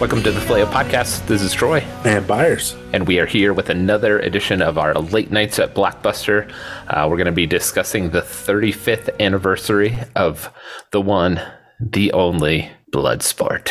Welcome 0.00 0.22
to 0.22 0.32
the 0.32 0.40
Phileo 0.40 0.64
Podcast. 0.64 1.26
This 1.26 1.42
is 1.42 1.52
Troy. 1.52 1.80
And 2.06 2.26
Byers. 2.26 2.74
And 2.94 3.06
we 3.06 3.18
are 3.18 3.26
here 3.26 3.52
with 3.52 3.68
another 3.68 4.18
edition 4.18 4.62
of 4.62 4.78
our 4.78 4.94
Late 4.94 5.30
Nights 5.30 5.58
at 5.58 5.74
Blockbuster. 5.74 6.50
Uh, 6.88 7.06
we're 7.08 7.18
going 7.18 7.26
to 7.26 7.32
be 7.32 7.46
discussing 7.46 8.08
the 8.08 8.22
35th 8.22 9.10
anniversary 9.20 9.98
of 10.16 10.50
the 10.90 11.02
one, 11.02 11.38
the 11.78 12.12
only 12.12 12.70
Bloodsport. 12.90 13.70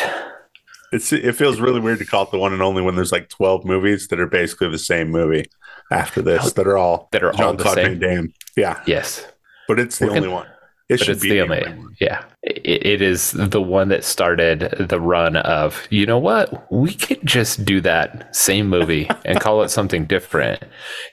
It's, 0.92 1.12
it 1.12 1.34
feels 1.34 1.58
really 1.60 1.80
weird 1.80 1.98
to 1.98 2.04
call 2.06 2.22
it 2.24 2.30
the 2.30 2.38
one 2.38 2.52
and 2.52 2.62
only 2.62 2.82
when 2.82 2.94
there's 2.94 3.12
like 3.12 3.28
12 3.28 3.64
movies 3.64 4.06
that 4.08 4.20
are 4.20 4.26
basically 4.28 4.70
the 4.70 4.78
same 4.78 5.10
movie 5.10 5.50
after 5.90 6.22
this 6.22 6.52
that 6.52 6.66
are 6.66 6.78
all 6.78 7.08
that 7.10 7.24
are 7.24 7.32
all 7.42 7.54
the 7.54 7.74
same. 7.74 7.98
Van 7.98 8.16
Damme. 8.16 8.34
Yeah. 8.56 8.80
Yes. 8.86 9.26
But 9.66 9.80
it's 9.80 9.98
the 9.98 10.06
We're 10.06 10.10
only 10.12 10.20
gonna- 10.22 10.32
one. 10.34 10.46
It 10.90 10.98
but 10.98 11.06
should 11.06 11.14
it's 11.16 11.22
be 11.22 11.30
the 11.30 11.40
only 11.42 11.62
one. 11.62 11.96
yeah 12.00 12.24
it, 12.42 12.86
it 12.86 13.02
is 13.02 13.30
the 13.32 13.62
one 13.62 13.88
that 13.88 14.04
started 14.04 14.60
the 14.78 15.00
run 15.00 15.36
of 15.36 15.86
you 15.90 16.04
know 16.06 16.18
what 16.18 16.70
we 16.72 16.94
could 16.94 17.24
just 17.24 17.64
do 17.64 17.80
that 17.82 18.34
same 18.34 18.68
movie 18.68 19.08
and 19.24 19.40
call 19.40 19.62
it 19.62 19.68
something 19.70 20.04
different 20.06 20.62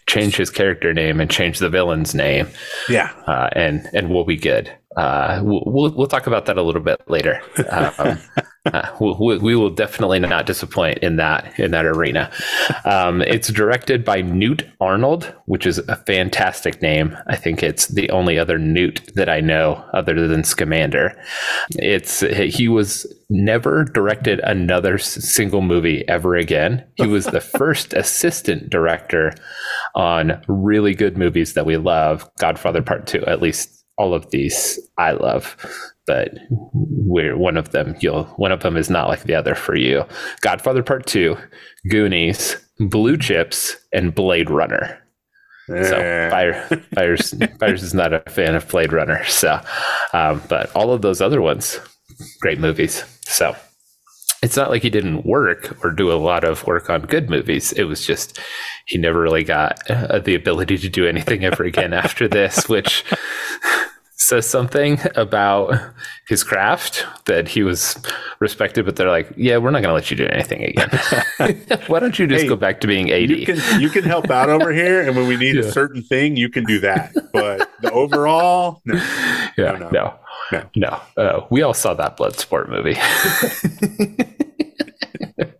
change 0.07 0.35
his 0.35 0.49
character 0.49 0.93
name 0.93 1.19
and 1.21 1.29
change 1.29 1.59
the 1.59 1.69
villain's 1.69 2.15
name 2.15 2.47
Yeah. 2.89 3.11
uh, 3.27 3.49
and 3.53 3.87
and 3.93 4.09
we'll 4.09 4.25
be 4.25 4.37
good 4.37 4.71
uh, 4.97 5.39
we'll, 5.43 5.91
we'll 5.95 6.07
talk 6.07 6.27
about 6.27 6.45
that 6.47 6.57
a 6.57 6.61
little 6.61 6.81
bit 6.81 6.99
later 7.09 7.41
um, 7.71 8.19
uh, 8.73 8.95
we, 8.99 9.13
we- 9.19 9.37
we 9.37 9.55
will 9.55 9.69
definitely 9.69 10.19
not 10.19 10.45
disappoint 10.45 10.97
in 10.99 11.15
that 11.15 11.57
in 11.57 11.71
that 11.71 11.85
arena. 11.85 12.29
Um, 12.83 13.21
it's 13.21 13.47
directed 13.49 14.03
by 14.03 14.21
Newt 14.21 14.67
Arnold, 14.81 15.33
which 15.45 15.65
is 15.65 15.77
a 15.79 15.95
fantastic 15.95 16.81
name. 16.81 17.15
I 17.27 17.37
think 17.37 17.63
it's 17.63 17.87
the 17.87 18.09
only 18.09 18.37
other 18.37 18.57
Newt 18.57 19.09
that 19.15 19.29
I 19.29 19.39
know 19.39 19.83
other 19.93 20.27
than 20.27 20.43
Scamander. 20.43 21.17
It's 21.75 22.19
he 22.19 22.67
was 22.67 23.05
never 23.29 23.85
directed 23.85 24.39
another 24.41 24.97
single 24.97 25.61
movie 25.61 26.05
ever 26.09 26.35
again. 26.35 26.83
He 26.95 27.07
was 27.07 27.25
the 27.27 27.41
first 27.57 27.93
assistant 27.93 28.69
director 28.69 29.33
on 29.95 30.41
really 30.49 30.93
good 30.93 31.17
movies 31.17 31.53
that 31.53 31.65
we 31.65 31.77
love. 31.77 32.29
Godfather 32.37 32.81
Part 32.81 33.07
Two, 33.07 33.23
at 33.25 33.41
least 33.41 33.76
all 33.97 34.13
of 34.13 34.29
these 34.31 34.79
I 34.97 35.11
love 35.11 35.55
but 36.05 36.31
we're 36.73 37.37
one 37.37 37.57
of 37.57 37.71
them 37.71 37.95
you'll 37.99 38.25
one 38.37 38.51
of 38.51 38.61
them 38.61 38.77
is 38.77 38.89
not 38.89 39.09
like 39.09 39.23
the 39.23 39.35
other 39.35 39.55
for 39.55 39.75
you 39.75 40.05
godfather 40.41 40.83
part 40.83 41.05
2 41.05 41.35
goonies 41.89 42.55
blue 42.79 43.17
chips 43.17 43.75
and 43.91 44.13
blade 44.15 44.49
runner 44.49 44.99
so 45.67 45.99
Eh, 45.99 46.29
Fire, 46.29 46.63
Fires, 46.95 47.33
Fires 47.59 47.83
is 47.83 47.93
not 47.93 48.13
a 48.13 48.21
fan 48.29 48.55
of 48.55 48.67
Blade 48.69 48.93
Runner. 48.93 49.23
So, 49.25 49.59
um, 50.13 50.41
but 50.47 50.73
all 50.75 50.93
of 50.93 51.01
those 51.01 51.21
other 51.21 51.41
ones, 51.41 51.79
great 52.39 52.59
movies. 52.59 53.03
So 53.21 53.53
it's 54.41 54.55
not 54.55 54.69
like 54.69 54.83
he 54.83 54.89
didn't 54.89 55.25
work 55.25 55.83
or 55.83 55.91
do 55.91 56.11
a 56.11 56.15
lot 56.15 56.43
of 56.43 56.65
work 56.65 56.89
on 56.89 57.01
good 57.01 57.29
movies. 57.29 57.73
It 57.73 57.83
was 57.83 58.05
just 58.05 58.39
he 58.85 58.97
never 58.97 59.19
really 59.19 59.43
got 59.43 59.79
uh, 59.91 60.19
the 60.19 60.35
ability 60.35 60.77
to 60.77 60.89
do 60.89 61.05
anything 61.05 61.43
ever 61.43 61.63
again 61.63 61.93
after 61.93 62.27
this, 62.29 62.69
which 62.69 63.03
says 64.19 64.47
something 64.49 64.99
about 65.15 65.79
his 66.27 66.43
craft 66.43 67.05
that 67.25 67.47
he 67.47 67.61
was 67.63 67.95
respected. 68.39 68.83
But 68.83 68.95
they're 68.95 69.09
like, 69.11 69.31
yeah, 69.37 69.57
we're 69.57 69.69
not 69.69 69.81
going 69.83 69.89
to 69.89 69.93
let 69.93 70.09
you 70.11 70.17
do 70.17 70.25
anything 70.27 70.63
again. 70.63 70.89
Why 71.87 71.99
don't 71.99 72.17
you 72.17 72.25
just 72.27 72.41
Hey, 72.43 72.47
go 72.49 72.55
back 72.55 72.81
to 72.81 72.87
being 72.87 73.09
eighty? 73.09 73.35
you 73.39 73.45
can 73.45 73.81
you 73.81 73.89
can 73.89 74.03
help 74.03 74.29
out 74.29 74.49
over 74.49 74.73
here, 74.73 75.01
and 75.07 75.15
when 75.15 75.27
we 75.27 75.37
need 75.37 75.55
Yeah. 75.55 75.61
a 75.65 75.71
certain 75.71 76.01
thing, 76.01 76.35
you 76.35 76.49
can 76.49 76.63
do 76.65 76.79
that. 76.79 77.13
But 77.31 77.69
the 77.81 77.91
overall, 77.91 78.81
no. 78.85 78.95
yeah, 79.57 79.71
no, 79.73 79.89
no, 79.91 80.13
no. 80.51 80.63
no. 80.75 81.01
Uh, 81.15 81.45
we 81.51 81.61
all 81.61 81.73
saw 81.75 81.93
that 81.93 82.17
Bloodsport 82.17 82.69
movie. 82.69 82.95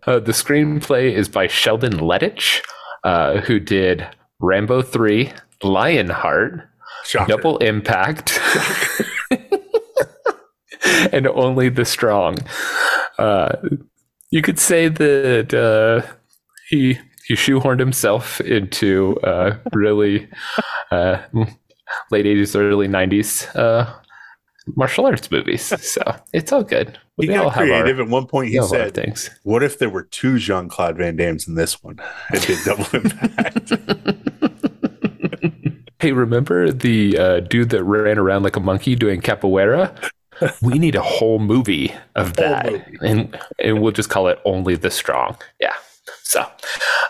uh, 0.06 0.18
the 0.20 0.32
screenplay 0.32 1.12
is 1.12 1.28
by 1.28 1.46
Sheldon 1.46 1.94
Lettich, 1.94 2.60
uh, 3.04 3.40
who 3.40 3.60
did 3.60 4.06
Rambo 4.40 4.82
3, 4.82 5.32
Lionheart, 5.62 6.68
Shocker. 7.08 7.32
Double 7.32 7.56
Impact, 7.58 8.38
and 11.12 11.26
Only 11.26 11.68
the 11.68 11.84
Strong. 11.84 12.36
Uh, 13.18 13.52
you 14.30 14.42
could 14.42 14.58
say 14.58 14.88
that 14.88 15.54
uh, 15.54 16.02
he 16.68 16.98
he 17.26 17.34
shoehorned 17.34 17.78
himself 17.80 18.40
into 18.42 19.18
uh, 19.22 19.56
really 19.72 20.28
uh, 20.90 21.18
late 22.10 22.26
eighties, 22.26 22.54
early 22.54 22.88
nineties 22.88 23.46
uh, 23.56 23.92
martial 24.76 25.06
arts 25.06 25.30
movies. 25.30 25.72
So 25.82 26.02
it's 26.32 26.52
all 26.52 26.62
good. 26.62 26.98
He 27.16 27.26
We 27.26 27.28
got 27.28 27.36
have 27.36 27.46
our- 27.46 27.52
creative. 27.82 28.00
At 28.00 28.08
one 28.08 28.26
point, 28.26 28.50
he 28.50 28.58
all 28.58 28.66
have 28.66 28.72
our 28.80 28.86
said, 28.88 28.94
things. 28.94 29.30
"What 29.42 29.62
if 29.62 29.78
there 29.78 29.90
were 29.90 30.02
two 30.04 30.38
Jean 30.38 30.68
Claude 30.68 30.96
Van 30.98 31.16
Dammes 31.16 31.48
in 31.48 31.54
this 31.54 31.82
one?" 31.82 31.98
It 32.32 32.42
did 32.42 32.58
double 32.64 32.86
impact. 32.92 33.72
Hey, 36.00 36.12
remember 36.12 36.70
the 36.70 37.18
uh, 37.18 37.40
dude 37.40 37.70
that 37.70 37.82
ran 37.82 38.18
around 38.18 38.44
like 38.44 38.54
a 38.54 38.60
monkey 38.60 38.94
doing 38.94 39.20
capoeira? 39.20 39.92
we 40.62 40.78
need 40.78 40.94
a 40.94 41.02
whole 41.02 41.40
movie 41.40 41.92
of 42.14 42.34
that, 42.34 42.70
movie. 42.70 42.98
and 43.02 43.38
and 43.58 43.82
we'll 43.82 43.90
just 43.90 44.08
call 44.08 44.28
it 44.28 44.38
"Only 44.44 44.76
the 44.76 44.92
Strong." 44.92 45.36
Yeah. 45.60 45.74
So, 46.22 46.46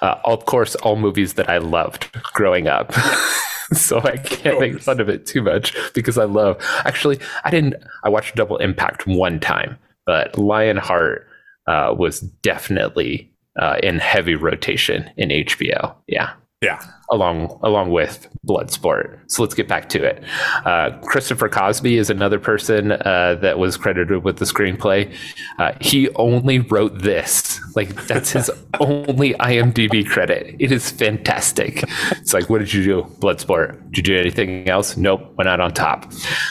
uh, 0.00 0.14
of 0.24 0.46
course, 0.46 0.74
all 0.76 0.96
movies 0.96 1.34
that 1.34 1.50
I 1.50 1.58
loved 1.58 2.10
growing 2.32 2.66
up. 2.66 2.94
so 3.74 4.00
I 4.00 4.16
can't 4.16 4.58
make 4.58 4.80
fun 4.80 5.00
of 5.00 5.10
it 5.10 5.26
too 5.26 5.42
much 5.42 5.76
because 5.92 6.16
I 6.16 6.24
love. 6.24 6.56
Actually, 6.86 7.18
I 7.44 7.50
didn't. 7.50 7.74
I 8.04 8.08
watched 8.08 8.36
Double 8.36 8.56
Impact 8.56 9.06
one 9.06 9.38
time, 9.38 9.76
but 10.06 10.38
Lionheart 10.38 11.26
uh, 11.66 11.94
was 11.96 12.20
definitely 12.20 13.30
uh, 13.60 13.76
in 13.82 13.98
heavy 13.98 14.34
rotation 14.34 15.10
in 15.18 15.28
HBO. 15.28 15.94
Yeah 16.06 16.32
yeah. 16.60 16.82
along 17.10 17.58
along 17.62 17.90
with 17.90 18.28
Bloodsport. 18.46 19.18
So 19.28 19.42
let's 19.42 19.54
get 19.54 19.68
back 19.68 19.88
to 19.90 20.02
it. 20.02 20.24
Uh, 20.64 20.98
Christopher 21.02 21.48
Cosby 21.48 21.96
is 21.98 22.10
another 22.10 22.38
person 22.38 22.92
uh, 22.92 23.36
that 23.40 23.58
was 23.58 23.76
credited 23.76 24.24
with 24.24 24.38
the 24.38 24.44
screenplay. 24.44 25.14
Uh, 25.58 25.72
he 25.80 26.08
only 26.16 26.58
wrote 26.58 26.98
this. 27.00 27.60
Like 27.76 27.94
that's 28.06 28.32
his 28.32 28.50
only 28.80 29.34
IMDb 29.34 30.06
credit. 30.06 30.56
It 30.58 30.72
is 30.72 30.90
fantastic. 30.90 31.84
It's 32.12 32.34
like, 32.34 32.50
what 32.50 32.58
did 32.58 32.72
you 32.72 32.82
do? 32.82 33.02
Bloodsport. 33.20 33.92
Did 33.92 34.08
you 34.08 34.14
do 34.14 34.20
anything 34.20 34.68
else? 34.68 34.96
Nope. 34.96 35.34
Went 35.36 35.48
out 35.48 35.60
on 35.60 35.72
top. 35.72 36.06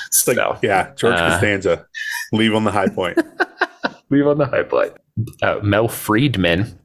It's 0.07 0.27
like, 0.27 0.37
So 0.37 0.57
yeah, 0.63 0.93
George 0.95 1.15
uh, 1.15 1.31
Costanza, 1.31 1.85
leave 2.31 2.53
on 2.53 2.63
the 2.63 2.71
high 2.71 2.89
point. 2.89 3.17
leave 4.09 4.27
on 4.27 4.37
the 4.37 4.45
high 4.45 4.63
point. 4.63 4.93
Uh, 5.41 5.59
Mel 5.63 5.87
Friedman 5.87 6.79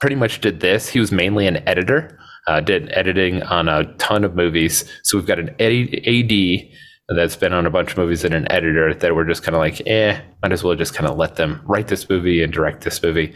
pretty 0.00 0.16
much 0.16 0.40
did 0.40 0.60
this. 0.60 0.88
He 0.88 1.00
was 1.00 1.12
mainly 1.12 1.46
an 1.46 1.56
editor, 1.68 2.18
uh, 2.46 2.60
did 2.60 2.90
editing 2.92 3.42
on 3.44 3.68
a 3.68 3.84
ton 3.94 4.24
of 4.24 4.34
movies. 4.34 4.84
So 5.02 5.18
we've 5.18 5.26
got 5.26 5.38
an 5.38 5.50
AD 5.60 6.68
that's 7.08 7.36
been 7.36 7.52
on 7.52 7.66
a 7.66 7.70
bunch 7.70 7.92
of 7.92 7.98
movies 7.98 8.24
and 8.24 8.34
an 8.34 8.50
editor 8.50 8.92
that 8.92 9.14
were 9.14 9.24
just 9.24 9.42
kind 9.42 9.54
of 9.54 9.60
like, 9.60 9.80
eh, 9.86 10.20
might 10.42 10.52
as 10.52 10.64
well 10.64 10.74
just 10.74 10.94
kind 10.94 11.08
of 11.08 11.16
let 11.16 11.36
them 11.36 11.60
write 11.64 11.88
this 11.88 12.08
movie 12.08 12.42
and 12.42 12.52
direct 12.52 12.82
this 12.82 13.02
movie. 13.02 13.32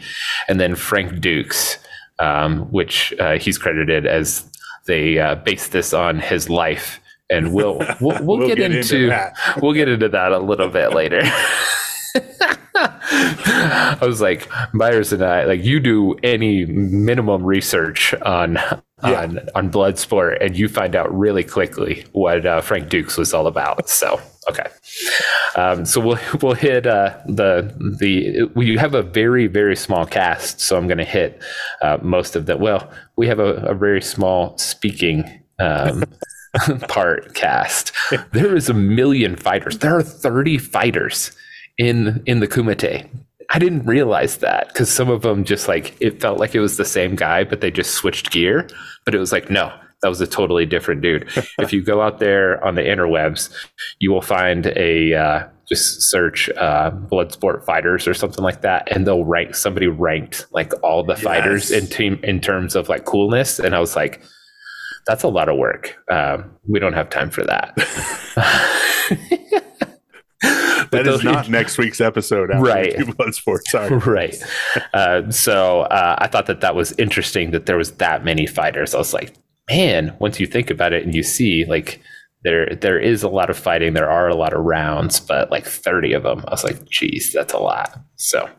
And 0.47 0.59
then 0.59 0.75
Frank 0.75 1.21
Dux, 1.21 1.77
um, 2.19 2.69
which 2.71 3.13
uh, 3.19 3.37
he's 3.37 3.57
credited 3.57 4.05
as 4.05 4.45
they 4.87 5.19
uh, 5.19 5.35
based 5.35 5.71
this 5.71 5.93
on 5.93 6.19
his 6.19 6.49
life. 6.49 6.99
And 7.29 7.53
we'll 7.53 7.79
we'll, 8.01 8.23
we'll, 8.23 8.47
get, 8.47 8.59
into, 8.59 9.07
that. 9.07 9.33
we'll 9.61 9.73
get 9.73 9.87
into 9.87 10.09
that 10.09 10.33
a 10.33 10.39
little 10.39 10.69
bit 10.69 10.93
later. 10.93 11.21
I 12.83 13.97
was 14.01 14.19
like, 14.21 14.49
Myers 14.73 15.13
and 15.13 15.23
I, 15.23 15.45
like, 15.45 15.63
you 15.63 15.79
do 15.79 16.15
any 16.23 16.65
minimum 16.65 17.43
research 17.43 18.13
on 18.21 18.57
Yeah. 19.03 19.21
on 19.21 19.39
on 19.55 19.71
Bloodsport, 19.71 20.43
and 20.43 20.57
you 20.57 20.67
find 20.67 20.95
out 20.95 21.13
really 21.17 21.43
quickly 21.43 22.05
what 22.11 22.45
uh, 22.45 22.61
Frank 22.61 22.89
Dux 22.89 23.17
was 23.17 23.33
all 23.33 23.47
about. 23.47 23.89
So, 23.89 24.21
okay, 24.49 24.67
um, 25.55 25.85
so 25.85 25.99
we'll 26.01 26.19
we'll 26.41 26.53
hit 26.53 26.85
uh, 26.85 27.17
the 27.25 27.73
the 27.99 28.49
we 28.55 28.77
have 28.77 28.93
a 28.93 29.01
very 29.01 29.47
very 29.47 29.75
small 29.75 30.05
cast, 30.05 30.61
so 30.61 30.77
I'm 30.77 30.87
going 30.87 30.97
to 30.97 31.03
hit 31.03 31.41
uh, 31.81 31.97
most 32.01 32.35
of 32.35 32.45
that. 32.45 32.59
Well, 32.59 32.91
we 33.15 33.27
have 33.27 33.39
a, 33.39 33.55
a 33.67 33.73
very 33.73 34.01
small 34.01 34.57
speaking. 34.57 35.23
Um, 35.59 36.03
part 36.89 37.33
cast. 37.33 37.93
There 38.33 38.55
is 38.57 38.67
a 38.67 38.73
million 38.73 39.37
fighters. 39.37 39.77
There 39.77 39.95
are 39.95 40.03
30 40.03 40.57
fighters 40.57 41.31
in 41.77 42.21
in 42.25 42.39
the 42.41 42.47
Kumite. 42.47 43.07
I 43.53 43.59
didn't 43.59 43.85
realize 43.85 44.37
that 44.37 44.69
because 44.69 44.89
some 44.89 45.09
of 45.09 45.23
them 45.23 45.43
just 45.43 45.67
like 45.67 45.95
it 45.99 46.21
felt 46.21 46.39
like 46.39 46.55
it 46.55 46.61
was 46.61 46.77
the 46.77 46.85
same 46.85 47.15
guy, 47.15 47.43
but 47.43 47.59
they 47.59 47.69
just 47.69 47.95
switched 47.95 48.31
gear. 48.31 48.67
But 49.03 49.13
it 49.13 49.19
was 49.19 49.33
like, 49.33 49.49
no, 49.49 49.73
that 50.01 50.07
was 50.07 50.21
a 50.21 50.27
totally 50.27 50.65
different 50.65 51.01
dude. 51.01 51.27
if 51.59 51.73
you 51.73 51.83
go 51.83 52.01
out 52.01 52.19
there 52.19 52.63
on 52.63 52.75
the 52.75 52.81
interwebs, 52.81 53.53
you 53.99 54.11
will 54.11 54.21
find 54.21 54.67
a 54.67 55.13
uh, 55.13 55.47
just 55.67 56.01
search 56.01 56.49
uh, 56.51 56.91
Bloodsport 56.91 57.65
fighters 57.65 58.07
or 58.07 58.13
something 58.13 58.43
like 58.43 58.61
that, 58.61 58.89
and 58.89 59.05
they'll 59.05 59.25
rank 59.25 59.55
somebody 59.55 59.87
ranked 59.87 60.45
like 60.51 60.71
all 60.81 61.03
the 61.03 61.17
fighters 61.17 61.71
in 61.71 61.87
team 61.87 62.19
in 62.23 62.39
terms 62.39 62.75
of 62.75 62.87
like 62.87 63.03
coolness. 63.03 63.59
And 63.59 63.75
I 63.75 63.79
was 63.81 63.97
like, 63.97 64.21
that's 65.07 65.23
a 65.23 65.27
lot 65.27 65.49
of 65.49 65.57
work. 65.57 65.97
Um, 66.09 66.51
we 66.67 66.79
don't 66.79 66.93
have 66.93 67.09
time 67.09 67.29
for 67.29 67.43
that. 67.43 67.75
that 70.91 71.07
is 71.07 71.23
not 71.23 71.49
next 71.49 71.77
week's 71.77 72.01
episode. 72.01 72.49
Right. 72.55 72.93
Bloodsport. 72.95 73.61
Sorry. 73.65 73.97
right. 74.05 74.35
Uh, 74.93 75.29
so 75.31 75.81
uh, 75.81 76.15
I 76.19 76.27
thought 76.27 76.45
that 76.47 76.61
that 76.61 76.75
was 76.75 76.93
interesting 76.93 77.51
that 77.51 77.65
there 77.65 77.77
was 77.77 77.91
that 77.93 78.23
many 78.23 78.45
fighters. 78.45 78.93
I 78.93 78.97
was 78.97 79.13
like, 79.13 79.33
man, 79.69 80.15
once 80.19 80.39
you 80.39 80.47
think 80.47 80.69
about 80.69 80.93
it 80.93 81.03
and 81.03 81.15
you 81.15 81.23
see 81.23 81.65
like 81.65 82.01
there 82.43 82.75
there 82.75 82.99
is 82.99 83.23
a 83.23 83.29
lot 83.29 83.49
of 83.49 83.57
fighting, 83.57 83.93
there 83.93 84.09
are 84.09 84.27
a 84.27 84.35
lot 84.35 84.53
of 84.53 84.63
rounds, 84.63 85.19
but 85.19 85.51
like 85.51 85.65
30 85.65 86.13
of 86.13 86.23
them, 86.23 86.43
I 86.47 86.51
was 86.51 86.63
like, 86.63 86.83
geez, 86.89 87.31
that's 87.31 87.53
a 87.53 87.59
lot. 87.59 87.99
So 88.15 88.49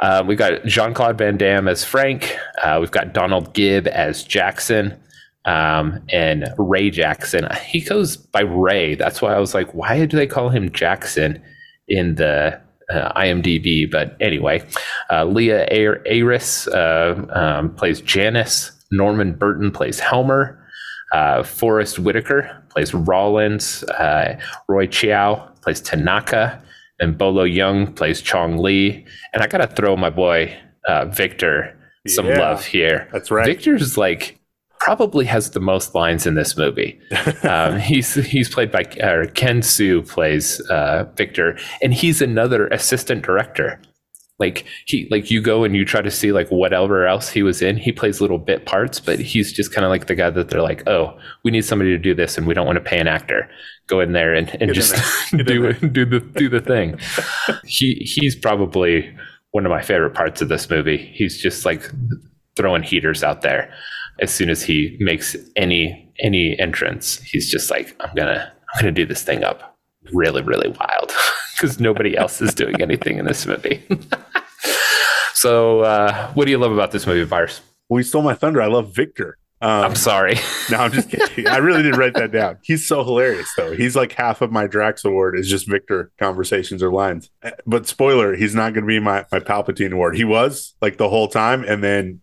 uh, 0.00 0.24
we've 0.26 0.38
got 0.38 0.64
Jean 0.64 0.94
Claude 0.94 1.18
Van 1.18 1.36
Damme 1.36 1.68
as 1.68 1.84
Frank. 1.84 2.36
Uh, 2.62 2.78
we've 2.80 2.90
got 2.90 3.12
Donald 3.12 3.54
Gibb 3.54 3.86
as 3.86 4.22
Jackson 4.24 4.98
um, 5.44 6.02
and 6.10 6.48
Ray 6.58 6.90
Jackson. 6.90 7.48
He 7.66 7.80
goes 7.80 8.16
by 8.16 8.40
Ray. 8.40 8.94
That's 8.94 9.22
why 9.22 9.34
I 9.34 9.38
was 9.38 9.54
like, 9.54 9.72
why 9.74 10.04
do 10.06 10.16
they 10.16 10.26
call 10.26 10.48
him 10.48 10.72
Jackson 10.72 11.42
in 11.88 12.16
the 12.16 12.60
uh, 12.90 13.12
IMDb? 13.20 13.90
But 13.90 14.16
anyway, 14.20 14.66
uh, 15.10 15.24
Leah 15.24 15.66
Ayres 15.70 16.68
uh, 16.68 17.26
um, 17.30 17.74
plays 17.74 18.00
Janice. 18.00 18.72
Norman 18.90 19.32
Burton 19.32 19.70
plays 19.70 19.98
Helmer. 19.98 20.60
Uh, 21.12 21.42
Forest 21.42 21.98
Whitaker 21.98 22.62
plays 22.70 22.92
Rollins. 22.92 23.84
Uh, 23.84 24.38
Roy 24.68 24.86
Chiao 24.86 25.48
plays 25.62 25.80
Tanaka. 25.80 26.60
And 27.00 27.18
Bolo 27.18 27.44
Yeung 27.44 27.94
plays 27.94 28.22
Chong 28.22 28.58
Li. 28.58 29.04
And 29.32 29.42
I 29.42 29.48
got 29.48 29.58
to 29.58 29.66
throw 29.66 29.96
my 29.96 30.10
boy 30.10 30.56
uh, 30.86 31.06
Victor 31.06 31.76
some 32.06 32.26
yeah, 32.26 32.38
love 32.38 32.64
here. 32.64 33.08
That's 33.12 33.30
right. 33.30 33.46
Victor's 33.46 33.96
like 33.96 34.38
probably 34.84 35.24
has 35.24 35.52
the 35.52 35.60
most 35.60 35.94
lines 35.94 36.26
in 36.26 36.34
this 36.34 36.58
movie. 36.58 37.00
um, 37.44 37.78
he's 37.78 38.14
he's 38.16 38.50
played 38.50 38.70
by 38.70 38.82
uh, 39.02 39.24
Ken 39.32 39.62
Siu 39.62 40.02
plays 40.02 40.60
uh, 40.68 41.06
Victor, 41.16 41.58
and 41.80 41.94
he's 41.94 42.20
another 42.20 42.66
assistant 42.66 43.22
director. 43.22 43.80
Like 44.38 44.66
he 44.84 45.08
like 45.10 45.30
you 45.30 45.40
go 45.40 45.64
and 45.64 45.74
you 45.74 45.86
try 45.86 46.02
to 46.02 46.10
see 46.10 46.32
like 46.32 46.48
whatever 46.48 47.06
else 47.06 47.30
he 47.30 47.42
was 47.42 47.62
in. 47.62 47.78
He 47.78 47.92
plays 47.92 48.20
little 48.20 48.36
bit 48.36 48.66
parts, 48.66 49.00
but 49.00 49.18
he's 49.18 49.54
just 49.54 49.72
kind 49.72 49.86
of 49.86 49.90
like 49.90 50.06
the 50.06 50.14
guy 50.14 50.28
that 50.28 50.50
they're 50.50 50.60
like, 50.60 50.86
oh, 50.86 51.18
we 51.44 51.50
need 51.50 51.64
somebody 51.64 51.90
to 51.90 51.98
do 51.98 52.14
this, 52.14 52.36
and 52.36 52.46
we 52.46 52.52
don't 52.52 52.66
want 52.66 52.76
to 52.76 52.84
pay 52.84 52.98
an 52.98 53.08
actor. 53.08 53.48
Go 53.86 54.00
in 54.00 54.12
there 54.12 54.34
and, 54.34 54.54
and 54.60 54.74
just 54.74 54.94
do 55.30 55.72
do 55.72 56.04
the 56.04 56.20
do 56.20 56.50
the 56.50 56.60
thing. 56.60 56.98
he 57.64 57.94
he's 58.04 58.36
probably 58.36 59.16
one 59.52 59.64
of 59.64 59.70
my 59.70 59.80
favorite 59.80 60.12
parts 60.12 60.42
of 60.42 60.48
this 60.50 60.68
movie. 60.68 60.98
He's 61.14 61.40
just 61.40 61.64
like 61.64 61.90
throwing 62.54 62.82
heaters 62.82 63.22
out 63.22 63.40
there 63.40 63.72
as 64.20 64.32
soon 64.32 64.50
as 64.50 64.62
he 64.62 64.96
makes 65.00 65.36
any 65.56 66.12
any 66.20 66.58
entrance, 66.58 67.20
he's 67.22 67.50
just 67.50 67.70
like, 67.70 67.96
I'm 68.00 68.14
gonna 68.14 68.52
I'm 68.74 68.80
gonna 68.80 68.92
do 68.92 69.06
this 69.06 69.22
thing 69.22 69.44
up 69.44 69.74
really, 70.12 70.42
really 70.42 70.68
wild. 70.68 71.12
Because 71.54 71.78
nobody 71.78 72.16
else 72.16 72.42
is 72.42 72.52
doing 72.52 72.82
anything 72.82 73.16
in 73.16 73.26
this 73.26 73.46
movie. 73.46 73.80
so 75.34 75.82
uh, 75.82 76.32
what 76.32 76.46
do 76.46 76.50
you 76.50 76.58
love 76.58 76.72
about 76.72 76.90
this 76.90 77.06
movie, 77.06 77.22
Virus? 77.22 77.60
Well, 77.88 78.00
you 78.00 78.02
stole 78.02 78.22
my 78.22 78.34
thunder. 78.34 78.60
I 78.60 78.66
love 78.66 78.92
Victor. 78.92 79.38
Um, 79.60 79.84
I'm 79.84 79.94
sorry. 79.94 80.34
no, 80.70 80.78
I'm 80.78 80.90
just 80.90 81.08
kidding. 81.08 81.46
I 81.46 81.58
really 81.58 81.84
did 81.84 81.96
write 81.96 82.14
that 82.14 82.32
down. 82.32 82.58
He's 82.62 82.84
so 82.84 83.04
hilarious, 83.04 83.48
though. 83.56 83.72
He's 83.72 83.94
like 83.94 84.14
half 84.14 84.42
of 84.42 84.50
my 84.50 84.66
Drax 84.66 85.04
award 85.04 85.38
is 85.38 85.48
just 85.48 85.68
Victor 85.68 86.10
conversations 86.18 86.82
or 86.82 86.92
lines. 86.92 87.30
But 87.64 87.86
spoiler, 87.86 88.34
he's 88.34 88.56
not 88.56 88.74
going 88.74 88.82
to 88.82 88.88
be 88.88 88.98
my 88.98 89.24
my 89.30 89.38
Palpatine 89.38 89.92
award. 89.92 90.16
He 90.16 90.24
was 90.24 90.74
like 90.82 90.96
the 90.96 91.08
whole 91.08 91.28
time, 91.28 91.62
and 91.62 91.84
then 91.84 92.20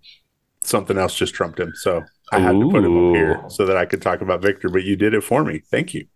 something 0.64 0.98
else 0.98 1.16
just 1.16 1.34
trumped 1.34 1.60
him. 1.60 1.74
So 1.76 2.04
I 2.32 2.40
had 2.40 2.56
Ooh. 2.56 2.66
to 2.66 2.70
put 2.70 2.86
him 2.86 3.10
up 3.10 3.16
here 3.16 3.44
so 3.50 3.66
that 3.66 3.78
I 3.78 3.86
could 3.86 4.02
talk 4.02 4.22
about 4.22 4.42
Victor, 4.42 4.70
but 4.70 4.84
you 4.84 4.96
did 4.96 5.14
it 5.14 5.22
for 5.22 5.44
me. 5.44 5.60
Thank 5.60 5.94
you. 5.94 6.08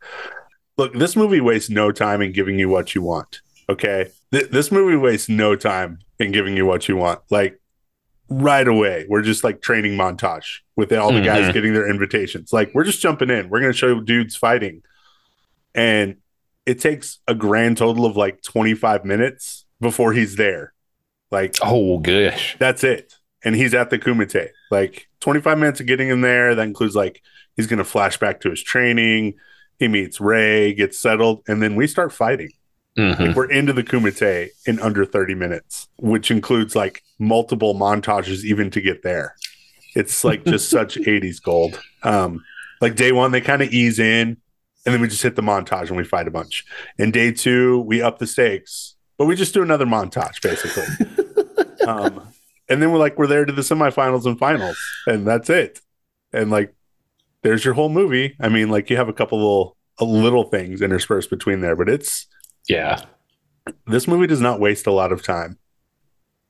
Look, 0.78 0.94
this 0.94 1.16
movie 1.16 1.42
wastes 1.42 1.70
no 1.70 1.92
time 1.92 2.22
in 2.22 2.32
giving 2.32 2.60
you 2.60 2.70
what 2.70 2.96
you 2.96 3.02
want. 3.02 3.42
Okay. 3.70 4.10
Th- 4.32 4.50
this 4.50 4.72
movie 4.72 4.98
wastes 4.98 5.30
no 5.30 5.56
time 5.56 6.00
in 6.20 6.32
giving 6.32 6.56
you 6.56 6.66
what 6.66 6.88
you 6.88 6.96
want. 6.96 7.22
Like 7.30 7.60
right 8.30 8.68
away, 8.68 9.06
we're 9.10 9.22
just 9.22 9.44
like 9.44 9.62
training 9.62 9.98
montage 9.98 10.60
with 10.76 10.92
all 10.94 11.12
the 11.12 11.20
mm-hmm. 11.20 11.26
guys 11.26 11.54
getting 11.54 11.74
their 11.74 11.90
invitations. 11.90 12.54
Like 12.54 12.72
we're 12.74 12.84
just 12.84 13.02
jumping 13.02 13.30
in. 13.30 13.50
We're 13.50 13.62
going 13.62 13.72
to 13.72 13.78
show 13.78 14.00
dudes 14.00 14.36
fighting. 14.36 14.84
And 15.74 16.18
it 16.66 16.80
takes 16.80 17.20
a 17.28 17.36
grand 17.36 17.78
total 17.78 18.06
of 18.06 18.16
like 18.16 18.42
25 18.42 19.06
minutes 19.06 19.66
before 19.80 20.14
he's 20.14 20.36
there. 20.36 20.74
Like, 21.32 21.56
oh, 21.62 22.00
gosh. 22.00 22.56
That's 22.60 22.84
it 22.84 23.15
and 23.46 23.56
he's 23.56 23.74
at 23.74 23.92
the 23.92 24.00
Kumite. 24.00 24.50
Like 24.72 25.08
25 25.22 25.58
minutes 25.58 25.80
of 25.80 25.86
getting 25.86 26.10
him 26.10 26.22
there. 26.22 26.56
That 26.56 26.64
includes 26.64 26.96
like 26.96 27.22
he's 27.56 27.68
going 27.68 27.78
to 27.78 27.86
flash 27.86 28.18
back 28.18 28.42
to 28.42 28.50
his 28.50 28.62
training. 28.62 29.36
He 29.80 29.88
meets 29.88 30.20
Ray, 30.20 30.74
gets 30.74 31.00
settled, 31.00 31.44
and 31.48 31.62
then 31.62 31.76
we 31.76 31.88
start 31.88 32.12
fighting. 32.12 32.52
Mm-hmm. 32.98 33.24
Like 33.24 33.36
we're 33.36 33.52
into 33.52 33.74
the 33.74 33.84
Kumite 33.84 34.50
in 34.66 34.80
under 34.80 35.06
30 35.06 35.36
minutes, 35.36 35.88
which 35.98 36.32
includes 36.32 36.76
like 36.76 37.04
multiple 37.20 37.76
montages 37.76 38.44
even 38.44 38.72
to 38.72 38.82
get 38.82 39.04
there. 39.04 39.36
It's 39.96 40.24
like 40.24 40.44
just 40.46 40.70
such 40.70 40.96
80s 40.96 41.42
gold. 41.42 41.80
Um, 42.04 42.44
like 42.82 42.96
day 42.96 43.12
one, 43.12 43.32
they 43.32 43.42
kind 43.42 43.62
of 43.62 43.70
ease 43.72 44.00
in, 44.00 44.38
and 44.86 44.94
then 44.94 45.02
we 45.02 45.08
just 45.08 45.24
hit 45.24 45.36
the 45.36 45.42
montage 45.42 45.90
and 45.90 45.98
we 45.98 46.04
fight 46.04 46.28
a 46.28 46.32
bunch. 46.32 46.66
And 46.98 47.12
day 47.12 47.32
two, 47.32 47.80
we 47.82 48.02
up 48.02 48.20
the 48.20 48.28
stakes, 48.28 48.96
but 49.18 49.26
we 49.26 49.36
just 49.36 49.54
do 49.54 49.62
another 49.62 49.86
montage 49.86 50.42
basically. 50.42 51.86
um, 51.88 52.28
and 52.70 52.82
then 52.82 52.92
we're 52.92 53.00
like 53.00 53.18
we're 53.18 53.28
there 53.28 53.46
to 53.46 53.54
the 53.54 53.62
semifinals 53.62 54.26
and 54.26 54.38
finals, 54.38 54.78
and 55.08 55.28
that's 55.28 55.50
it. 55.50 55.82
And 56.34 56.50
like, 56.50 56.74
there's 57.44 57.64
your 57.64 57.74
whole 57.74 57.90
movie. 57.90 58.36
I 58.40 58.50
mean, 58.50 58.70
like 58.70 58.90
you 58.90 58.98
have 58.98 59.10
a 59.10 59.14
couple 59.14 59.38
little 59.38 59.78
little 60.02 60.44
things 60.46 60.82
interspersed 60.82 61.30
between 61.30 61.62
there, 61.62 61.76
but 61.76 61.90
it's 61.90 62.28
yeah. 62.68 63.02
This 63.88 64.08
movie 64.08 64.28
does 64.28 64.42
not 64.42 64.60
waste 64.60 64.86
a 64.88 64.92
lot 64.92 65.12
of 65.12 65.24
time, 65.24 65.58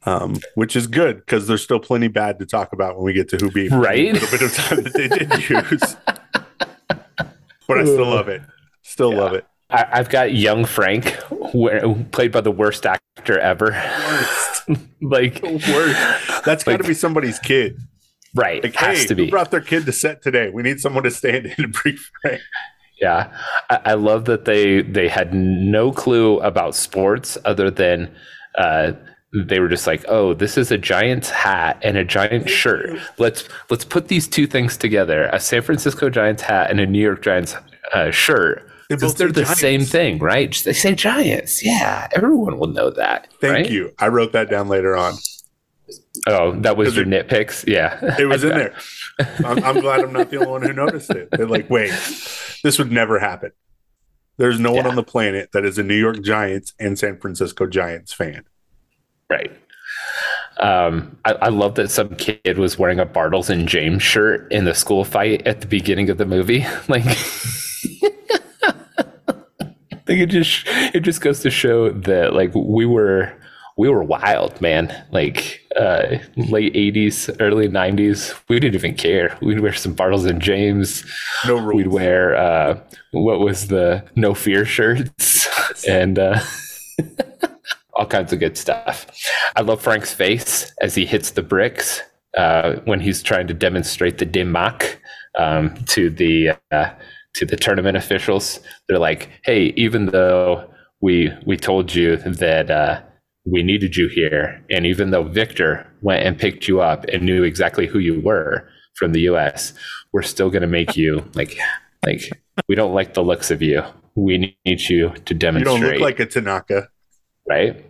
um, 0.05 0.35
which 0.55 0.75
is 0.75 0.87
good 0.87 1.17
because 1.17 1.47
there's 1.47 1.63
still 1.63 1.79
plenty 1.79 2.07
bad 2.07 2.39
to 2.39 2.45
talk 2.45 2.73
about 2.73 2.95
when 2.95 3.05
we 3.05 3.13
get 3.13 3.29
to 3.29 3.37
who 3.37 3.51
beat 3.51 3.71
right. 3.71 3.99
A 3.99 4.13
little 4.13 4.29
bit 4.29 4.41
of 4.41 4.53
time 4.53 4.83
that 4.83 4.93
they 4.93 5.07
did 5.07 5.49
use, 5.49 5.95
but 7.67 7.77
I 7.79 7.83
still 7.83 8.07
love 8.07 8.27
it. 8.27 8.41
Still 8.83 9.13
yeah. 9.13 9.19
love 9.19 9.33
it. 9.33 9.45
I, 9.69 9.97
have 9.97 10.09
got 10.09 10.33
young 10.33 10.65
Frank, 10.65 11.11
where, 11.53 11.93
played 12.11 12.31
by 12.31 12.41
the 12.41 12.51
worst 12.51 12.85
actor 12.85 13.39
ever. 13.39 13.71
like 15.01 15.41
worst. 15.41 16.45
That's 16.45 16.63
got 16.63 16.77
to 16.77 16.83
like, 16.83 16.87
be 16.87 16.93
somebody's 16.93 17.39
kid, 17.39 17.77
right? 18.35 18.63
Like, 18.63 18.75
Has 18.75 19.01
hey, 19.01 19.07
to 19.07 19.15
be. 19.15 19.29
brought 19.29 19.51
their 19.51 19.61
kid 19.61 19.85
to 19.85 19.91
set 19.91 20.21
today? 20.21 20.49
We 20.49 20.63
need 20.63 20.79
someone 20.79 21.03
to 21.03 21.11
stand 21.11 21.47
in 21.47 21.55
and 21.57 21.73
brief 21.83 22.11
Frank. 22.21 22.41
Yeah, 23.01 23.35
I, 23.69 23.79
I, 23.85 23.93
love 23.95 24.25
that 24.25 24.45
they 24.45 24.81
they 24.81 25.09
had 25.09 25.33
no 25.33 25.91
clue 25.91 26.39
about 26.39 26.75
sports 26.75 27.37
other 27.43 27.69
than 27.69 28.15
uh, 28.57 28.93
they 29.33 29.59
were 29.59 29.67
just 29.67 29.85
like, 29.85 30.05
"Oh, 30.07 30.33
this 30.33 30.57
is 30.57 30.71
a 30.71 30.77
Giants 30.77 31.29
hat 31.29 31.77
and 31.81 31.97
a 31.97 32.05
Giants 32.05 32.51
shirt. 32.51 32.97
Let's 33.17 33.49
let's 33.69 33.83
put 33.83 34.07
these 34.07 34.29
two 34.29 34.47
things 34.47 34.77
together: 34.77 35.25
a 35.33 35.41
San 35.41 35.61
Francisco 35.61 36.09
Giants 36.09 36.43
hat 36.43 36.71
and 36.71 36.79
a 36.79 36.85
New 36.85 37.01
York 37.01 37.21
Giants 37.21 37.55
uh, 37.93 38.11
shirt." 38.11 38.65
They're, 38.89 38.97
they're 38.97 39.31
the 39.31 39.43
giants. 39.43 39.59
same 39.59 39.81
thing, 39.81 40.19
right? 40.19 40.53
They 40.63 40.73
say 40.73 40.93
Giants. 40.93 41.65
Yeah, 41.65 42.07
everyone 42.15 42.59
will 42.59 42.67
know 42.67 42.91
that. 42.91 43.33
Thank 43.41 43.53
right? 43.53 43.69
you. 43.69 43.93
I 43.97 44.09
wrote 44.09 44.31
that 44.33 44.49
down 44.49 44.67
later 44.67 44.95
on. 44.95 45.15
Oh, 46.27 46.51
that 46.61 46.77
was 46.77 46.95
your 46.95 47.05
it, 47.05 47.27
nitpicks. 47.27 47.67
Yeah, 47.67 48.15
it 48.19 48.25
was 48.25 48.43
in 48.43 48.49
there. 48.49 48.75
I'm, 49.43 49.63
I'm, 49.63 49.79
glad 49.79 50.01
I'm 50.01 50.13
not 50.13 50.29
the 50.29 50.37
only 50.37 50.51
one 50.51 50.61
who 50.61 50.73
noticed 50.73 51.09
it. 51.09 51.29
They're 51.31 51.47
like, 51.47 51.69
wait, 51.69 51.91
this 52.63 52.77
would 52.77 52.91
never 52.91 53.19
happen. 53.19 53.51
There's 54.37 54.59
no 54.59 54.71
yeah. 54.71 54.77
one 54.77 54.87
on 54.87 54.95
the 54.95 55.03
planet 55.03 55.51
that 55.53 55.65
is 55.65 55.77
a 55.77 55.83
New 55.83 55.95
York 55.95 56.21
Giants 56.21 56.73
and 56.79 56.99
San 56.99 57.17
Francisco 57.17 57.67
Giants 57.67 58.13
fan. 58.13 58.43
Right. 59.29 59.51
Um, 60.57 61.17
I, 61.25 61.33
I, 61.33 61.49
love 61.49 61.75
that 61.75 61.91
some 61.91 62.15
kid 62.15 62.57
was 62.57 62.79
wearing 62.79 62.99
a 62.99 63.05
Bartles 63.05 63.49
and 63.49 63.67
Jaymes 63.67 64.01
shirt 64.01 64.49
in 64.53 64.63
the 64.63 64.73
school 64.73 65.03
fight 65.03 65.45
at 65.45 65.59
the 65.59 65.67
beginning 65.67 66.09
of 66.09 66.17
the 66.17 66.25
movie. 66.25 66.65
Like, 66.87 67.03
Think 70.05 70.21
it 70.21 70.27
just 70.27 70.63
it 70.67 71.01
just 71.01 71.21
goes 71.21 71.39
to 71.41 71.49
show 71.49 71.89
that 71.91 72.33
like 72.33 72.53
we 72.53 72.85
were 72.85 73.33
we 73.77 73.89
were 73.89 74.03
wild, 74.03 74.61
man. 74.61 75.05
Like 75.11 75.61
uh, 75.75 76.17
late 76.37 76.73
'80s, 76.73 77.35
early 77.39 77.67
'90s, 77.67 78.39
we 78.47 78.59
didn't 78.59 78.75
even 78.75 78.95
care. 78.95 79.37
We'd 79.41 79.59
wear 79.59 79.73
some 79.73 79.95
Bartles 79.95 80.29
and 80.29 80.41
Jaymes. 80.41 81.05
No 81.45 81.55
rules. 81.57 81.75
We'd 81.75 81.87
wear 81.87 82.35
uh, 82.35 82.79
what 83.11 83.39
was 83.39 83.67
the 83.67 84.05
No 84.15 84.33
Fear 84.33 84.65
shirts 84.65 85.47
and 85.87 86.19
uh, 86.19 86.39
all 87.93 88.05
kinds 88.05 88.31
of 88.31 88.39
good 88.39 88.57
stuff. 88.57 89.07
I 89.55 89.61
love 89.61 89.81
Frank's 89.81 90.13
face 90.13 90.71
as 90.81 90.95
he 90.95 91.05
hits 91.05 91.31
the 91.31 91.43
bricks 91.43 92.01
uh, 92.37 92.75
when 92.85 92.99
he's 92.99 93.23
trying 93.23 93.47
to 93.47 93.53
demonstrate 93.53 94.19
the 94.19 94.25
Dim 94.25 94.51
Mak 94.51 95.01
um, 95.37 95.75
to 95.85 96.09
the 96.09 96.51
uh, 96.71 96.89
to 97.35 97.45
the 97.45 97.55
tournament 97.57 97.97
officials. 97.97 98.59
They're 98.87 98.99
like, 98.99 99.29
"Hey, 99.43 99.73
even 99.75 100.07
though 100.07 100.69
we 101.01 101.31
we 101.45 101.57
told 101.57 101.93
you 101.93 102.17
that 102.17 102.71
uh, 102.71 103.01
we 103.45 103.61
needed 103.63 103.95
you 103.95 104.07
here, 104.07 104.63
and 104.69 104.85
even 104.85 105.11
though 105.11 105.23
Victor 105.23 105.85
went 106.01 106.25
and 106.25 106.37
picked 106.37 106.67
you 106.67 106.81
up 106.81 107.05
and 107.05 107.23
knew 107.23 107.43
exactly 107.43 107.85
who 107.87 107.99
you 107.99 108.19
were 108.21 108.67
from 108.95 109.11
the 109.11 109.21
U.S., 109.21 109.73
we're 110.13 110.21
still 110.21 110.49
going 110.49 110.61
to 110.61 110.67
make 110.67 110.95
you 110.95 111.23
like 111.35 111.57
like 112.05 112.21
we 112.67 112.75
don't 112.75 112.93
like 112.93 113.13
the 113.13 113.23
looks 113.23 113.51
of 113.51 113.61
you. 113.61 113.83
we 114.15 114.55
need 114.65 114.81
you 114.81 115.09
to 115.25 115.33
demonstrate. 115.33 115.75
You 115.75 115.81
don't 115.81 115.91
look 115.91 116.01
like 116.01 116.19
a 116.19 116.25
Tanaka, 116.25 116.89
right? 117.47 117.85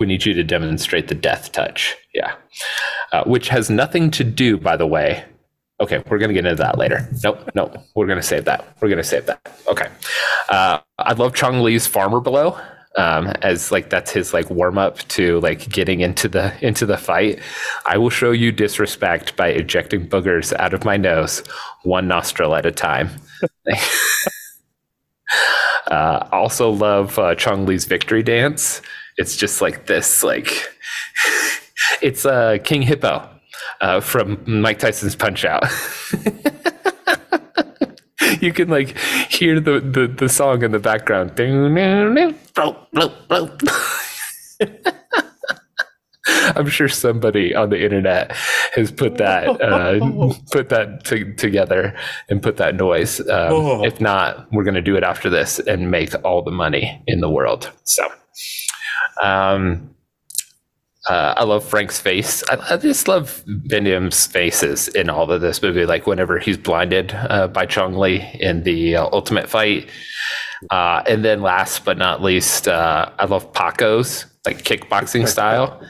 we 0.00 0.06
need 0.06 0.24
you 0.24 0.34
to 0.34 0.42
demonstrate 0.42 1.08
the 1.08 1.14
death 1.14 1.52
touch. 1.52 1.96
Yeah, 2.12 2.34
uh, 3.12 3.24
which 3.24 3.48
has 3.48 3.70
nothing 3.70 4.10
to 4.12 4.24
do, 4.24 4.58
by 4.58 4.76
the 4.76 4.86
way. 4.86 5.24
Okay, 5.80 6.02
we're 6.08 6.18
gonna 6.18 6.32
get 6.32 6.46
into 6.46 6.62
that 6.62 6.78
later. 6.78 7.08
Nope, 7.22 7.50
nope. 7.54 7.76
We're 7.96 8.06
gonna 8.06 8.22
save 8.22 8.44
that. 8.44 8.76
We're 8.80 8.88
gonna 8.88 9.02
save 9.02 9.26
that. 9.26 9.40
Okay. 9.66 9.88
Uh, 10.48 10.78
I 10.98 11.12
love 11.14 11.34
Chong 11.34 11.60
Li's 11.60 11.86
Farmer 11.86 12.20
Below 12.20 12.56
um, 12.96 13.26
as 13.42 13.72
like 13.72 13.90
that's 13.90 14.12
his 14.12 14.32
like 14.32 14.48
warm 14.50 14.78
up 14.78 14.98
to 15.08 15.40
like 15.40 15.68
getting 15.68 16.00
into 16.00 16.28
the 16.28 16.54
into 16.64 16.86
the 16.86 16.96
fight. 16.96 17.40
I 17.86 17.98
will 17.98 18.10
show 18.10 18.30
you 18.30 18.52
disrespect 18.52 19.36
by 19.36 19.48
ejecting 19.48 20.08
boogers 20.08 20.52
out 20.58 20.74
of 20.74 20.84
my 20.84 20.96
nose, 20.96 21.42
one 21.82 22.06
nostril 22.06 22.54
at 22.54 22.66
a 22.66 22.72
time. 22.72 23.10
uh, 25.88 26.28
also 26.30 26.70
love 26.70 27.18
uh, 27.18 27.34
Chong 27.34 27.66
Li's 27.66 27.84
victory 27.84 28.22
dance. 28.22 28.80
It's 29.16 29.36
just 29.36 29.60
like 29.60 29.86
this, 29.86 30.22
like 30.22 30.68
it's 32.02 32.24
uh, 32.24 32.58
King 32.62 32.82
Hippo 32.82 33.28
uh, 33.84 34.00
from 34.00 34.42
Mike 34.46 34.78
Tyson's 34.78 35.14
Punch 35.14 35.44
Out. 35.44 35.60
you 38.40 38.50
can 38.52 38.68
like 38.68 38.96
hear 39.30 39.60
the, 39.60 39.80
the, 39.80 40.06
the 40.06 40.30
song 40.30 40.62
in 40.62 40.72
the 40.72 40.78
background. 40.78 41.32
I'm 46.56 46.68
sure 46.68 46.88
somebody 46.88 47.54
on 47.54 47.68
the 47.68 47.84
internet 47.84 48.32
has 48.74 48.90
put 48.90 49.18
that 49.18 49.60
uh, 49.60 50.32
put 50.50 50.70
that 50.70 51.04
t- 51.04 51.34
together 51.34 51.94
and 52.30 52.42
put 52.42 52.56
that 52.56 52.76
noise. 52.76 53.20
Um, 53.20 53.26
oh. 53.28 53.84
If 53.84 54.00
not, 54.00 54.50
we're 54.50 54.64
going 54.64 54.76
to 54.76 54.82
do 54.82 54.96
it 54.96 55.04
after 55.04 55.28
this 55.28 55.58
and 55.58 55.90
make 55.90 56.14
all 56.24 56.40
the 56.40 56.50
money 56.50 57.02
in 57.06 57.20
the 57.20 57.28
world. 57.28 57.70
So, 57.82 58.08
um, 59.22 59.94
uh, 61.08 61.34
I 61.36 61.44
love 61.44 61.64
Frank's 61.64 62.00
face. 62.00 62.42
I, 62.48 62.74
I, 62.74 62.76
just 62.78 63.08
love 63.08 63.44
Damme's 63.66 64.26
faces 64.26 64.88
in 64.88 65.10
all 65.10 65.30
of 65.30 65.40
this 65.42 65.60
movie. 65.62 65.84
Like 65.84 66.06
whenever 66.06 66.38
he's 66.38 66.56
blinded 66.56 67.12
uh, 67.14 67.48
by 67.48 67.66
Chong 67.66 67.94
Li 67.94 68.26
in 68.40 68.62
the 68.62 68.96
uh, 68.96 69.08
Ultimate 69.12 69.48
Fight, 69.48 69.90
uh, 70.70 71.02
and 71.06 71.24
then 71.24 71.42
last 71.42 71.84
but 71.84 71.98
not 71.98 72.22
least, 72.22 72.68
uh, 72.68 73.10
I 73.18 73.26
love 73.26 73.52
Paco's 73.52 74.24
like 74.46 74.64
kickboxing 74.64 75.28
style 75.34 75.80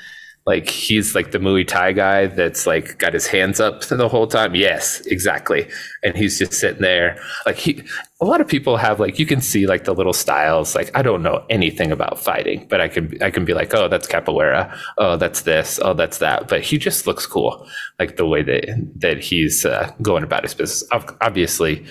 like 0.47 0.69
he's 0.69 1.15
like 1.15 1.31
the 1.31 1.39
Muay 1.39 1.67
Thai 1.67 1.93
guy 1.93 2.27
that's 2.27 2.67
like 2.67 2.99
got 2.99 3.15
his 3.15 3.27
hands 3.27 3.61
up 3.61 3.81
the 3.89 4.09
whole 4.09 4.27
time. 4.27 4.55
Yes, 4.55 5.01
exactly. 5.07 5.69
And 6.03 6.17
he's 6.17 6.39
just 6.39 6.53
sitting 6.53 6.83
there. 6.83 7.19
Like 7.47 7.57
he 7.57 7.83
a 8.21 8.27
lot 8.27 8.41
of 8.41 8.49
people 8.49 8.77
have 8.77 9.01
like 9.01 9.19
you 9.19 9.25
can 9.25 9.41
see 9.41 9.67
like 9.67 9.85
the 9.85 9.95
little 9.95 10.13
styles. 10.13 10.75
Like 10.75 10.91
I 10.95 11.01
don't 11.01 11.23
know 11.23 11.45
anything 11.49 11.91
about 11.91 12.19
fighting, 12.19 12.67
but 12.69 12.81
I 12.81 12.89
can 12.89 13.17
I 13.23 13.31
can 13.31 13.47
be 13.47 13.55
like, 13.55 13.75
oh, 13.75 13.89
that's 13.89 14.07
capoeira. 14.07 14.77
Oh, 14.99 15.17
that's 15.17 15.43
this. 15.43 15.81
Oh, 15.83 15.95
that's 15.95 16.19
that. 16.19 16.49
But 16.49 16.61
he 16.61 16.77
just 16.77 17.07
looks 17.07 17.27
cool. 17.27 17.67
Like 17.99 18.17
the 18.17 18.27
way 18.27 18.43
that 18.43 18.91
that 18.99 19.21
he's 19.21 19.65
uh, 19.65 19.91
going 20.03 20.25
about 20.25 20.43
his 20.43 20.55
business. 20.55 20.87
Obviously, 21.23 21.87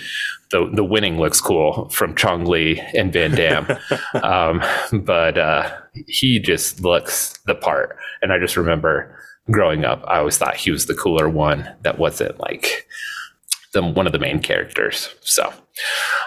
the 0.53 0.69
the 0.72 0.83
winning 0.83 1.17
looks 1.19 1.41
cool 1.41 1.89
from 1.89 2.15
Chong 2.15 2.45
Li 2.45 2.79
and 2.93 3.12
Van 3.12 3.31
Damme, 3.31 3.67
um, 4.24 4.62
but 5.01 5.38
uh, 5.38 5.69
he 6.07 6.39
just 6.39 6.79
looks 6.79 7.38
the 7.45 7.55
part. 7.55 7.98
And 8.22 8.31
I 8.31 8.39
just 8.39 8.55
remember 8.55 9.19
growing 9.51 9.83
up, 9.83 10.03
I 10.07 10.19
always 10.19 10.38
thought 10.38 10.55
he 10.55 10.72
was 10.72 10.86
the 10.86 10.93
cooler 10.93 11.27
one 11.27 11.69
that 11.81 11.98
wasn't 11.98 12.39
like 12.39 12.88
the 13.74 13.81
one 13.81 14.05
of 14.05 14.13
the 14.13 14.19
main 14.19 14.39
characters. 14.39 15.10
So, 15.22 15.51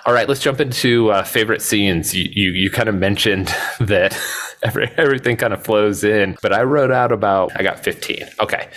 all 0.04 0.12
right, 0.12 0.28
let's 0.28 0.42
jump 0.42 0.60
into 0.60 1.10
uh, 1.12 1.22
favorite 1.22 1.62
scenes. 1.62 2.12
You 2.12 2.28
you, 2.30 2.50
you 2.50 2.70
kind 2.70 2.88
of 2.88 2.96
mentioned 2.96 3.46
that. 3.80 4.18
Every, 4.62 4.90
everything 4.96 5.36
kind 5.36 5.52
of 5.52 5.62
flows 5.62 6.02
in, 6.02 6.38
but 6.40 6.52
I 6.52 6.62
wrote 6.62 6.90
out 6.90 7.12
about 7.12 7.52
I 7.54 7.62
got 7.62 7.78
15. 7.78 8.26
Okay. 8.40 8.68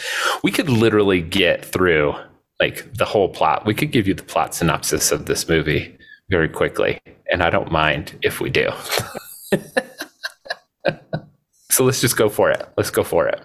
We 0.43 0.51
could 0.51 0.69
literally 0.69 1.21
get 1.21 1.63
through 1.63 2.15
like 2.59 2.93
the 2.93 3.05
whole 3.05 3.29
plot. 3.29 3.65
We 3.65 3.73
could 3.73 3.91
give 3.91 4.07
you 4.07 4.13
the 4.13 4.23
plot 4.23 4.53
synopsis 4.53 5.11
of 5.11 5.25
this 5.25 5.47
movie 5.47 5.97
very 6.29 6.49
quickly, 6.49 6.99
and 7.31 7.41
I 7.41 7.49
don't 7.49 7.71
mind 7.71 8.17
if 8.21 8.39
we 8.39 8.49
do. 8.49 8.69
so 11.71 11.83
let's 11.83 12.01
just 12.01 12.17
go 12.17 12.29
for 12.29 12.51
it. 12.51 12.67
Let's 12.77 12.91
go 12.91 13.03
for 13.03 13.27
it. 13.27 13.41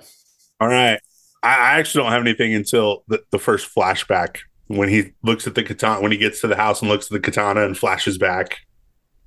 All 0.61 0.69
right. 0.69 1.01
I 1.43 1.79
actually 1.79 2.05
don't 2.05 2.13
have 2.13 2.23
anything 2.23 2.55
until 2.55 3.05
the, 3.07 3.23
the 3.31 3.39
first 3.39 3.73
flashback 3.75 4.39
when 4.69 4.89
he 4.89 5.13
looks 5.23 5.47
at 5.47 5.55
the 5.55 5.63
katana, 5.63 6.01
when 6.01 6.11
he 6.11 6.17
gets 6.17 6.41
to 6.41 6.47
the 6.47 6.57
house 6.57 6.81
and 6.81 6.91
looks 6.91 7.07
at 7.07 7.11
the 7.13 7.21
katana 7.21 7.67
and 7.67 7.77
flashes 7.77 8.17
back. 8.17 8.61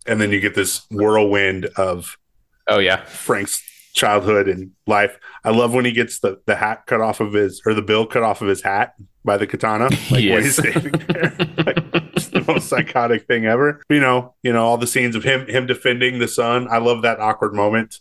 And 0.07 0.19
then 0.19 0.31
you 0.31 0.39
get 0.39 0.55
this 0.55 0.85
whirlwind 0.89 1.65
of, 1.77 2.17
oh, 2.67 2.79
yeah, 2.79 3.03
Frank's 3.03 3.61
childhood 3.93 4.47
and 4.47 4.71
life. 4.87 5.19
I 5.43 5.51
love 5.51 5.73
when 5.73 5.85
he 5.85 5.91
gets 5.91 6.19
the, 6.19 6.41
the 6.47 6.55
hat 6.55 6.85
cut 6.87 7.01
off 7.01 7.19
of 7.19 7.33
his, 7.33 7.61
or 7.65 7.75
the 7.75 7.81
bill 7.83 8.07
cut 8.07 8.23
off 8.23 8.41
of 8.41 8.47
his 8.47 8.63
hat 8.63 8.95
by 9.27 9.37
the 9.37 9.45
katana, 9.45 9.89
like 10.09 10.23
yes. 10.23 10.33
when 10.33 10.43
he's 10.43 10.55
standing 10.55 10.93
there. 11.07 11.35
like, 11.57 11.77
it's 12.15 12.29
the 12.29 12.43
most 12.47 12.67
psychotic 12.67 13.27
thing 13.27 13.45
ever. 13.45 13.83
You 13.89 13.99
know, 13.99 14.33
you 14.41 14.51
know, 14.51 14.65
all 14.65 14.77
the 14.77 14.87
scenes 14.87 15.15
of 15.15 15.23
him 15.23 15.45
him 15.47 15.67
defending 15.67 16.17
the 16.17 16.27
son. 16.27 16.67
I 16.71 16.79
love 16.79 17.03
that 17.03 17.19
awkward 17.19 17.53
moment. 17.53 17.99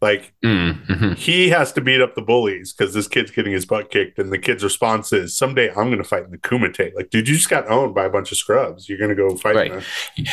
Like 0.00 0.32
mm-hmm. 0.42 1.12
he 1.12 1.50
has 1.50 1.72
to 1.72 1.82
beat 1.82 2.00
up 2.00 2.14
the 2.14 2.22
bullies 2.22 2.72
because 2.72 2.94
this 2.94 3.06
kid's 3.06 3.30
getting 3.30 3.52
his 3.52 3.66
butt 3.66 3.90
kicked, 3.90 4.18
and 4.18 4.32
the 4.32 4.38
kid's 4.38 4.62
response 4.62 5.12
is, 5.12 5.36
"Someday 5.36 5.70
I'm 5.70 5.88
going 5.88 5.98
to 5.98 6.04
fight 6.04 6.24
in 6.24 6.30
the 6.30 6.38
Kumite." 6.38 6.94
Like, 6.94 7.10
dude, 7.10 7.28
you 7.28 7.34
just 7.34 7.50
got 7.50 7.68
owned 7.68 7.94
by 7.94 8.04
a 8.04 8.10
bunch 8.10 8.32
of 8.32 8.38
scrubs. 8.38 8.88
You're 8.88 8.98
going 8.98 9.10
to 9.10 9.16
go 9.16 9.36
fight. 9.36 9.56
Right. 9.56 9.82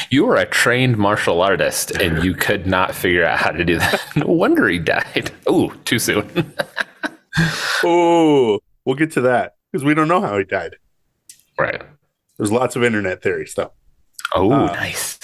You 0.10 0.26
were 0.26 0.38
a 0.38 0.46
trained 0.46 0.98
martial 0.98 1.42
artist, 1.42 1.92
and 1.92 2.24
you 2.24 2.34
could 2.34 2.66
not 2.66 2.96
figure 2.96 3.26
out 3.26 3.40
how 3.40 3.52
to 3.52 3.66
do 3.66 3.78
that. 3.80 4.02
no 4.16 4.28
wonder 4.28 4.70
he 4.70 4.80
died. 4.80 5.32
Oh, 5.48 5.74
too 5.84 6.00
soon. 6.00 6.54
oh, 7.84 8.60
we'll 8.86 8.96
get 8.96 9.12
to 9.14 9.22
that 9.22 9.57
because 9.78 9.86
we 9.86 9.94
don't 9.94 10.08
know 10.08 10.22
how 10.22 10.36
he 10.40 10.44
died. 10.44 10.78
Right. 11.60 11.84
There's 12.38 12.52
lots 12.52 12.76
of 12.76 12.84
internet 12.84 13.22
theories, 13.22 13.54
though. 13.54 13.74
Oh, 14.34 14.52
uh, 14.52 14.66
nice. 14.74 15.20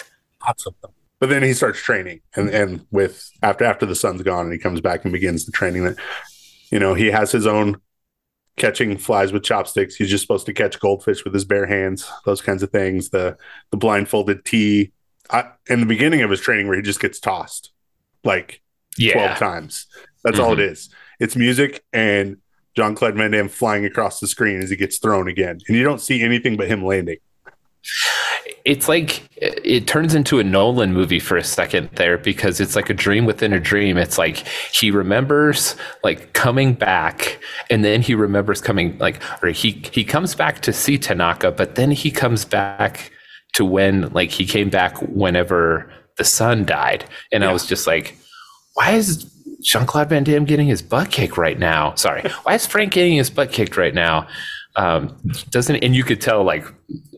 Lots 0.46 0.68
of 0.68 0.76
them. 0.82 0.92
But 1.20 1.30
then 1.30 1.42
he 1.42 1.54
starts 1.54 1.82
training, 1.82 2.22
and 2.36 2.50
and 2.50 2.86
with 2.92 3.32
after 3.42 3.64
after 3.66 3.88
the 3.88 3.96
son's 3.96 4.22
gone, 4.22 4.46
and 4.46 4.54
he 4.54 4.60
comes 4.60 4.80
back 4.80 5.06
and 5.06 5.12
begins 5.12 5.46
the 5.46 5.52
training. 5.52 5.86
That 5.86 5.98
you 6.70 6.78
know 6.78 6.94
he 6.94 7.08
has 7.08 7.32
his 7.32 7.48
own 7.48 7.82
catching 8.58 8.98
flies 8.98 9.34
with 9.34 9.44
chopsticks. 9.44 9.96
He's 9.96 10.10
just 10.10 10.22
supposed 10.22 10.46
to 10.46 10.54
catch 10.54 10.80
goldfish 10.80 11.24
with 11.24 11.34
his 11.34 11.46
bare 11.46 11.66
hands. 11.66 12.08
Those 12.26 12.42
kinds 12.42 12.62
of 12.62 12.72
things. 12.72 13.10
The 13.10 13.38
the 13.72 13.78
blindfolded 13.78 14.46
tea. 14.46 14.92
I, 15.32 15.46
in 15.68 15.80
the 15.80 15.86
beginning 15.86 16.22
of 16.22 16.30
his 16.30 16.42
training, 16.42 16.68
where 16.68 16.76
he 16.76 16.84
just 16.84 17.00
gets 17.00 17.20
tossed 17.20 17.72
like 18.24 18.62
yeah. 18.98 19.14
twelve 19.14 19.38
times. 19.40 19.88
That's 20.24 20.38
mm-hmm. 20.38 20.46
all 20.46 20.60
it 20.60 20.72
mm-hmm. 20.72 20.94
It's 21.24 21.36
music 21.36 21.84
and 21.94 22.38
Jean-Claude 22.76 23.16
Van 23.16 23.32
Damme 23.32 23.50
flying 23.50 23.86
across 23.86 24.20
the 24.20 24.28
screen 24.28 24.62
as 24.62 24.70
he 24.70 24.76
gets 24.76 24.98
thrown 24.98 25.28
again, 25.28 25.60
and 25.68 25.78
you 25.78 25.84
don't 25.84 26.02
see 26.02 26.22
anything 26.22 26.58
but 26.58 26.68
him 26.68 26.84
landing 26.84 27.18
it's 28.66 28.88
like 28.88 29.28
it 29.38 29.88
turns 29.88 30.16
into 30.16 30.40
a 30.40 30.44
Nolan 30.44 30.94
movie 30.94 31.20
for 31.20 31.36
a 31.36 31.44
second 31.44 31.90
there 31.96 32.18
because 32.18 32.60
it's 32.62 32.76
like 32.76 32.90
a 32.90 32.94
dream 32.94 33.26
within 33.26 33.52
a 33.52 33.60
dream. 33.60 33.98
It's 33.98 34.18
like 34.18 34.38
he 34.72 34.90
remembers 34.90 35.76
like 36.04 36.34
coming 36.34 36.74
back 36.74 37.40
and 37.70 37.84
then 37.84 38.02
he 38.02 38.16
remembers 38.16 38.62
coming 38.62 38.98
like 39.00 39.22
or 39.44 39.50
he 39.50 39.84
he 39.92 40.06
comes 40.06 40.34
back 40.34 40.62
to 40.62 40.72
see 40.72 40.98
Tanaka, 40.98 41.52
but 41.52 41.76
then 41.76 41.92
he 41.92 42.10
comes 42.10 42.46
back 42.46 43.12
to 43.54 43.66
when 43.66 44.10
like 44.14 44.32
he 44.32 44.46
came 44.46 44.70
back 44.70 44.98
whenever 45.02 45.92
the 46.18 46.24
son 46.24 46.64
died. 46.64 47.06
And 47.32 47.44
yeah. 47.44 47.50
I 47.50 47.54
was 47.54 47.66
just 47.66 47.86
like, 47.86 48.18
why 48.76 48.92
is 48.92 49.30
Jean 49.64 49.86
Claude 49.86 50.10
Van 50.10 50.24
Damme 50.24 50.46
getting 50.46 50.68
his 50.68 50.82
butt 50.82 51.12
kicked 51.12 51.38
right 51.38 51.58
now? 51.58 51.96
Sorry. 51.96 52.22
Why 52.44 52.56
is 52.56 52.66
Frank 52.66 52.94
getting 52.94 53.18
his 53.18 53.30
butt 53.30 53.52
kicked 53.52 53.78
right 53.78 53.94
now? 53.94 54.28
um, 54.76 55.16
doesn't 55.50 55.78
and 55.78 55.96
you 55.96 56.04
could 56.04 56.20
tell 56.20 56.44
like 56.44 56.66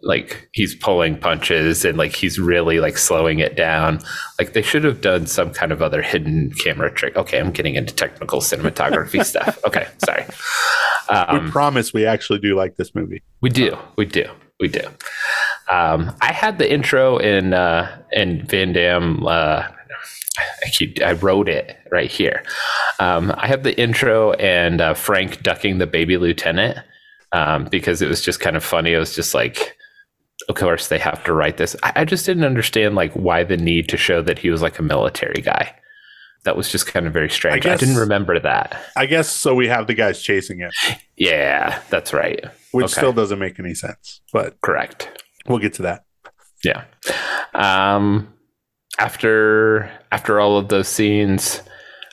like 0.04 0.50
he's 0.52 0.76
pulling 0.76 1.18
punches 1.18 1.86
and 1.86 1.98
like 1.98 2.14
he's 2.14 2.38
really 2.38 2.80
like 2.80 2.98
slowing 2.98 3.40
it 3.40 3.56
down. 3.56 4.00
Like 4.38 4.54
they 4.54 4.62
should 4.62 4.84
have 4.84 5.02
done 5.02 5.26
some 5.26 5.52
kind 5.52 5.72
of 5.72 5.82
other 5.82 6.02
hidden 6.02 6.52
camera 6.52 6.92
trick. 6.92 7.16
Okay 7.16 7.40
i'm 7.40 7.52
getting 7.52 7.76
into 7.76 7.94
technical 7.94 8.42
cinematography 8.42 9.24
stuff. 9.26 9.58
Okay 9.66 9.88
sorry. 10.04 10.26
Um, 11.10 11.46
we 11.46 11.52
promise 11.52 11.94
we 11.94 12.06
actually 12.06 12.40
do 12.40 12.56
like 12.56 12.76
this 12.76 12.94
movie. 12.94 13.24
We 13.42 13.50
do. 13.50 13.78
We 13.96 14.06
do. 14.06 14.30
We 14.60 14.68
do. 14.68 14.88
Um, 15.70 16.16
i 16.22 16.32
had 16.32 16.58
the 16.58 16.72
intro 16.72 17.18
in 17.18 17.54
uh 17.54 18.02
in 18.12 18.46
van 18.48 18.74
damme 18.74 19.26
uh 19.26 19.68
I 20.38 20.70
keep 20.70 21.02
I 21.02 21.14
wrote 21.14 21.50
it 21.50 21.78
right 21.92 22.10
here. 22.10 22.44
Um, 23.00 23.34
I 23.38 23.48
have 23.48 23.64
the 23.64 23.80
intro 23.80 24.34
and 24.34 24.82
uh, 24.82 24.94
Frank 24.94 25.44
ducking 25.44 25.78
the 25.78 25.88
baby 25.88 26.18
lieutenant, 26.18 26.80
um, 27.32 27.66
because 27.66 28.02
it 28.02 28.10
was 28.10 28.22
just 28.22 28.40
kind 28.40 28.56
of 28.56 28.64
funny. 28.64 28.94
It 28.94 29.00
was 29.00 29.16
just 29.16 29.34
like, 29.34 29.76
of 30.50 30.56
course, 30.56 30.88
they 30.88 31.00
have 31.00 31.24
to 31.26 31.34
write 31.34 31.58
this. 31.58 31.76
I, 31.84 31.94
I 31.98 32.06
just 32.06 32.26
didn't 32.26 32.46
understand 32.46 32.96
like 32.96 33.14
why 33.14 33.44
the 33.44 33.58
need 33.58 33.90
to 33.90 33.98
show 33.98 34.22
that 34.22 34.40
he 34.40 34.50
was 34.50 34.62
like 34.62 34.80
a 34.80 34.84
military 34.84 35.42
guy. 35.42 35.76
That 36.44 36.56
was 36.56 36.72
just 36.72 36.86
kind 36.86 37.08
of 37.08 37.14
very 37.14 37.30
strange. 37.30 37.66
I, 37.66 37.70
guess, 37.70 37.82
I 37.82 37.86
didn't 37.86 38.00
remember 38.00 38.40
that. 38.40 38.80
I 38.96 39.08
guess 39.08 39.30
so. 39.30 39.56
We 39.56 39.68
have 39.68 39.88
the 39.88 39.96
guys 39.96 40.22
chasing 40.22 40.62
it. 40.62 40.72
Yeah, 41.18 41.82
that's 41.90 42.14
right. 42.14 42.46
Which 42.72 42.86
okay. 42.86 42.94
still 42.94 43.14
doesn't 43.14 43.40
make 43.40 43.60
any 43.60 43.74
sense, 43.74 44.22
but 44.32 44.62
correct. 44.62 45.24
We'll 45.48 45.58
get 45.58 45.74
to 45.76 45.82
that. 45.84 46.06
Yeah. 46.64 46.84
Um, 47.56 48.32
after 49.00 49.92
after 50.12 50.40
all 50.40 50.58
of 50.58 50.70
those 50.70 50.88
scenes, 50.88 51.62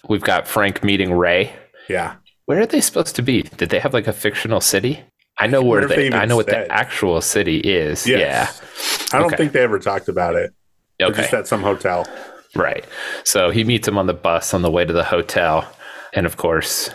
we've 0.08 0.22
got 0.22 0.46
Frank 0.48 0.82
meeting 0.82 1.12
Ray. 1.12 1.52
Yeah. 1.88 2.16
Where 2.46 2.60
are 2.60 2.66
they 2.66 2.80
supposed 2.80 3.16
to 3.16 3.22
be? 3.22 3.42
Did 3.42 3.70
they 3.70 3.78
have 3.78 3.94
like 3.94 4.06
a 4.08 4.12
fictional 4.12 4.60
city? 4.60 5.00
I 5.38 5.46
know 5.46 5.62
where 5.62 5.86
they. 5.86 6.12
I 6.12 6.24
know 6.26 6.36
what 6.36 6.46
said. 6.46 6.66
the 6.66 6.72
actual 6.72 7.20
city 7.20 7.58
is. 7.58 8.06
Yes. 8.06 8.60
I 9.12 9.18
don't 9.18 9.28
Okay. 9.28 9.36
think 9.36 9.52
they 9.52 9.62
ever 9.62 9.78
talked 9.78 10.08
about 10.08 10.34
it. 10.34 10.52
Yeah. 10.98 11.06
They're 11.06 11.12
Okay. 11.12 11.22
Just 11.22 11.34
at 11.34 11.46
some 11.46 11.62
hotel. 11.62 12.06
Right. 12.54 12.84
So 13.24 13.50
he 13.50 13.64
meets 13.64 13.88
him 13.88 13.96
on 13.96 14.06
the 14.06 14.14
bus 14.14 14.52
on 14.52 14.62
the 14.62 14.70
way 14.70 14.84
to 14.84 14.92
the 14.92 15.04
hotel. 15.04 15.66
And 16.12 16.26
of 16.26 16.36
course, 16.36 16.90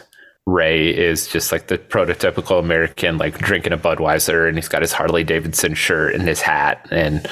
Ray 0.48 0.88
is 0.96 1.28
just 1.28 1.52
like 1.52 1.68
the 1.68 1.78
prototypical 1.78 2.58
American, 2.58 3.18
like 3.18 3.38
drinking 3.38 3.74
a 3.74 3.78
Budweiser, 3.78 4.48
and 4.48 4.58
he's 4.58 4.70
got 4.70 4.82
his 4.82 4.94
Harley 4.94 5.26
Davidson 5.26 5.74
shirt 5.74 6.16
and 6.16 6.24
his 6.24 6.40
hat 6.40 6.88
and 6.90 7.28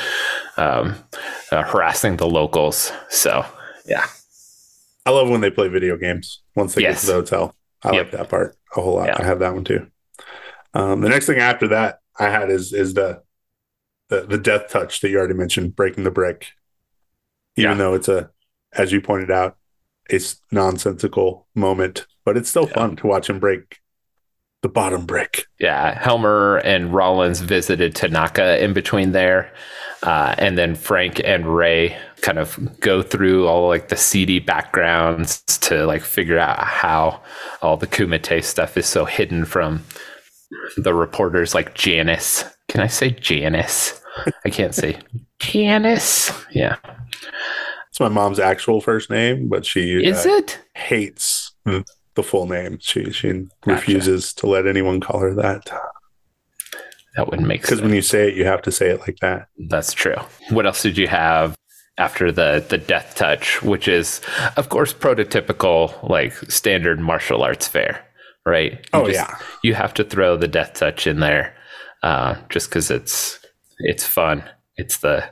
um, 0.57 0.95
uh, 1.49 1.63
harassing 1.63 2.17
the 2.17 2.27
locals. 2.27 2.91
So, 3.09 3.45
yeah. 3.85 4.05
I 5.05 5.11
love 5.11 5.29
when 5.29 5.39
they 5.39 5.49
play 5.49 5.69
video 5.69 5.95
games 5.95 6.41
once 6.55 6.75
they 6.75 6.81
Yes. 6.81 6.95
get 6.95 6.99
to 7.01 7.07
the 7.07 7.13
hotel. 7.13 7.55
I 7.83 7.93
Yep. 7.93 8.03
like 8.05 8.11
that 8.11 8.29
part 8.29 8.57
a 8.75 8.81
whole 8.81 8.95
lot. 8.95 9.07
Yeah. 9.07 9.15
I 9.17 9.23
have 9.23 9.39
that 9.39 9.53
one 9.53 9.63
too. 9.63 9.87
Um, 10.73 10.99
the 10.99 11.09
next 11.09 11.25
thing 11.25 11.37
after 11.39 11.69
that 11.69 11.99
I 12.19 12.29
had 12.29 12.49
is 12.51 12.73
is 12.73 12.95
the 12.95 13.21
the, 14.09 14.21
the 14.25 14.37
death 14.37 14.69
touch 14.69 14.99
that 15.01 15.09
you 15.09 15.17
already 15.17 15.33
mentioned, 15.35 15.75
breaking 15.75 16.03
the 16.03 16.11
brick. 16.11 16.47
Even 17.55 17.71
Yeah. 17.71 17.77
though 17.77 17.93
it's 17.95 18.07
a, 18.09 18.29
as 18.73 18.91
you 18.91 18.99
pointed 19.01 19.31
out, 19.31 19.57
it's 20.09 20.41
nonsensical 20.51 21.47
moment, 21.55 22.05
but 22.25 22.35
it's 22.35 22.49
still 22.49 22.67
fun 22.67 22.95
to 22.97 23.07
watch 23.07 23.29
him 23.29 23.39
break 23.39 23.79
the 24.65 24.69
bottom 24.69 25.05
brick. 25.05 25.45
Yeah. 25.59 25.97
Helmer 26.01 26.57
and 26.57 26.91
Rollins 26.91 27.39
visited 27.39 27.95
Tanaka 27.95 28.63
in 28.63 28.73
between 28.73 29.11
there. 29.11 29.53
Uh, 30.01 30.33
and 30.39 30.57
then 30.57 30.73
Frank 30.73 31.21
and 31.23 31.55
Ray 31.55 31.95
kind 32.21 32.39
of 32.39 32.79
go 32.79 33.03
through 33.03 33.47
all 33.47 33.67
like 33.67 33.89
the 33.89 33.95
seedy 33.95 34.39
backgrounds 34.39 35.41
to 35.61 35.85
like 35.85 36.01
figure 36.01 36.39
out 36.39 36.59
how 36.59 37.21
all 37.61 37.77
the 37.77 37.85
Kumite 37.85 38.43
stuff 38.43 38.75
is 38.75 38.87
so 38.87 39.05
hidden 39.05 39.45
from 39.45 39.83
the 40.77 40.95
reporters 40.95 41.53
like 41.53 41.75
Janice. 41.75 42.43
Can 42.67 42.81
I 42.81 42.87
say 42.87 43.11
Janice? 43.11 44.01
I 44.45 44.49
can't 44.49 44.73
say 44.73 44.97
Janice. 45.39 46.31
Yeah. 46.51 46.77
It's 47.89 47.99
my 47.99 48.09
mom's 48.09 48.39
actual 48.39 48.81
first 48.81 49.11
name, 49.11 49.47
but 49.47 49.63
she 49.63 50.03
Is 50.03 50.25
uh, 50.25 50.29
it? 50.29 50.59
hates 50.73 51.53
the 52.15 52.23
full 52.23 52.47
name. 52.47 52.77
She 52.81 53.11
she 53.11 53.47
refuses 53.65 54.33
to 54.35 54.47
let 54.47 54.65
anyone 54.67 54.99
call 55.01 55.19
her 55.19 55.33
that 55.35 55.69
That 57.15 57.27
wouldn't 57.29 57.47
make 57.47 57.61
sense. 57.61 57.69
because 57.69 57.81
when 57.81 57.93
you 57.93 58.01
say 58.01 58.27
it, 58.29 58.35
you 58.35 58.45
have 58.45 58.61
to 58.63 58.71
say 58.71 58.89
it 58.89 58.99
like 59.01 59.17
that. 59.21 59.47
That's 59.69 59.93
true. 59.93 60.15
What 60.49 60.65
else 60.65 60.81
did 60.81 60.97
you 60.97 61.07
have 61.07 61.55
after 61.97 62.31
the 62.31 62.65
the 62.67 62.77
death 62.77 63.15
touch, 63.15 63.61
which 63.61 63.87
is 63.87 64.19
of 64.57 64.69
course 64.69 64.93
prototypical 64.93 66.07
like 66.09 66.33
standard 66.51 66.99
martial 66.99 67.41
arts 67.43 67.67
fare, 67.67 68.05
right? 68.45 68.73
You 68.73 68.79
Oh, 68.93 69.05
just- 69.07 69.19
yeah. 69.19 69.37
you 69.63 69.73
have 69.75 69.93
to 69.95 70.03
throw 70.03 70.35
the 70.37 70.47
death 70.47 70.73
touch 70.73 71.07
in 71.07 71.19
there, 71.19 71.55
uh, 72.03 72.35
just 72.49 72.69
because 72.69 72.91
it's 72.91 73.39
it's 73.79 74.05
fun. 74.05 74.43
It's 74.77 74.97
the 74.97 75.23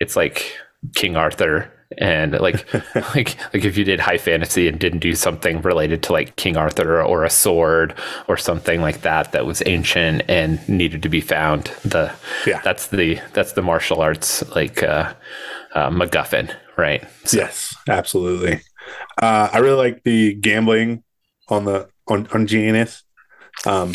it's 0.00 0.16
like 0.16 0.56
King 0.94 1.16
Arthur 1.16 1.70
and 1.98 2.38
like 2.38 2.72
like 3.14 3.36
like 3.52 3.64
if 3.64 3.76
you 3.76 3.84
did 3.84 4.00
high 4.00 4.18
fantasy 4.18 4.68
and 4.68 4.78
didn't 4.78 5.00
do 5.00 5.14
something 5.14 5.60
related 5.62 6.02
to 6.04 6.12
like 6.12 6.36
King 6.36 6.56
Arthur 6.56 7.02
or 7.02 7.24
a 7.24 7.30
sword 7.30 7.94
or 8.28 8.36
something 8.36 8.80
like 8.80 9.00
that 9.02 9.32
that 9.32 9.46
was 9.46 9.62
ancient 9.66 10.22
and 10.28 10.66
needed 10.68 11.02
to 11.02 11.08
be 11.08 11.20
found. 11.20 11.64
The 11.84 12.12
Yeah. 12.46 12.60
that's 12.62 12.88
the 12.88 13.20
that's 13.32 13.52
the 13.52 13.62
martial 13.62 14.00
arts 14.00 14.48
like 14.54 14.82
uh, 14.82 15.12
uh 15.74 15.90
MacGuffin, 15.90 16.54
right? 16.76 17.04
So, 17.24 17.38
Yes, 17.38 17.74
absolutely. 17.88 18.60
Uh, 19.20 19.48
I 19.52 19.58
really 19.58 19.76
like 19.76 20.02
the 20.04 20.34
gambling 20.34 21.02
on 21.48 21.64
the 21.64 21.88
on 22.08 22.28
on 22.32 22.46
Giannis. 22.46 23.02
Um, 23.66 23.92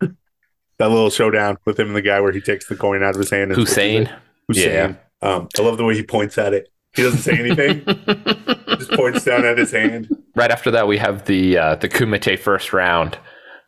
that 0.00 0.88
little 0.88 1.10
showdown 1.10 1.58
with 1.64 1.78
him 1.78 1.88
and 1.88 1.96
the 1.96 2.02
guy 2.02 2.20
where 2.20 2.32
he 2.32 2.40
takes 2.40 2.66
the 2.66 2.76
coin 2.76 3.02
out 3.02 3.14
of 3.14 3.20
his 3.20 3.30
hand. 3.30 3.50
and 3.50 3.56
Hussein. 3.60 4.10
Hussein. 4.48 4.98
Um, 5.22 5.48
I 5.58 5.62
love 5.62 5.76
the 5.76 5.84
way 5.84 5.94
he 5.94 6.02
points 6.02 6.36
at 6.38 6.52
it. 6.52 6.68
He 6.94 7.02
doesn't 7.02 7.20
say 7.20 7.38
anything. 7.38 7.84
just 8.78 8.90
points 8.92 9.24
down 9.24 9.44
at 9.44 9.58
his 9.58 9.70
hand. 9.70 10.08
right 10.34 10.50
after 10.50 10.70
that, 10.70 10.86
we 10.86 10.98
have 10.98 11.24
the 11.26 11.58
uh, 11.58 11.74
the 11.76 11.88
Kumite 11.88 12.38
first 12.38 12.72
round, 12.72 13.18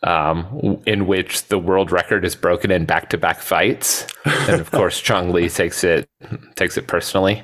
um, 0.03 0.81
in 0.87 1.07
which 1.07 1.47
the 1.49 1.59
world 1.59 1.91
record 1.91 2.25
is 2.25 2.35
broken 2.37 2.71
in 2.71 2.85
back 2.85 3.11
to 3.11 3.19
back 3.19 3.41
fights, 3.41 4.07
and 4.25 4.61
of 4.61 4.71
course, 4.79 5.01
Chong 5.01 5.33
Li 5.33 5.49
takes 5.49 5.85
it 5.85 6.09
takes 6.55 6.77
it 6.77 6.87
personally 6.87 7.43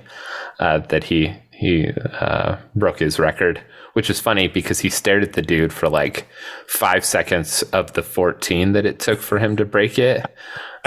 uh, 0.61 0.79
that 0.79 1.05
he 1.05 1.35
he 1.53 1.91
uh, 2.21 2.57
broke 2.75 2.99
his 2.99 3.19
record, 3.19 3.61
which 3.95 4.09
is 4.11 4.21
funny 4.21 4.49
because 4.49 4.81
he 4.81 4.89
stared 4.91 5.23
at 5.23 5.33
the 5.35 5.43
dude 5.43 5.73
for 5.73 5.89
like 5.89 6.27
five 6.67 7.05
seconds 7.05 7.63
of 7.73 7.93
the 7.95 8.03
fourteen 8.03 8.73
that 8.73 8.87
it 8.87 8.99
took 8.99 9.21
for 9.21 9.39
him 9.39 9.57
to 9.57 9.65
break 9.65 9.99
it. 9.99 10.25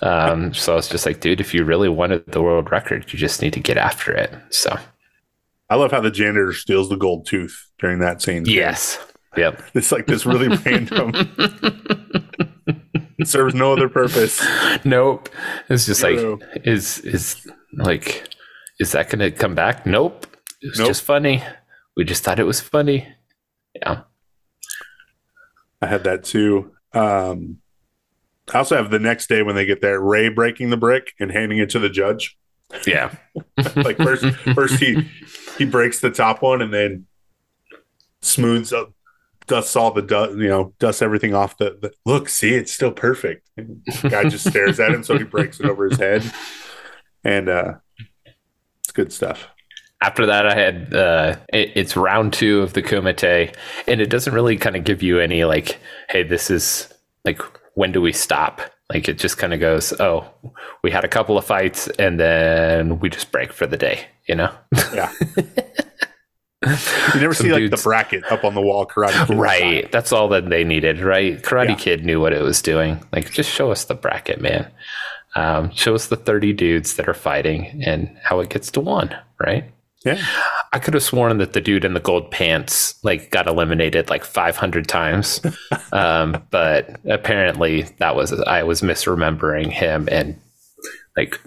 Um, 0.03 0.53
so 0.53 0.73
I 0.73 0.75
was 0.75 0.89
just 0.89 1.05
like, 1.05 1.21
dude, 1.21 1.39
if 1.39 1.53
you 1.53 1.63
really 1.63 1.87
wanted 1.89 2.25
the 2.27 2.41
world 2.41 2.69
record, 2.71 3.11
you 3.13 3.17
just 3.19 3.41
need 3.41 3.53
to 3.53 3.59
get 3.61 3.77
after 3.77 4.11
it. 4.11 4.33
So 4.49 4.77
I 5.69 5.75
love 5.75 5.91
how 5.91 6.01
the 6.01 6.11
janitor 6.11 6.51
steals 6.53 6.89
the 6.89 6.97
gold 6.97 7.25
tooth 7.25 7.71
during 7.79 7.99
that 7.99 8.21
scene. 8.21 8.45
yes, 8.45 8.99
yep. 9.37 9.61
It's 9.73 9.91
like 9.91 10.05
this 10.07 10.25
really 10.25 10.47
random. 10.65 11.11
it 13.17 13.27
serves 13.27 13.53
no 13.55 13.73
other 13.73 13.89
purpose. 13.89 14.43
nope. 14.83 15.29
It's 15.69 15.85
just 15.85 16.01
Zero. 16.01 16.37
like 16.37 16.67
is 16.67 16.99
is 16.99 17.47
like 17.73 18.27
is 18.79 18.91
that 18.91 19.09
gonna 19.09 19.31
come 19.31 19.55
back? 19.55 19.85
Nope. 19.85 20.27
It's 20.61 20.77
Nope. 20.79 20.87
just 20.87 21.03
funny. 21.03 21.43
We 21.95 22.03
just 22.03 22.23
thought 22.23 22.39
it 22.39 22.45
was 22.45 22.59
funny. 22.59 23.07
Yeah. 23.73 24.01
I 25.81 25.87
had 25.87 26.03
that 26.05 26.23
too. 26.23 26.71
Um, 26.93 27.59
I 28.53 28.59
also 28.59 28.75
have 28.75 28.91
the 28.91 28.99
next 28.99 29.27
day 29.27 29.43
when 29.43 29.55
they 29.55 29.65
get 29.65 29.81
there, 29.81 29.99
Ray 29.99 30.29
breaking 30.29 30.69
the 30.69 30.77
brick 30.77 31.13
and 31.19 31.31
handing 31.31 31.57
it 31.57 31.69
to 31.71 31.79
the 31.79 31.89
judge. 31.89 32.37
Yeah. 32.85 33.13
Like 33.75 33.97
first, 33.97 34.25
first 34.53 34.79
he 34.79 35.09
he 35.57 35.65
breaks 35.65 35.99
the 35.99 36.09
top 36.09 36.41
one 36.41 36.61
and 36.61 36.73
then 36.73 37.05
smooths 38.21 38.73
up, 38.73 38.93
dusts 39.47 39.75
all 39.75 39.91
the 39.91 40.01
dust, 40.01 40.37
you 40.37 40.47
know, 40.47 40.73
dusts 40.79 41.01
everything 41.01 41.33
off. 41.33 41.57
The, 41.57 41.77
the 41.81 41.91
look, 42.05 42.29
see, 42.29 42.53
it's 42.53 42.71
still 42.71 42.91
perfect. 42.91 43.49
And 43.57 43.81
the 44.01 44.09
guy 44.09 44.23
just 44.29 44.49
stares 44.49 44.79
at 44.79 44.91
him, 44.91 45.03
so 45.03 45.17
he 45.17 45.23
breaks 45.23 45.59
it 45.59 45.65
over 45.65 45.85
his 45.89 45.99
head, 45.99 46.23
and 47.23 47.49
uh, 47.49 47.73
it's 48.83 48.91
good 48.93 49.11
stuff. 49.13 49.47
After 50.01 50.25
that, 50.27 50.45
I 50.45 50.53
had 50.55 50.93
uh, 50.93 51.35
it, 51.53 51.71
it's 51.75 51.95
round 51.95 52.33
two 52.33 52.61
of 52.61 52.73
the 52.73 52.83
Kumite, 52.83 53.55
and 53.87 54.01
it 54.01 54.09
doesn't 54.09 54.33
really 54.33 54.57
kind 54.57 54.75
of 54.75 54.83
give 54.83 55.01
you 55.01 55.19
any 55.19 55.45
like, 55.45 55.79
hey, 56.09 56.23
this 56.23 56.49
is 56.51 56.93
like 57.23 57.41
when 57.75 57.91
do 57.91 58.01
we 58.01 58.11
stop? 58.11 58.61
Like 58.93 59.07
it 59.09 59.17
just 59.17 59.37
kind 59.37 59.53
of 59.53 59.59
goes, 59.59 59.93
oh, 59.99 60.29
we 60.83 60.91
had 60.91 61.03
a 61.03 61.07
couple 61.07 61.37
of 61.37 61.45
fights, 61.45 61.87
and 61.97 62.19
then 62.19 62.99
we 62.99 63.09
just 63.09 63.31
break 63.31 63.51
for 63.51 63.65
the 63.65 63.77
day, 63.77 64.05
you 64.27 64.35
know? 64.35 64.53
Yeah. 64.93 65.11
You 67.13 67.21
never 67.21 67.35
Some 67.35 67.45
see 67.45 67.51
like 67.51 67.59
dudes- 67.59 67.83
the 67.83 67.87
bracket 67.87 68.23
up 68.31 68.43
on 68.43 68.55
the 68.55 68.61
wall, 68.61 68.87
karate. 68.87 69.27
Kid 69.27 69.37
Right. 69.37 69.91
That's 69.91 70.11
all 70.11 70.27
that 70.29 70.49
they 70.49 70.63
needed, 70.63 70.99
right? 70.99 71.39
Karate 71.39 71.69
Yeah. 71.69 71.75
Kid 71.75 72.05
knew 72.05 72.19
what 72.19 72.33
it 72.33 72.41
was 72.41 72.59
doing. 72.61 73.03
Like, 73.13 73.29
just 73.31 73.51
show 73.51 73.69
us 73.71 73.85
the 73.85 73.93
bracket, 73.93 74.41
man. 74.41 74.71
Um, 75.35 75.69
show 75.75 75.93
us 75.93 76.07
the 76.07 76.15
30 76.15 76.53
dudes 76.53 76.95
that 76.95 77.07
are 77.07 77.13
fighting 77.13 77.83
and 77.85 78.09
how 78.23 78.39
it 78.39 78.49
gets 78.49 78.71
to 78.71 78.81
one, 78.81 79.15
right? 79.39 79.69
Yeah. 80.05 80.23
I 80.71 80.79
could 80.79 80.93
have 80.93 81.03
sworn 81.03 81.37
that 81.39 81.53
the 81.53 81.61
dude 81.61 81.85
in 81.85 81.93
the 81.93 81.99
gold 81.99 82.29
pants 82.31 83.01
like 83.03 83.31
got 83.31 83.47
eliminated 83.47 84.09
like 84.09 84.23
500 84.23 84.87
times, 84.87 85.41
um, 85.91 86.45
but 86.51 86.99
apparently 87.09 87.83
that 87.97 88.15
was 88.15 88.31
I 88.33 88.63
was 88.63 88.81
misremembering 88.81 89.71
him 89.71 90.07
and 90.11 90.39
like 91.17 91.39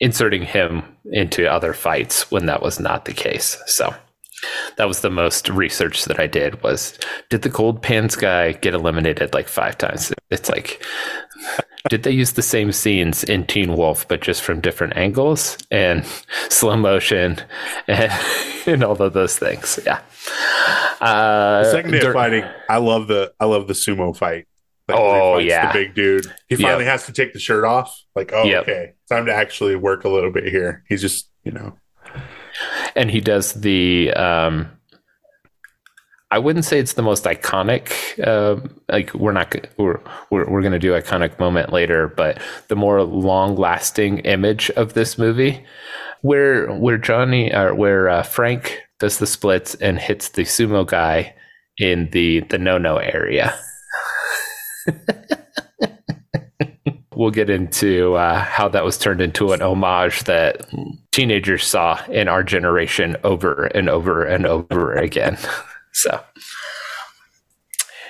inserting 0.00 0.42
him 0.42 0.82
into 1.12 1.50
other 1.50 1.72
fights 1.74 2.30
when 2.30 2.46
that 2.46 2.62
was 2.62 2.80
not 2.80 3.04
the 3.04 3.12
case. 3.12 3.60
So 3.66 3.94
that 4.76 4.88
was 4.88 5.00
the 5.00 5.10
most 5.10 5.48
research 5.48 6.04
that 6.06 6.18
I 6.20 6.26
did 6.26 6.62
was 6.62 6.98
did 7.30 7.42
the 7.42 7.48
gold 7.48 7.82
pants 7.82 8.16
guy 8.16 8.52
get 8.52 8.74
eliminated 8.74 9.34
like 9.34 9.48
five 9.48 9.78
times? 9.78 10.12
It's 10.30 10.48
like 10.48 10.84
did 11.90 12.02
they 12.02 12.10
use 12.12 12.32
the 12.32 12.42
same 12.42 12.72
scenes 12.72 13.22
in 13.24 13.46
Teen 13.46 13.76
Wolf 13.76 14.08
but 14.08 14.22
just 14.22 14.42
from 14.42 14.60
different 14.60 14.96
angles 14.96 15.58
and 15.70 16.04
slow 16.48 16.76
motion 16.76 17.38
and, 17.86 18.12
and 18.66 18.82
all 18.84 19.00
of 19.00 19.12
those 19.12 19.38
things? 19.38 19.78
Yeah. 19.84 20.00
Uh, 21.00 21.62
The 21.64 21.70
second 21.70 21.90
day 21.92 22.00
of 22.00 22.12
fighting, 22.14 22.44
I 22.68 22.78
love 22.78 23.08
the 23.08 23.32
I 23.38 23.44
love 23.44 23.66
the 23.68 23.74
sumo 23.74 24.16
fight. 24.16 24.46
Like, 24.88 24.98
Oh, 25.00 25.38
yeah. 25.38 25.72
the 25.72 25.78
big 25.78 25.94
dude. 25.94 26.26
He 26.48 26.56
Yep. 26.56 26.60
finally 26.60 26.84
has 26.84 27.06
to 27.06 27.12
take 27.12 27.32
the 27.32 27.38
shirt 27.38 27.64
off. 27.64 27.98
Like, 28.14 28.32
oh, 28.34 28.44
Yep. 28.44 28.62
okay, 28.62 28.92
time 29.08 29.26
to 29.26 29.34
actually 29.34 29.76
work 29.76 30.04
a 30.04 30.08
little 30.10 30.30
bit 30.30 30.44
here. 30.44 30.84
He's 30.88 31.00
just, 31.00 31.30
you 31.42 31.52
know, 31.52 31.78
and 32.96 33.10
he 33.10 33.20
does 33.20 33.54
the 33.54 34.12
um 34.14 34.70
I 36.34 36.38
wouldn't 36.38 36.64
say 36.64 36.80
it's 36.80 36.94
the 36.94 37.02
most 37.02 37.24
iconic. 37.26 37.92
Uh, 38.18 38.60
like 38.88 39.14
we're 39.14 39.30
not 39.30 39.54
we're 39.78 40.00
we're, 40.30 40.50
we're 40.50 40.62
going 40.62 40.72
to 40.72 40.80
do 40.80 40.90
iconic 40.90 41.38
moment 41.38 41.72
later, 41.72 42.08
but 42.08 42.42
the 42.66 42.74
more 42.74 43.04
long 43.04 43.54
lasting 43.54 44.18
image 44.18 44.68
of 44.70 44.94
this 44.94 45.16
movie, 45.16 45.64
where 46.22 46.74
where 46.74 46.98
Johnny 46.98 47.54
or 47.54 47.72
where 47.76 48.08
uh, 48.08 48.24
Frank 48.24 48.80
does 48.98 49.18
the 49.18 49.28
splits 49.28 49.76
and 49.76 49.96
hits 49.96 50.30
the 50.30 50.42
sumo 50.42 50.84
guy 50.84 51.36
in 51.78 52.10
the 52.10 52.40
the 52.40 52.58
no 52.58 52.78
no 52.78 52.96
area. 52.96 53.56
we'll 57.16 57.30
get 57.30 57.50
into 57.50 58.14
uh, 58.14 58.38
how 58.40 58.68
that 58.68 58.84
was 58.84 58.98
turned 58.98 59.20
into 59.20 59.52
an 59.52 59.62
homage 59.62 60.24
that 60.24 60.66
teenagers 61.12 61.66
saw 61.66 62.02
in 62.06 62.28
our 62.28 62.42
generation 62.42 63.16
over 63.24 63.64
and 63.66 63.88
over 63.88 64.24
and 64.24 64.46
over 64.46 64.94
again. 64.94 65.38
So, 65.96 66.20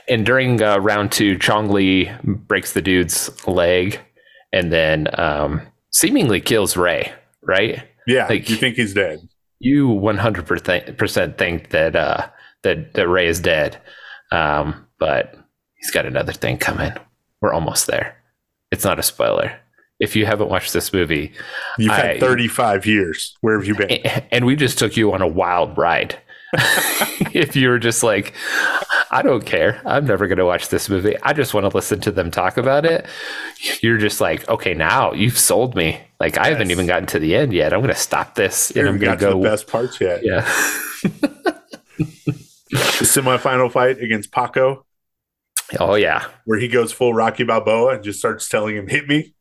and 0.08 0.24
during 0.24 0.62
uh, 0.62 0.78
round 0.78 1.12
two, 1.12 1.36
Chong 1.36 1.68
Li 1.68 2.10
breaks 2.24 2.72
the 2.72 2.80
dude's 2.80 3.30
leg 3.46 4.00
and 4.54 4.72
then 4.72 5.08
um, 5.20 5.60
seemingly 5.90 6.40
kills 6.40 6.78
Ray, 6.78 7.12
right? 7.42 7.82
Yeah, 8.06 8.26
like, 8.26 8.48
you 8.48 8.56
think 8.56 8.76
he's 8.76 8.94
dead. 8.94 9.20
You 9.58 9.88
100% 9.88 11.36
think 11.36 11.70
that, 11.70 11.94
uh, 11.94 12.26
that, 12.62 12.94
that 12.94 13.06
Ray 13.06 13.26
is 13.26 13.40
dead. 13.40 13.78
Um, 14.32 14.86
but 14.98 15.34
he's 15.74 15.90
got 15.90 16.06
another 16.06 16.32
thing 16.32 16.56
coming. 16.56 16.92
We're 17.42 17.52
almost 17.52 17.86
there. 17.86 18.16
It's 18.74 18.84
not 18.84 18.98
a 18.98 19.04
spoiler. 19.04 19.56
If 20.00 20.16
you 20.16 20.26
haven't 20.26 20.48
watched 20.48 20.72
this 20.72 20.92
movie, 20.92 21.32
you've 21.78 21.92
I, 21.92 22.06
had 22.06 22.20
35 22.20 22.86
years. 22.86 23.36
Where 23.40 23.56
have 23.56 23.68
you 23.68 23.76
been? 23.76 24.00
And 24.32 24.44
we 24.44 24.56
just 24.56 24.80
took 24.80 24.96
you 24.96 25.12
on 25.12 25.22
a 25.22 25.28
wild 25.28 25.78
ride. 25.78 26.18
if 27.32 27.54
you 27.54 27.68
were 27.68 27.78
just 27.78 28.02
like, 28.02 28.34
I 29.12 29.22
don't 29.22 29.46
care. 29.46 29.80
I'm 29.86 30.06
never 30.06 30.26
going 30.26 30.38
to 30.38 30.44
watch 30.44 30.70
this 30.70 30.88
movie. 30.88 31.16
I 31.22 31.34
just 31.34 31.54
want 31.54 31.70
to 31.70 31.76
listen 31.76 32.00
to 32.00 32.10
them 32.10 32.32
talk 32.32 32.56
about 32.56 32.84
it. 32.84 33.06
You're 33.80 33.98
just 33.98 34.20
like, 34.20 34.48
okay, 34.48 34.74
now 34.74 35.12
you've 35.12 35.38
sold 35.38 35.76
me. 35.76 36.00
Like 36.18 36.34
yes. 36.34 36.46
I 36.46 36.48
haven't 36.48 36.72
even 36.72 36.88
gotten 36.88 37.06
to 37.06 37.20
the 37.20 37.36
end 37.36 37.52
yet. 37.52 37.72
I'm 37.72 37.78
going 37.78 37.94
to 37.94 38.00
stop 38.00 38.34
this 38.34 38.72
you 38.74 38.80
and 38.80 38.88
I'm 38.88 38.98
going 38.98 39.16
to 39.16 39.24
go. 39.24 39.40
the 39.40 39.48
best 39.48 39.68
parts 39.68 40.00
yet. 40.00 40.24
Yeah. 40.24 40.40
the 41.04 43.06
semifinal 43.06 43.70
fight 43.70 44.00
against 44.00 44.32
Paco. 44.32 44.84
Oh 45.80 45.94
yeah, 45.94 46.26
where 46.44 46.58
he 46.58 46.68
goes 46.68 46.92
full 46.92 47.14
Rocky 47.14 47.44
Balboa 47.44 47.94
and 47.94 48.04
just 48.04 48.18
starts 48.18 48.48
telling 48.48 48.76
him, 48.76 48.88
"Hit 48.88 49.08
me." 49.08 49.34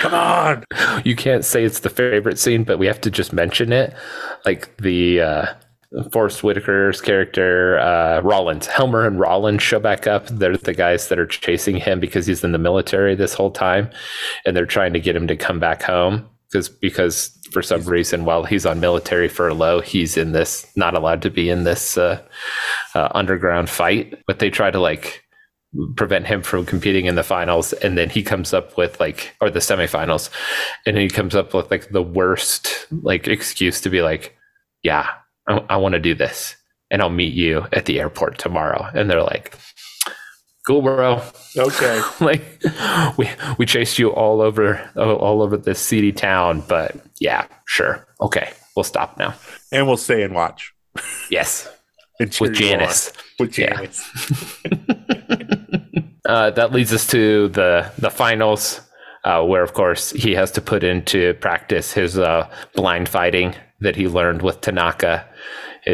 Come 0.00 0.14
on. 0.14 0.64
You 1.04 1.14
can't 1.14 1.44
say 1.44 1.64
it's 1.64 1.80
the 1.80 1.90
favorite 1.90 2.38
scene, 2.38 2.64
but 2.64 2.78
we 2.78 2.86
have 2.86 3.00
to 3.02 3.10
just 3.10 3.32
mention 3.32 3.72
it. 3.72 3.94
Like 4.44 4.76
the 4.78 5.20
uh 5.20 5.46
Forest 6.10 6.40
Whitaker's 6.40 7.02
character, 7.02 7.78
uh, 7.78 8.20
Rollins, 8.20 8.66
Helmer 8.66 9.06
and 9.06 9.20
Rollins 9.20 9.62
show 9.62 9.78
back 9.78 10.06
up. 10.06 10.26
They're 10.26 10.56
the 10.56 10.72
guys 10.72 11.08
that 11.08 11.18
are 11.18 11.26
chasing 11.26 11.76
him 11.76 12.00
because 12.00 12.26
he's 12.26 12.42
in 12.42 12.52
the 12.52 12.58
military 12.58 13.14
this 13.14 13.34
whole 13.34 13.50
time, 13.50 13.90
and 14.46 14.56
they're 14.56 14.64
trying 14.64 14.94
to 14.94 15.00
get 15.00 15.14
him 15.14 15.26
to 15.26 15.36
come 15.36 15.60
back 15.60 15.82
home 15.82 16.26
because 16.50 16.68
because 16.68 17.38
for 17.50 17.62
some 17.62 17.82
reason 17.84 18.24
while 18.24 18.44
he's 18.44 18.64
on 18.64 18.80
military 18.80 19.28
furlough, 19.28 19.80
he's 19.80 20.16
in 20.16 20.32
this 20.32 20.66
not 20.76 20.94
allowed 20.94 21.22
to 21.22 21.30
be 21.30 21.50
in 21.50 21.64
this 21.64 21.98
uh, 21.98 22.20
uh, 22.94 23.08
underground 23.12 23.70
fight. 23.70 24.22
But 24.26 24.38
they 24.38 24.50
try 24.50 24.70
to 24.70 24.80
like 24.80 25.22
prevent 25.96 26.26
him 26.26 26.42
from 26.42 26.66
competing 26.66 27.06
in 27.06 27.14
the 27.14 27.22
finals 27.22 27.72
and 27.72 27.96
then 27.96 28.10
he 28.10 28.22
comes 28.22 28.52
up 28.52 28.76
with 28.76 29.00
like 29.00 29.34
or 29.40 29.48
the 29.48 29.58
semifinals 29.58 30.28
and 30.86 30.98
he 30.98 31.08
comes 31.08 31.34
up 31.34 31.54
with 31.54 31.70
like 31.70 31.88
the 31.90 32.02
worst 32.02 32.86
like 32.90 33.26
excuse 33.26 33.80
to 33.80 33.88
be 33.88 34.02
like 34.02 34.36
yeah 34.82 35.08
i, 35.48 35.64
I 35.70 35.76
want 35.78 35.94
to 35.94 35.98
do 35.98 36.14
this 36.14 36.56
and 36.90 37.00
i'll 37.00 37.08
meet 37.08 37.32
you 37.32 37.66
at 37.72 37.86
the 37.86 38.00
airport 38.00 38.38
tomorrow. 38.38 38.86
And 38.94 39.10
they're 39.10 39.22
like 39.22 39.56
cool 40.66 40.82
bro. 40.82 41.22
Okay. 41.56 42.02
Like 42.20 42.62
we 43.16 43.28
we 43.56 43.66
chased 43.66 43.98
you 43.98 44.10
all 44.10 44.42
over 44.42 44.90
all 44.94 45.42
over 45.42 45.56
this 45.56 45.80
seedy 45.80 46.12
town 46.12 46.62
but 46.68 46.94
yeah 47.18 47.46
sure. 47.64 48.06
Okay 48.20 48.52
we'll 48.76 48.84
stop 48.84 49.18
now. 49.18 49.34
And 49.72 49.86
we'll 49.86 49.96
stay 49.96 50.22
and 50.22 50.34
watch. 50.34 50.74
Yes 51.30 51.66
with 52.40 52.54
janice 52.54 53.12
with 53.38 53.52
janice 53.52 54.08
yeah. 54.70 54.78
Uh, 56.24 56.50
that 56.50 56.72
leads 56.72 56.92
us 56.92 57.06
to 57.08 57.48
the 57.48 57.90
the 57.98 58.10
finals, 58.10 58.80
uh, 59.24 59.44
where 59.44 59.62
of 59.62 59.74
course 59.74 60.12
he 60.12 60.34
has 60.34 60.52
to 60.52 60.60
put 60.60 60.84
into 60.84 61.34
practice 61.34 61.92
his 61.92 62.16
uh, 62.18 62.48
blind 62.74 63.08
fighting 63.08 63.54
that 63.80 63.96
he 63.96 64.06
learned 64.06 64.40
with 64.40 64.60
Tanaka. 64.60 65.26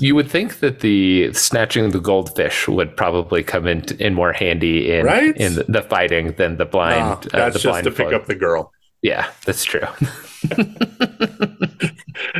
you 0.00 0.14
would 0.16 0.28
think 0.28 0.58
that 0.58 0.80
the 0.80 1.32
snatching 1.32 1.90
the 1.90 2.00
goldfish 2.00 2.66
would 2.66 2.96
probably 2.96 3.44
come 3.44 3.68
in 3.68 3.84
in 4.00 4.12
more 4.12 4.32
handy 4.32 4.92
in 4.92 5.06
right? 5.06 5.36
in 5.36 5.54
the, 5.54 5.62
the, 5.64 5.82
fighting 5.82 6.32
than 6.32 6.56
the 6.56 6.64
blind. 6.64 6.98
No, 6.98 7.12
uh, 7.12 7.18
that's 7.32 7.52
the 7.54 7.60
just 7.60 7.64
blind 7.64 7.84
to 7.84 7.92
pick 7.92 8.12
up 8.12 8.26
the 8.26 8.34
girl. 8.34 8.72
Yeah, 9.02 9.30
that's 9.44 9.62
true. 9.62 9.86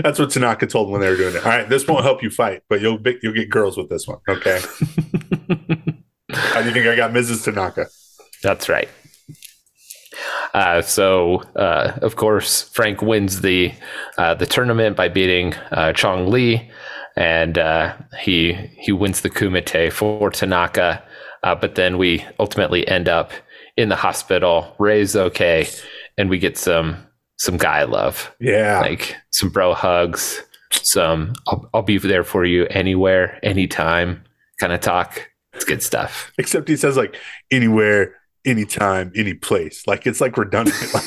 That's 0.02 0.18
what 0.18 0.30
Tanaka 0.30 0.66
told 0.66 0.88
them 0.88 0.92
when 0.92 1.00
they 1.00 1.10
were 1.10 1.16
doing 1.16 1.36
it. 1.36 1.44
All 1.44 1.50
right, 1.50 1.68
this 1.68 1.86
won't 1.86 2.04
help 2.04 2.22
you 2.22 2.30
fight, 2.30 2.62
but 2.68 2.80
you'll 2.80 3.00
you'll 3.22 3.34
get 3.34 3.50
girls 3.50 3.76
with 3.76 3.88
this 3.88 4.06
one. 4.06 4.18
Okay. 4.28 4.60
How 6.30 6.60
do 6.60 6.68
you 6.68 6.74
think 6.74 6.86
I 6.86 6.96
got 6.96 7.12
Mrs. 7.12 7.44
Tanaka? 7.44 7.86
That's 8.42 8.68
right. 8.68 8.88
Uh, 10.54 10.80
so, 10.80 11.42
uh, 11.56 11.98
of 12.02 12.16
course, 12.16 12.62
Frank 12.70 13.02
wins 13.02 13.42
the 13.42 13.72
uh, 14.16 14.34
the 14.34 14.46
tournament 14.46 14.96
by 14.96 15.08
beating 15.08 15.54
uh, 15.72 15.92
Chong 15.92 16.30
Li, 16.30 16.70
and 17.16 17.58
uh, 17.58 17.94
he 18.20 18.54
he 18.78 18.92
wins 18.92 19.20
the 19.20 19.30
Kumite 19.30 19.92
for 19.92 20.30
Tanaka. 20.30 21.02
Uh, 21.42 21.54
but 21.54 21.74
then 21.74 21.98
we 21.98 22.24
ultimately 22.40 22.86
end 22.88 23.08
up 23.08 23.32
in 23.76 23.88
the 23.88 23.96
hospital. 23.96 24.74
Ray's 24.78 25.14
okay, 25.14 25.68
and 26.16 26.30
we 26.30 26.38
get 26.38 26.56
some 26.56 27.06
some 27.36 27.56
guy 27.56 27.84
love. 27.84 28.34
Yeah. 28.40 28.80
Like 28.80 29.16
some 29.30 29.50
bro 29.50 29.74
hugs, 29.74 30.42
some 30.72 31.34
I'll, 31.46 31.68
I'll 31.74 31.82
be 31.82 31.98
there 31.98 32.24
for 32.24 32.44
you 32.44 32.66
anywhere, 32.66 33.38
anytime 33.42 34.24
kind 34.58 34.72
of 34.72 34.80
talk. 34.80 35.30
It's 35.52 35.64
good 35.64 35.82
stuff. 35.82 36.32
Except 36.38 36.68
he 36.68 36.76
says 36.76 36.96
like 36.96 37.16
anywhere, 37.50 38.14
anytime, 38.44 39.12
any 39.16 39.34
place. 39.34 39.86
Like 39.86 40.06
it's 40.06 40.20
like 40.20 40.36
redundant. 40.36 40.76
like 40.94 41.04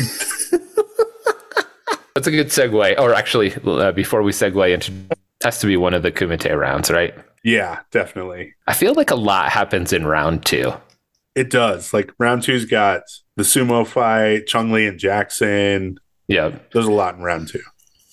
That's 2.15 2.27
a 2.27 2.31
good 2.31 2.47
segue. 2.47 2.99
Or 2.99 3.13
actually, 3.13 3.53
uh, 3.63 3.91
before 3.91 4.23
we 4.23 4.31
segue 4.31 4.73
into, 4.73 4.91
has 5.43 5.59
to 5.59 5.67
be 5.67 5.77
one 5.77 5.93
of 5.93 6.03
the 6.03 6.11
Kumite 6.11 6.57
rounds, 6.57 6.91
right? 6.91 7.13
Yeah, 7.43 7.79
definitely. 7.91 8.55
I 8.67 8.73
feel 8.73 8.93
like 8.93 9.11
a 9.11 9.15
lot 9.15 9.49
happens 9.49 9.93
in 9.93 10.05
round 10.05 10.45
two. 10.45 10.73
It 11.35 11.49
does. 11.49 11.93
Like 11.93 12.11
round 12.19 12.43
two's 12.43 12.65
got 12.65 13.03
the 13.37 13.43
sumo 13.43 13.87
fight, 13.87 14.47
Chong 14.47 14.71
Li 14.71 14.87
and 14.87 14.99
Jackson, 14.99 15.99
yeah, 16.29 16.57
there's 16.71 16.85
a 16.85 16.91
lot 16.91 17.15
in 17.15 17.21
round 17.21 17.49
2 17.49 17.59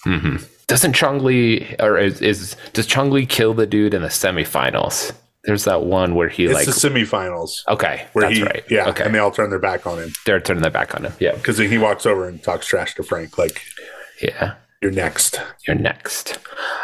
mm-hmm. 0.06 0.36
Doesn't 0.66 0.94
Chong 0.94 1.22
Li 1.22 1.76
or 1.78 1.96
is, 1.96 2.20
is 2.20 2.56
does 2.72 2.86
Chong 2.86 3.12
Li 3.12 3.24
kill 3.24 3.54
the 3.54 3.66
dude 3.66 3.94
in 3.94 4.02
the 4.02 4.08
semifinals? 4.08 5.12
There's 5.44 5.62
that 5.64 5.84
one 5.84 6.16
where 6.16 6.28
he 6.28 6.46
it's 6.46 6.54
like 6.54 6.66
the 6.66 6.72
semifinals. 6.72 7.62
Okay, 7.68 8.04
where 8.14 8.26
that's 8.26 8.38
he, 8.38 8.42
right. 8.42 8.64
Yeah, 8.68 8.88
okay. 8.88 9.04
and 9.04 9.14
they 9.14 9.20
all 9.20 9.30
turn 9.30 9.50
their 9.50 9.60
back 9.60 9.86
on 9.86 9.98
him. 9.98 10.12
They're 10.24 10.40
turning 10.40 10.62
their 10.62 10.72
back 10.72 10.96
on 10.96 11.04
him. 11.04 11.12
Yeah, 11.20 11.36
because 11.36 11.58
then 11.58 11.70
he 11.70 11.78
walks 11.78 12.04
over 12.04 12.28
and 12.28 12.42
talks 12.42 12.66
trash 12.66 12.96
to 12.96 13.04
Frank, 13.04 13.38
like, 13.38 13.62
"Yeah, 14.20 14.54
you're 14.82 14.90
next. 14.90 15.40
You're 15.68 15.76
next." 15.76 16.40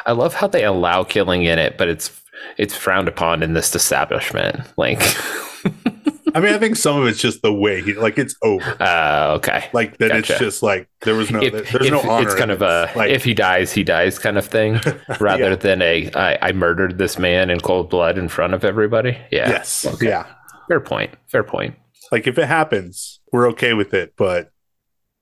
I 0.07 0.13
love 0.13 0.35
how 0.35 0.47
they 0.47 0.65
allow 0.65 1.03
killing 1.03 1.43
in 1.43 1.59
it, 1.59 1.77
but 1.77 1.89
it's 1.89 2.23
it's 2.57 2.77
frowned 2.77 3.09
upon 3.09 3.43
in 3.43 3.55
this 3.55 3.75
establishment. 3.75 4.61
Like, 4.77 5.01
I 6.35 6.41
mean, 6.41 6.55
I 6.55 6.59
think 6.59 6.77
some 6.77 7.01
of 7.01 7.07
it's 7.07 7.21
just 7.21 7.43
the 7.43 7.53
way 7.53 7.83
he 7.83 7.95
like 7.95 8.19
it's 8.19 8.35
over. 8.43 8.77
Uh, 8.83 9.35
okay. 9.37 9.69
Like 9.73 9.99
that 9.99 10.09
gotcha. 10.09 10.33
it's 10.33 10.41
just 10.41 10.63
like 10.63 10.89
there 11.03 11.15
was 11.15 11.31
no 11.31 11.41
if, 11.41 11.53
there's 11.53 11.87
if 11.87 11.93
no 11.93 12.01
honor. 12.01 12.27
It's 12.27 12.35
kind 12.35 12.51
of 12.51 12.63
a 12.63 12.91
like, 12.97 13.11
if 13.11 13.25
he 13.25 13.33
dies, 13.33 13.73
he 13.73 13.85
dies 13.85 14.19
kind 14.19 14.37
of 14.37 14.47
thing, 14.47 14.81
rather 15.21 15.51
yeah. 15.51 15.57
than 15.57 15.83
a 15.83 16.11
I, 16.15 16.39
I 16.49 16.53
murdered 16.53 16.99
this 16.99 17.19
man 17.19 17.49
in 17.49 17.61
cold 17.61 17.91
blood 17.91 18.19
in 18.19 18.29
front 18.29 18.55
of 18.55 18.65
everybody. 18.65 19.17
Yeah. 19.31 19.49
Yes. 19.49 19.87
Okay. 19.87 20.09
Yeah. 20.09 20.27
Fair 20.69 20.81
point. 20.81 21.15
Fair 21.29 21.45
point. 21.45 21.77
Like 22.11 22.27
if 22.27 22.39
it 22.39 22.47
happens, 22.47 23.21
we're 23.33 23.49
okay 23.51 23.73
with 23.75 23.95
it, 23.95 24.15
but 24.17 24.53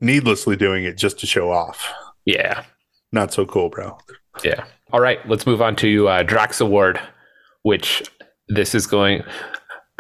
needlessly 0.01 0.57
doing 0.57 0.85
it 0.85 0.97
just 0.97 1.19
to 1.21 1.27
show 1.27 1.51
off. 1.53 1.93
Yeah. 2.25 2.65
Not 3.13 3.33
so 3.33 3.45
cool, 3.45 3.69
bro. 3.69 3.99
Yeah. 4.43 4.65
All 4.93 5.01
right, 5.01 5.27
let's 5.29 5.47
move 5.47 5.63
on 5.63 5.77
to 5.77 6.09
uh, 6.09 6.23
Drax 6.23 6.61
Award, 6.61 7.01
which 7.63 8.03
this 8.49 8.75
is 8.75 8.87
going. 8.87 9.23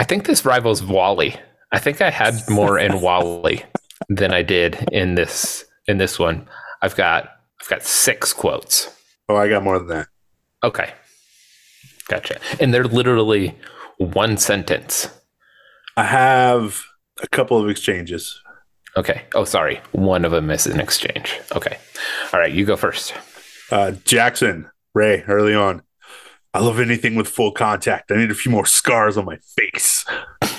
I 0.00 0.04
think 0.04 0.24
this 0.24 0.46
rivals 0.46 0.82
Wally. 0.82 1.36
I 1.72 1.78
think 1.78 2.00
I 2.00 2.08
had 2.08 2.32
more 2.48 2.78
in 2.78 3.00
Wally 3.02 3.64
than 4.08 4.32
I 4.32 4.40
did 4.40 4.88
in 4.90 5.14
this 5.14 5.66
in 5.86 5.98
this 5.98 6.18
one. 6.18 6.48
I've 6.80 6.96
got 6.96 7.28
I've 7.60 7.68
got 7.68 7.82
six 7.82 8.32
quotes. 8.32 8.88
Oh, 9.28 9.36
I 9.36 9.50
got 9.50 9.62
more 9.62 9.78
than 9.78 9.88
that. 9.88 10.08
Okay. 10.64 10.94
Gotcha. 12.08 12.40
And 12.58 12.72
they're 12.72 12.84
literally 12.84 13.54
one 13.98 14.38
sentence. 14.38 15.10
I 15.98 16.04
have 16.04 16.82
a 17.22 17.28
couple 17.28 17.62
of 17.62 17.68
exchanges. 17.68 18.40
Okay. 18.96 19.24
Oh, 19.34 19.44
sorry. 19.44 19.82
One 19.92 20.24
of 20.24 20.32
them 20.32 20.50
is 20.50 20.66
an 20.66 20.80
exchange. 20.80 21.38
Okay. 21.54 21.76
All 22.32 22.40
right. 22.40 22.52
You 22.52 22.64
go 22.64 22.76
first. 22.76 23.12
Uh, 23.70 23.90
Jackson, 24.06 24.70
Ray, 24.94 25.24
early 25.28 25.54
on. 25.54 25.82
I 26.52 26.58
love 26.60 26.80
anything 26.80 27.14
with 27.14 27.28
full 27.28 27.52
contact. 27.52 28.10
I 28.10 28.16
need 28.16 28.30
a 28.30 28.34
few 28.34 28.50
more 28.50 28.66
scars 28.66 29.16
on 29.16 29.24
my 29.24 29.38
face. 29.56 30.04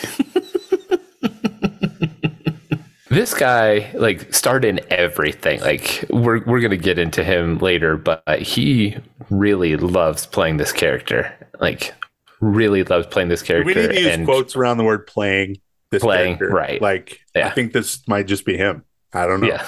this 3.10 3.34
guy 3.34 3.92
like 3.96 4.34
starred 4.34 4.64
in 4.66 4.80
everything. 4.90 5.60
Like 5.62 6.06
we're 6.10 6.44
we're 6.46 6.62
gonna 6.62 6.78
get 6.78 6.98
into 6.98 7.24
him 7.24 7.58
later, 7.60 7.98
but 7.98 8.24
he 8.42 8.98
really 9.30 9.76
loves 9.76 10.26
playing 10.26 10.58
this 10.58 10.72
character. 10.72 11.34
Like 11.60 11.94
really 12.40 12.84
loves 12.84 13.08
playing 13.08 13.30
this 13.30 13.44
character. 13.44 13.66
We 13.66 13.74
need 13.74 13.88
to 13.94 14.18
use 14.18 14.26
quotes 14.26 14.56
around 14.56 14.78
the 14.78 14.84
word 14.84 15.08
playing. 15.08 15.58
This 15.92 16.02
playing 16.04 16.38
character. 16.38 16.56
right. 16.56 16.82
Like 16.82 17.20
Yeah. 17.36 17.48
I 17.48 17.52
think 17.52 17.74
this 17.74 18.08
might 18.08 18.28
just 18.28 18.46
be 18.46 18.56
him. 18.56 18.86
I 19.14 19.28
don't 19.28 19.42
know. 19.42 19.48
Yeah. 19.48 19.66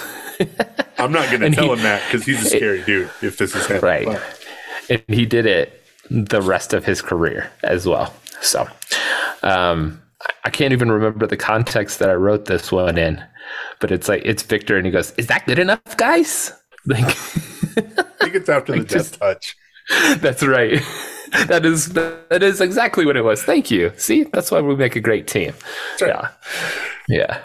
I'm 0.98 1.12
not 1.12 1.28
going 1.28 1.40
to 1.42 1.46
And 1.48 1.56
tell 1.56 1.66
he- 1.66 1.72
him 1.74 1.82
that 1.84 2.02
because 2.10 2.26
he's 2.26 2.46
a 2.46 2.50
scary 2.56 2.82
dude. 2.84 3.10
If 3.22 3.38
this 3.38 3.54
is 3.54 3.66
him, 3.68 3.82
Right. 3.82 4.06
But 4.06 4.40
and 4.90 5.04
he 5.10 5.26
did 5.26 5.46
it 5.46 5.83
the 6.10 6.42
rest 6.42 6.74
of 6.74 6.86
his 6.86 7.02
career 7.02 7.52
as 7.64 7.86
well. 7.88 8.14
So 8.42 8.68
um, 9.42 10.02
I 10.46 10.50
can't 10.50 10.74
even 10.74 10.92
remember 10.92 11.28
the 11.28 11.38
context 11.38 12.00
that 12.00 12.10
I 12.10 12.14
wrote 12.16 12.46
this 12.46 12.72
one 12.72 12.98
in, 12.98 13.24
but 13.80 13.92
it's 13.92 14.08
like 14.10 14.22
it's 14.26 14.44
Victor, 14.44 14.78
and 14.78 14.86
he 14.86 14.92
goes, 14.92 15.12
"Is 15.18 15.28
that 15.28 15.46
good 15.46 15.60
enough, 15.60 15.98
guys?" 15.98 16.54
Like 16.86 17.06
I 17.06 18.04
think 18.20 18.36
it's 18.36 18.50
after 18.50 18.74
the 18.74 18.80
Like, 18.80 18.88
death 18.90 19.18
touch. 19.18 19.56
that's 20.18 20.44
right. 20.44 20.82
That 21.48 21.66
is 21.66 21.90
that 21.94 22.44
is 22.44 22.60
exactly 22.60 23.06
what 23.06 23.16
it 23.16 23.24
was. 23.24 23.42
Thank 23.42 23.72
you. 23.72 23.94
See, 23.96 24.24
that's 24.24 24.52
why 24.52 24.60
we 24.60 24.76
make 24.76 24.98
a 24.98 25.00
great 25.00 25.26
team. 25.28 25.54
right. 26.02 26.10
Yeah, 26.10 26.30
yeah, 27.08 27.42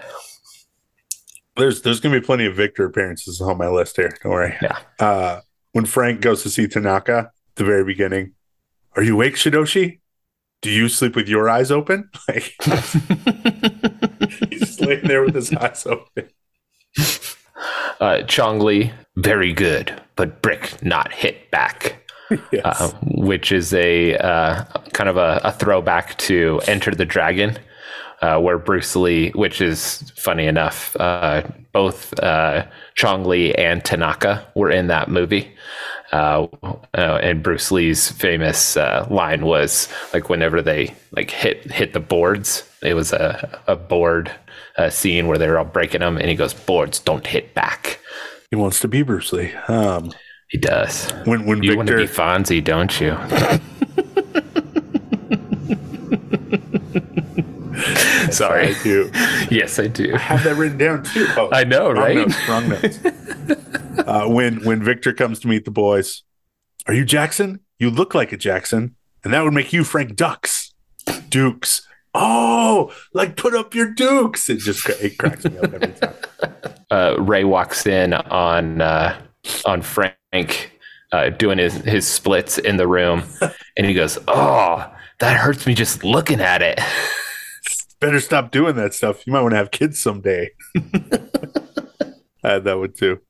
There's 1.56 1.82
there's 1.82 2.00
going 2.00 2.14
to 2.14 2.20
be 2.20 2.24
plenty 2.26 2.46
of 2.46 2.54
Victor 2.56 2.84
appearances 2.84 3.40
on 3.40 3.58
my 3.58 3.68
list 3.68 3.96
here. 3.96 4.10
Don't 4.22 4.32
worry. 4.32 4.56
yeah. 4.60 4.78
Uh, 4.98 5.40
when 5.72 5.84
Frank 5.86 6.20
goes 6.20 6.42
to 6.42 6.50
see 6.50 6.66
Tanaka 6.66 7.18
at 7.18 7.56
the 7.56 7.64
very 7.64 7.84
beginning, 7.84 8.34
are 8.96 9.02
you 9.02 9.14
awake, 9.14 9.34
Shidoshi? 9.34 10.00
Do 10.62 10.70
you 10.70 10.88
sleep 10.88 11.14
with 11.14 11.28
your 11.28 11.48
eyes 11.48 11.70
open? 11.70 12.10
Like 12.28 12.54
he's 14.50 14.60
just 14.60 14.80
laying 14.80 15.06
there 15.06 15.22
with 15.24 15.34
his 15.34 15.52
eyes 15.54 15.86
open. 15.86 16.28
uh, 18.00 18.22
Chong 18.22 18.60
Li, 18.60 18.92
very 19.16 19.52
good, 19.52 20.00
but 20.16 20.42
Brick 20.42 20.82
not 20.82 21.12
hit 21.12 21.50
back. 21.50 22.04
Yes. 22.52 22.62
uh, 22.82 22.92
which 23.06 23.52
is 23.52 23.72
a 23.72 24.14
uh, 24.18 24.62
kind 24.92 25.08
of 25.08 25.16
a, 25.16 25.40
a 25.44 25.52
throwback 25.52 26.18
to 26.18 26.60
Enter 26.66 26.90
the 26.90 27.06
Dragon, 27.06 27.56
uh, 28.20 28.38
where 28.38 28.58
Bruce 28.58 28.94
Lee, 28.94 29.30
which 29.30 29.62
is 29.62 30.12
funny 30.14 30.46
enough, 30.46 30.94
uh, 31.00 31.42
both 31.72 32.12
uh, 32.20 32.66
Chong 32.96 33.24
Li 33.24 33.54
and 33.54 33.82
Tanaka 33.82 34.46
were 34.54 34.70
in 34.70 34.88
that 34.88 35.08
movie. 35.08 35.50
Uh, 36.10 36.46
uh, 36.96 37.18
and 37.22 37.42
Bruce 37.42 37.70
Lee's 37.70 38.10
famous 38.10 38.76
uh, 38.76 39.06
line 39.10 39.44
was 39.44 39.88
like 40.14 40.30
whenever 40.30 40.62
they 40.62 40.94
like 41.12 41.30
hit 41.30 41.70
hit 41.70 41.92
the 41.92 42.00
boards, 42.00 42.66
it 42.82 42.94
was 42.94 43.12
a 43.12 43.60
a 43.66 43.76
board 43.76 44.30
uh, 44.78 44.88
scene 44.90 45.26
where 45.26 45.36
they 45.38 45.48
were 45.48 45.58
all 45.58 45.64
breaking 45.66 46.00
them, 46.00 46.16
and 46.16 46.28
he 46.28 46.34
goes, 46.34 46.54
"Boards 46.54 46.98
don't 46.98 47.26
hit 47.26 47.54
back." 47.54 48.00
he 48.50 48.56
wants 48.56 48.80
to 48.80 48.88
be 48.88 49.02
Bruce 49.02 49.30
Lee. 49.34 49.52
Um, 49.68 50.10
He 50.48 50.56
does. 50.56 51.10
when 51.26 51.44
when 51.44 51.62
You 51.62 51.76
want 51.76 51.88
to 51.88 51.96
Victor 51.98 52.14
be 52.14 52.18
Fonzie, 52.22 52.64
don't 52.64 52.98
you? 53.00 53.12
Sorry. 58.30 58.74
I 58.74 58.82
do. 58.82 59.10
Yes, 59.50 59.78
I 59.78 59.86
do. 59.86 60.12
have 60.16 60.44
that 60.44 60.56
written 60.56 60.78
down 60.78 61.02
too. 61.02 61.26
Oh, 61.36 61.48
I 61.52 61.64
know, 61.64 61.90
wrong 61.90 61.96
right? 62.02 62.16
Notes, 62.16 62.48
wrong 62.48 62.68
notes. 62.68 62.98
Uh, 64.08 64.26
when 64.26 64.64
when 64.64 64.82
Victor 64.82 65.12
comes 65.12 65.38
to 65.38 65.48
meet 65.48 65.66
the 65.66 65.70
boys, 65.70 66.22
are 66.86 66.94
you 66.94 67.04
Jackson? 67.04 67.60
You 67.78 67.90
look 67.90 68.14
like 68.14 68.32
a 68.32 68.38
Jackson, 68.38 68.96
and 69.22 69.34
that 69.34 69.44
would 69.44 69.52
make 69.52 69.70
you 69.70 69.84
Frank 69.84 70.16
Dux. 70.16 70.72
Dukes. 71.28 71.86
Oh, 72.14 72.90
like 73.12 73.36
put 73.36 73.54
up 73.54 73.74
your 73.74 73.92
dukes. 73.92 74.48
It 74.48 74.60
just 74.60 74.88
it 74.88 75.18
cracks 75.18 75.44
me 75.44 75.58
up 75.58 75.72
every 75.72 75.92
time. 75.92 76.14
Uh, 76.90 77.16
Ray 77.18 77.44
walks 77.44 77.84
in 77.84 78.14
on 78.14 78.80
uh, 78.80 79.20
on 79.66 79.82
Frank 79.82 80.72
uh, 81.12 81.28
doing 81.28 81.58
his 81.58 81.74
his 81.74 82.08
splits 82.08 82.56
in 82.56 82.78
the 82.78 82.88
room, 82.88 83.24
and 83.76 83.86
he 83.86 83.92
goes, 83.92 84.18
"Oh, 84.26 84.90
that 85.18 85.36
hurts 85.36 85.66
me 85.66 85.74
just 85.74 86.02
looking 86.02 86.40
at 86.40 86.62
it." 86.62 86.80
Better 88.00 88.20
stop 88.20 88.52
doing 88.52 88.74
that 88.76 88.94
stuff. 88.94 89.26
You 89.26 89.34
might 89.34 89.42
want 89.42 89.52
to 89.52 89.58
have 89.58 89.70
kids 89.70 90.02
someday. 90.02 90.48
I 90.74 92.52
had 92.52 92.64
that 92.64 92.78
one 92.78 92.92
too. 92.92 93.20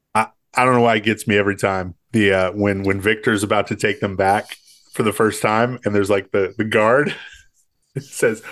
I, 0.61 0.65
don't 0.65 0.75
know 0.75 0.81
why 0.83 0.97
it 0.97 1.05
gets 1.05 1.27
me 1.27 1.37
every 1.39 1.57
time. 1.57 1.95
The 2.13 2.33
uh, 2.33 2.53
when 2.53 2.83
when 2.85 3.01
Victor's 3.01 3.43
about 3.43 3.67
to 3.69 3.77
take 3.77 4.01
them 4.01 4.17
back 4.17 4.57
for 4.95 5.03
the 5.03 5.13
first 5.13 5.43
time, 5.43 5.79
and 5.85 5.95
there's 5.95 6.11
like 6.11 6.31
the 6.33 6.55
the 6.57 6.65
guard 6.65 7.15
says, 7.99 8.43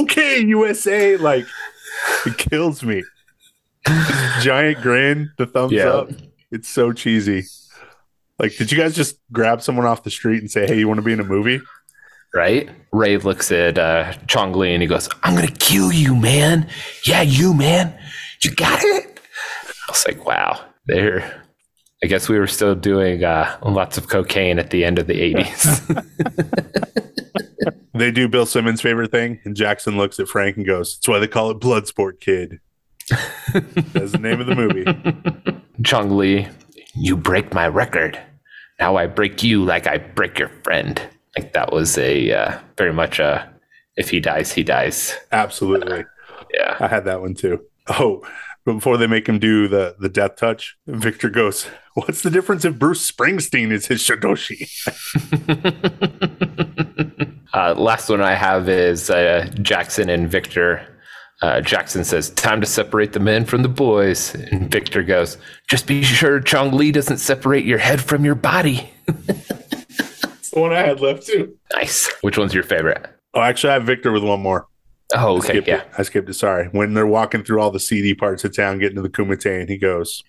"Okay, 0.00 0.40
USA," 0.40 1.16
like 1.16 1.46
it 2.26 2.38
kills 2.38 2.82
me. 2.82 3.02
Giant 4.40 4.80
grin, 4.82 5.30
the 5.38 5.46
thumbs 5.46 5.72
Yeah. 5.72 5.88
up. 5.88 6.10
It's 6.50 6.68
so 6.68 6.92
cheesy. 6.92 7.44
Like, 8.38 8.56
did 8.56 8.72
you 8.72 8.78
guys 8.78 8.94
just 8.94 9.18
grab 9.32 9.62
someone 9.62 9.86
off 9.86 10.02
the 10.02 10.10
street 10.10 10.40
and 10.40 10.50
say, 10.50 10.66
"Hey, 10.66 10.78
you 10.78 10.88
want 10.88 10.98
to 10.98 11.02
be 11.04 11.12
in 11.12 11.20
a 11.20 11.24
movie?" 11.24 11.60
Right? 12.34 12.68
Ray 12.92 13.16
looks 13.18 13.52
at 13.52 13.78
uh, 13.78 14.12
Chong 14.26 14.52
Li 14.54 14.72
and 14.72 14.82
he 14.82 14.88
goes, 14.88 15.08
"I'm 15.22 15.34
gonna 15.34 15.48
kill 15.48 15.92
you, 15.92 16.16
man. 16.16 16.68
Yeah, 17.06 17.22
you, 17.22 17.54
man. 17.54 17.96
You 18.42 18.54
got 18.54 18.82
it." 18.82 19.20
I 19.88 19.92
was 19.92 20.04
like, 20.08 20.24
"Wow, 20.26 20.64
there." 20.86 21.43
I 22.04 22.06
guess 22.06 22.28
we 22.28 22.38
were 22.38 22.46
still 22.46 22.74
doing 22.74 23.24
uh, 23.24 23.56
lots 23.64 23.96
of 23.96 24.08
cocaine 24.08 24.58
at 24.58 24.68
the 24.68 24.84
end 24.84 24.98
of 24.98 25.06
the 25.06 25.34
'80s. 25.34 26.10
They 27.96 28.10
do 28.10 28.28
Bill 28.28 28.44
Simmons' 28.44 28.80
favorite 28.80 29.12
thing, 29.12 29.38
and 29.44 29.54
Jackson 29.54 29.96
looks 29.96 30.18
at 30.18 30.26
Frank 30.28 30.56
and 30.56 30.66
goes, 30.66 30.96
"That's 30.96 31.06
why 31.08 31.20
they 31.20 31.28
call 31.28 31.50
it 31.52 31.60
Bloodsport 31.60 32.18
Kid." 32.18 32.58
That's 33.92 34.12
the 34.12 34.18
name 34.20 34.40
of 34.40 34.48
the 34.48 34.54
movie. 34.56 34.84
Chong 35.84 36.16
Li, 36.16 36.48
you 36.96 37.16
break 37.16 37.54
my 37.54 37.68
record. 37.68 38.20
Now 38.80 38.96
I 38.96 39.06
break 39.06 39.44
you 39.44 39.64
like 39.64 39.86
I 39.86 39.98
break 39.98 40.40
your 40.40 40.50
friend. 40.64 41.00
Like 41.38 41.52
that 41.52 41.72
was 41.72 41.96
a 41.96 42.32
uh, 42.32 42.58
very 42.76 42.92
much 42.92 43.20
a 43.20 43.48
if 43.96 44.10
he 44.10 44.18
dies, 44.18 44.52
he 44.52 44.64
dies. 44.64 45.14
Absolutely, 45.30 46.04
Yeah. 46.52 46.76
I 46.80 46.88
had 46.88 47.04
that 47.04 47.20
one 47.20 47.34
too. 47.34 47.64
Oh, 47.86 48.26
but 48.64 48.74
before 48.74 48.96
they 48.96 49.06
make 49.06 49.28
him 49.28 49.38
do 49.38 49.68
the 49.68 49.96
the 49.98 50.08
death 50.08 50.36
touch, 50.36 50.76
Victor 50.86 51.28
goes, 51.28 51.66
"What's 51.94 52.22
the 52.22 52.30
difference 52.30 52.64
if 52.64 52.78
Bruce 52.78 53.10
Springsteen 53.10 53.70
is 53.70 53.86
his 53.86 54.02
Shidoshi?" 54.02 54.68
uh, 57.54 57.74
last 57.74 58.08
one 58.08 58.20
I 58.20 58.34
have 58.34 58.68
is 58.68 59.10
uh, 59.10 59.50
Jackson 59.60 60.08
and 60.08 60.30
Victor. 60.30 60.86
Uh, 61.42 61.60
Jackson 61.60 62.04
says, 62.04 62.30
"Time 62.30 62.60
to 62.60 62.66
separate 62.66 63.12
the 63.12 63.20
men 63.20 63.44
from 63.44 63.62
the 63.62 63.68
boys." 63.68 64.34
And 64.34 64.70
Victor 64.70 65.02
goes, 65.02 65.36
"Just 65.68 65.86
be 65.86 66.02
sure 66.02 66.40
Chong 66.40 66.72
Li 66.72 66.90
doesn't 66.90 67.18
separate 67.18 67.64
your 67.66 67.78
head 67.78 68.02
from 68.02 68.24
your 68.24 68.34
body." 68.34 68.90
That's 69.06 70.50
the 70.50 70.60
one 70.60 70.72
I 70.72 70.80
had 70.80 71.00
left 71.00 71.26
too. 71.26 71.56
Nice. 71.74 72.10
Which 72.22 72.38
one's 72.38 72.54
your 72.54 72.62
favorite? 72.62 73.06
Oh, 73.34 73.40
actually, 73.40 73.70
I 73.70 73.74
have 73.74 73.84
Victor 73.84 74.12
with 74.12 74.22
one 74.22 74.40
more. 74.40 74.68
Oh, 75.14 75.34
I 75.34 75.38
okay, 75.38 75.48
skipped 75.48 75.68
yeah. 75.68 75.82
it. 75.82 75.88
I 75.98 76.02
skipped 76.02 76.28
it. 76.28 76.34
Sorry. 76.34 76.68
When 76.68 76.94
they're 76.94 77.06
walking 77.06 77.44
through 77.44 77.60
all 77.60 77.70
the 77.70 77.80
seedy 77.80 78.14
parts 78.14 78.44
of 78.44 78.54
town, 78.54 78.78
getting 78.78 78.96
to 78.96 79.02
the 79.02 79.08
Kumite, 79.08 79.60
and 79.60 79.68
he 79.68 79.78
goes, 79.78 80.24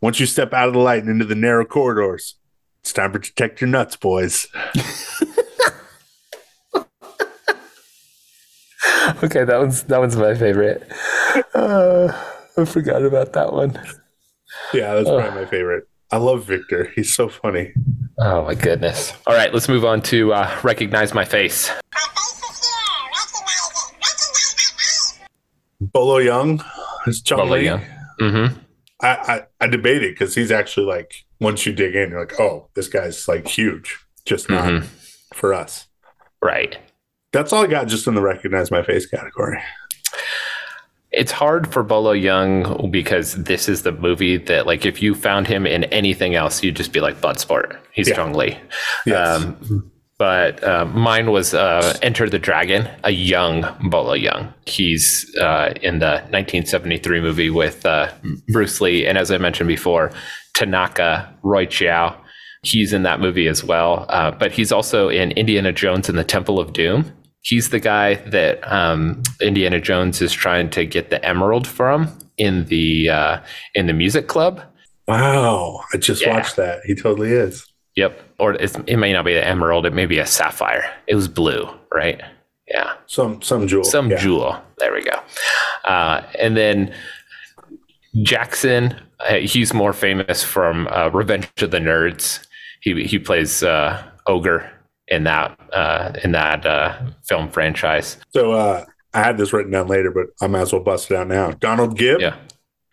"Once 0.00 0.20
you 0.20 0.26
step 0.26 0.52
out 0.52 0.68
of 0.68 0.74
the 0.74 0.80
light 0.80 1.02
and 1.02 1.10
into 1.10 1.24
the 1.24 1.34
narrow 1.34 1.64
corridors, 1.64 2.36
it's 2.80 2.92
time 2.92 3.12
to 3.12 3.18
protect 3.18 3.60
your 3.60 3.68
nuts, 3.68 3.96
boys." 3.96 4.46
Okay, 9.22 9.44
that 9.44 9.58
one's 9.58 9.82
that 9.84 9.98
one's 9.98 10.16
my 10.16 10.34
favorite. 10.34 10.86
Uh, 11.54 12.08
I 12.56 12.64
forgot 12.64 13.02
about 13.02 13.32
that 13.32 13.52
one. 13.52 13.80
Yeah, 14.72 14.94
that's 14.94 15.08
probably 15.08 15.42
my 15.42 15.46
favorite. 15.46 15.88
I 16.10 16.18
love 16.18 16.44
Victor. 16.44 16.90
He's 16.94 17.12
so 17.12 17.28
funny. 17.28 17.72
Oh 18.18 18.44
my 18.44 18.54
goodness! 18.54 19.12
All 19.26 19.34
right, 19.34 19.52
let's 19.52 19.68
move 19.68 19.84
on 19.84 20.02
to 20.02 20.32
uh, 20.32 20.58
recognize 20.62 21.14
my 21.14 21.24
face. 21.24 21.70
Bolo 25.80 26.18
Yeung 26.18 26.64
is 27.06 27.22
Chong 27.22 27.38
Bolo 27.38 27.56
Li. 27.56 27.64
Young. 27.66 27.82
Mm-hmm. 28.20 28.58
I, 29.00 29.08
I 29.08 29.42
I 29.60 29.66
debate 29.68 30.02
it 30.02 30.14
because 30.14 30.34
he's 30.34 30.50
actually 30.50 30.86
like 30.86 31.24
once 31.40 31.64
you 31.66 31.72
dig 31.72 31.94
in, 31.94 32.10
you're 32.10 32.20
like, 32.20 32.38
oh, 32.40 32.68
this 32.74 32.88
guy's 32.88 33.28
like 33.28 33.46
huge. 33.46 33.96
Just 34.24 34.50
not 34.50 34.64
Mhm. 34.64 34.84
for 35.34 35.54
us. 35.54 35.86
Right. 36.42 36.76
That's 37.32 37.52
all 37.52 37.62
I 37.64 37.66
got 37.68 37.86
just 37.88 38.06
in 38.06 38.14
the 38.14 38.20
recognize 38.22 38.70
my 38.70 38.82
face 38.82 39.06
category. 39.06 39.60
It's 41.10 41.32
hard 41.32 41.72
for 41.72 41.82
Bolo 41.82 42.12
Yeung 42.14 42.90
because 42.90 43.34
this 43.34 43.68
is 43.68 43.82
the 43.82 43.92
movie 43.92 44.36
that, 44.36 44.66
like, 44.66 44.84
if 44.84 45.00
you 45.02 45.14
found 45.14 45.46
him 45.46 45.66
in 45.66 45.84
anything 45.84 46.34
else, 46.34 46.62
you'd 46.62 46.76
just 46.76 46.92
be 46.92 47.00
like 47.00 47.20
Bloodsport. 47.20 47.78
He's 47.92 48.08
Yeah. 48.08 48.16
Chong 48.16 48.34
Li. 48.34 48.58
Yes. 49.06 49.42
Um, 49.42 49.90
but 50.18 50.62
uh, 50.64 50.84
mine 50.86 51.30
was 51.30 51.54
uh, 51.54 51.96
Enter 52.02 52.28
the 52.28 52.38
Dragon, 52.38 52.88
a 53.04 53.10
young 53.10 53.62
Bolo 53.88 54.14
Yeung. 54.14 54.52
He's 54.66 55.34
uh, 55.40 55.72
in 55.82 56.00
the 56.00 56.16
1973 56.30 57.20
movie 57.20 57.50
with 57.50 57.86
uh, 57.86 58.12
Bruce 58.48 58.80
Lee, 58.80 59.06
and 59.06 59.16
as 59.16 59.30
I 59.30 59.38
mentioned 59.38 59.68
before, 59.68 60.10
Tanaka, 60.54 61.32
Roy 61.42 61.66
Chiao, 61.66 62.16
He's 62.62 62.92
in 62.92 63.02
that 63.04 63.20
movie 63.20 63.46
as 63.46 63.62
well. 63.62 64.06
Uh, 64.08 64.30
but 64.32 64.52
he's 64.52 64.72
also 64.72 65.08
in 65.08 65.30
Indiana 65.32 65.72
Jones 65.72 66.08
and 66.08 66.18
the 66.18 66.24
Temple 66.24 66.58
of 66.58 66.72
Doom. 66.72 67.12
He's 67.42 67.70
the 67.70 67.78
guy 67.78 68.14
that 68.14 68.60
um, 68.70 69.22
Indiana 69.40 69.80
Jones 69.80 70.20
is 70.20 70.32
trying 70.32 70.70
to 70.70 70.84
get 70.84 71.10
the 71.10 71.24
emerald 71.24 71.66
from 71.66 72.18
in 72.36 72.64
the 72.66 73.08
uh, 73.08 73.40
in 73.74 73.86
the 73.86 73.92
music 73.92 74.26
club. 74.26 74.60
Wow, 75.06 75.84
I 75.94 75.98
just 75.98 76.22
yeah. 76.22 76.34
watched 76.34 76.56
that. 76.56 76.80
He 76.84 76.94
totally 76.94 77.32
is. 77.32 77.66
Yep. 77.98 78.22
Or 78.38 78.54
it 78.54 78.96
may 78.96 79.12
not 79.12 79.24
be 79.24 79.34
the 79.34 79.44
emerald. 79.44 79.84
It 79.84 79.92
may 79.92 80.06
be 80.06 80.20
a 80.20 80.26
sapphire. 80.26 80.88
It 81.08 81.16
was 81.16 81.26
blue, 81.26 81.68
right? 81.92 82.20
Yeah. 82.68 82.92
Some 83.06 83.42
some 83.42 83.66
jewel. 83.66 83.82
Some 83.82 84.08
yeah. 84.08 84.18
jewel. 84.18 84.56
There 84.78 84.92
we 84.92 85.02
go. 85.02 85.20
Uh, 85.84 86.22
and 86.38 86.56
then 86.56 86.94
Jackson. 88.22 88.94
Uh, 89.18 89.38
he's 89.38 89.74
more 89.74 89.92
famous 89.92 90.44
from 90.44 90.86
uh, 90.92 91.08
Revenge 91.12 91.50
of 91.60 91.72
the 91.72 91.78
Nerds. 91.78 92.46
He 92.82 93.04
he 93.04 93.18
plays 93.18 93.64
uh, 93.64 94.00
ogre 94.28 94.70
in 95.08 95.24
that 95.24 95.58
uh, 95.72 96.12
in 96.22 96.30
that 96.32 96.64
uh, 96.64 96.96
film 97.24 97.50
franchise. 97.50 98.16
So 98.28 98.52
uh, 98.52 98.84
I 99.12 99.24
had 99.24 99.38
this 99.38 99.52
written 99.52 99.72
down 99.72 99.88
later, 99.88 100.12
but 100.12 100.26
I 100.40 100.46
might 100.46 100.60
as 100.60 100.72
well 100.72 100.84
bust 100.84 101.10
it 101.10 101.16
out 101.16 101.26
now. 101.26 101.50
Donald 101.50 101.98
Gibb. 101.98 102.20
Yeah. 102.20 102.36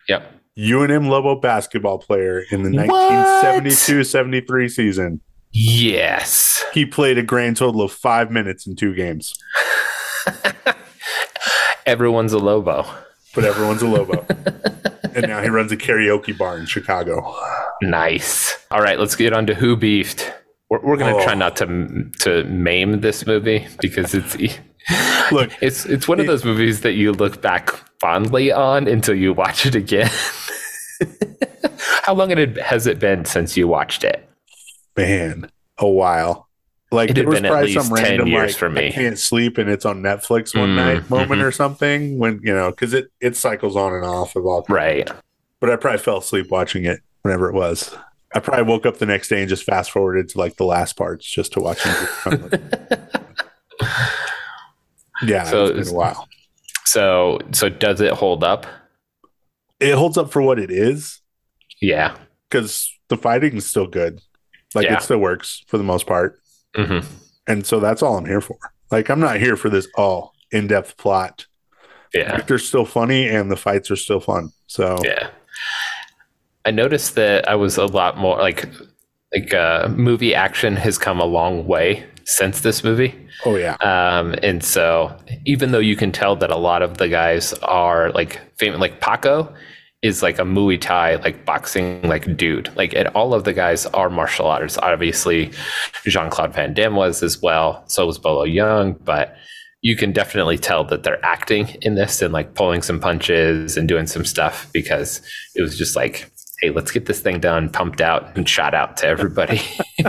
Yep. 0.08 0.32
UNM 0.58 1.08
Lobo 1.08 1.38
basketball 1.38 1.98
player 1.98 2.44
in 2.50 2.62
the 2.62 2.70
1972-73 2.70 4.70
season. 4.70 5.20
Yes. 5.52 6.64
He 6.72 6.86
played 6.86 7.18
a 7.18 7.22
grand 7.22 7.58
total 7.58 7.82
of 7.82 7.92
five 7.92 8.30
minutes 8.30 8.66
in 8.66 8.74
two 8.74 8.94
games. 8.94 9.34
everyone's 11.86 12.32
a 12.32 12.38
Lobo. 12.38 12.86
But 13.34 13.44
everyone's 13.44 13.82
a 13.82 13.86
Lobo. 13.86 14.24
and 15.14 15.28
now 15.28 15.42
he 15.42 15.48
runs 15.48 15.72
a 15.72 15.76
karaoke 15.76 16.36
bar 16.36 16.58
in 16.58 16.66
Chicago. 16.66 17.34
Nice. 17.82 18.56
All 18.70 18.80
right, 18.80 18.98
let's 18.98 19.14
get 19.14 19.34
on 19.34 19.46
to 19.46 19.54
Who 19.54 19.76
Beefed. 19.76 20.32
We're, 20.70 20.80
we're 20.80 20.96
going 20.96 21.14
to 21.14 21.20
oh. 21.20 21.24
try 21.24 21.34
not 21.34 21.56
to 21.56 22.10
to 22.20 22.44
maim 22.44 23.00
this 23.00 23.26
movie 23.26 23.68
because 23.80 24.14
it's 24.14 24.36
look 25.32 25.50
it's 25.60 25.86
it's 25.86 26.08
one 26.08 26.18
of 26.18 26.26
those 26.26 26.44
movies 26.44 26.80
that 26.80 26.92
you 26.92 27.12
look 27.12 27.40
back 27.40 27.70
fondly 28.00 28.50
on 28.50 28.88
until 28.88 29.14
you 29.14 29.32
watch 29.32 29.66
it 29.66 29.74
again. 29.74 30.10
How 32.02 32.14
long 32.14 32.30
it 32.30 32.56
has 32.58 32.86
it 32.86 32.98
been 32.98 33.24
since 33.24 33.56
you 33.56 33.68
watched 33.68 34.04
it? 34.04 34.28
Man, 34.96 35.50
a 35.78 35.88
while. 35.88 36.46
Like 36.92 37.10
it 37.10 37.16
had 37.16 37.26
been 37.26 37.44
at 37.44 37.64
least 37.64 37.94
ten 37.96 38.26
years 38.26 38.52
like, 38.52 38.58
for 38.58 38.70
me. 38.70 38.88
I 38.88 38.90
can't 38.92 39.18
sleep 39.18 39.58
and 39.58 39.68
it's 39.68 39.84
on 39.84 40.02
Netflix 40.02 40.58
one 40.58 40.70
mm, 40.70 40.76
night 40.76 41.10
moment 41.10 41.32
mm-hmm. 41.32 41.42
or 41.42 41.50
something 41.50 42.18
when 42.18 42.40
you 42.42 42.54
know 42.54 42.70
because 42.70 42.94
it 42.94 43.10
it 43.20 43.36
cycles 43.36 43.76
on 43.76 43.92
and 43.92 44.04
off 44.04 44.36
of 44.36 44.46
all 44.46 44.64
right. 44.68 45.10
But 45.58 45.70
I 45.70 45.76
probably 45.76 45.98
fell 45.98 46.18
asleep 46.18 46.50
watching 46.50 46.84
it 46.84 47.00
whenever 47.22 47.48
it 47.48 47.54
was. 47.54 47.96
I 48.34 48.38
probably 48.38 48.64
woke 48.64 48.86
up 48.86 48.98
the 48.98 49.06
next 49.06 49.28
day 49.28 49.40
and 49.40 49.48
just 49.48 49.64
fast 49.64 49.90
forwarded 49.90 50.28
to 50.30 50.38
like 50.38 50.56
the 50.56 50.64
last 50.64 50.96
parts 50.96 51.28
just 51.28 51.54
to 51.54 51.60
watch 51.60 51.80
it. 51.84 53.00
yeah, 55.24 55.44
so 55.44 55.64
it's 55.64 55.88
been 55.88 55.96
a 55.96 55.98
while. 55.98 56.28
So 56.84 57.40
so 57.52 57.68
does 57.68 58.00
it 58.00 58.12
hold 58.12 58.44
up? 58.44 58.66
It 59.80 59.94
holds 59.94 60.16
up 60.16 60.30
for 60.30 60.42
what 60.42 60.58
it 60.58 60.70
is. 60.70 61.20
Yeah, 61.80 62.16
because 62.48 62.92
the 63.08 63.16
fighting 63.16 63.56
is 63.56 63.66
still 63.66 63.86
good. 63.86 64.20
Like 64.74 64.86
yeah. 64.86 64.96
it 64.96 65.02
still 65.02 65.18
works 65.18 65.64
for 65.68 65.78
the 65.78 65.84
most 65.84 66.06
part. 66.06 66.40
Mm-hmm. 66.76 67.06
And 67.46 67.66
so 67.66 67.80
that's 67.80 68.02
all 68.02 68.18
I'm 68.18 68.26
here 68.26 68.40
for. 68.40 68.58
Like 68.90 69.08
I'm 69.10 69.20
not 69.20 69.38
here 69.38 69.56
for 69.56 69.68
this 69.68 69.88
all 69.96 70.34
in 70.50 70.66
depth 70.66 70.96
plot. 70.96 71.46
Yeah, 72.14 72.40
they're 72.42 72.58
still 72.58 72.84
funny 72.84 73.28
and 73.28 73.50
the 73.50 73.56
fights 73.56 73.90
are 73.90 73.96
still 73.96 74.20
fun. 74.20 74.50
So 74.66 74.98
yeah, 75.02 75.30
I 76.64 76.70
noticed 76.70 77.14
that 77.16 77.48
I 77.48 77.54
was 77.54 77.76
a 77.76 77.86
lot 77.86 78.16
more 78.16 78.38
like 78.38 78.68
like 79.34 79.52
uh, 79.54 79.88
movie 79.88 80.34
action 80.34 80.76
has 80.76 80.98
come 80.98 81.20
a 81.20 81.24
long 81.24 81.66
way 81.66 82.06
since 82.24 82.60
this 82.60 82.82
movie. 82.84 83.14
Oh 83.44 83.56
yeah. 83.56 83.74
Um, 83.76 84.34
and 84.42 84.62
so 84.62 85.16
even 85.44 85.72
though 85.72 85.78
you 85.78 85.96
can 85.96 86.12
tell 86.12 86.36
that 86.36 86.50
a 86.50 86.56
lot 86.56 86.82
of 86.82 86.98
the 86.98 87.08
guys 87.08 87.52
are 87.62 88.10
like 88.12 88.40
famous, 88.58 88.80
like 88.80 89.00
Paco 89.00 89.54
is 90.02 90.22
like 90.22 90.38
a 90.38 90.42
Muay 90.42 90.80
Thai 90.80 91.16
like 91.16 91.44
boxing 91.44 92.02
like 92.02 92.36
dude. 92.36 92.74
Like 92.76 92.94
and 92.94 93.08
all 93.08 93.34
of 93.34 93.44
the 93.44 93.52
guys 93.52 93.86
are 93.86 94.10
martial 94.10 94.46
artists. 94.46 94.78
Obviously, 94.78 95.50
Jean 96.04 96.30
Claude 96.30 96.54
Van 96.54 96.74
Damme 96.74 96.94
was 96.96 97.22
as 97.22 97.40
well. 97.42 97.84
So 97.88 98.06
was 98.06 98.18
Bolo 98.18 98.44
Yeung, 98.44 99.02
but 99.04 99.36
you 99.82 99.96
can 99.96 100.12
definitely 100.12 100.58
tell 100.58 100.84
that 100.84 101.02
they're 101.02 101.24
acting 101.24 101.68
in 101.82 101.94
this 101.94 102.22
and 102.22 102.32
like 102.32 102.54
pulling 102.54 102.82
some 102.82 103.00
punches 103.00 103.76
and 103.76 103.88
doing 103.88 104.06
some 104.06 104.24
stuff 104.24 104.68
because 104.72 105.20
it 105.54 105.62
was 105.62 105.78
just 105.78 105.94
like, 105.94 106.30
hey, 106.60 106.70
let's 106.70 106.90
get 106.90 107.06
this 107.06 107.20
thing 107.20 107.38
done, 107.40 107.68
pumped 107.68 108.00
out 108.00 108.36
and 108.36 108.48
shot 108.48 108.74
out 108.74 108.96
to 108.96 109.06
everybody. 109.06 109.60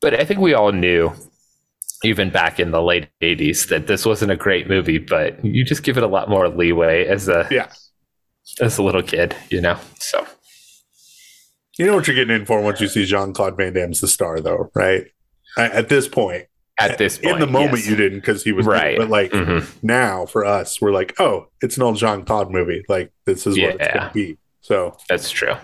but 0.00 0.14
I 0.14 0.24
think 0.24 0.40
we 0.40 0.54
all 0.54 0.72
knew 0.72 1.12
even 2.04 2.30
back 2.30 2.58
in 2.58 2.70
the 2.70 2.82
late 2.82 3.08
80s 3.20 3.68
that 3.68 3.86
this 3.86 4.04
wasn't 4.04 4.30
a 4.30 4.36
great 4.36 4.68
movie 4.68 4.98
but 4.98 5.42
you 5.44 5.64
just 5.64 5.82
give 5.82 5.96
it 5.96 6.02
a 6.02 6.08
lot 6.08 6.28
more 6.28 6.48
leeway 6.48 7.06
as 7.06 7.28
a 7.28 7.46
yeah. 7.50 7.70
as 8.60 8.78
a 8.78 8.82
little 8.82 9.02
kid 9.02 9.34
you 9.50 9.60
know 9.60 9.78
so. 9.98 10.26
You 11.78 11.86
know 11.86 11.94
what 11.94 12.06
you're 12.06 12.14
getting 12.14 12.36
in 12.36 12.44
for 12.44 12.60
once 12.60 12.80
you 12.80 12.88
see 12.88 13.04
jean-claude 13.06 13.56
van 13.56 13.72
damme's 13.72 14.00
the 14.00 14.08
star 14.08 14.40
though 14.40 14.70
right? 14.74 15.06
At 15.56 15.88
this 15.88 16.08
point. 16.08 16.46
At 16.78 16.96
this 16.96 17.18
point, 17.18 17.34
in 17.34 17.40
the 17.40 17.46
moment 17.46 17.78
yes. 17.78 17.88
you 17.88 17.96
didn't 17.96 18.20
because 18.20 18.42
he 18.42 18.50
was 18.50 18.66
right. 18.66 18.96
but 18.98 19.08
like 19.08 19.30
mm-hmm. 19.30 19.86
now 19.86 20.26
for 20.26 20.44
us 20.44 20.80
we're 20.80 20.92
like 20.92 21.18
oh 21.20 21.46
it's 21.60 21.76
an 21.76 21.82
old 21.82 21.96
jean-claude 21.96 22.50
movie. 22.50 22.84
Like 22.88 23.12
this 23.24 23.46
is 23.46 23.58
what 23.58 23.76
yeah. 23.76 23.84
it's 23.84 23.94
gonna 23.94 24.10
be. 24.12 24.38
So. 24.60 24.96
That's 25.08 25.30
true. 25.30 25.54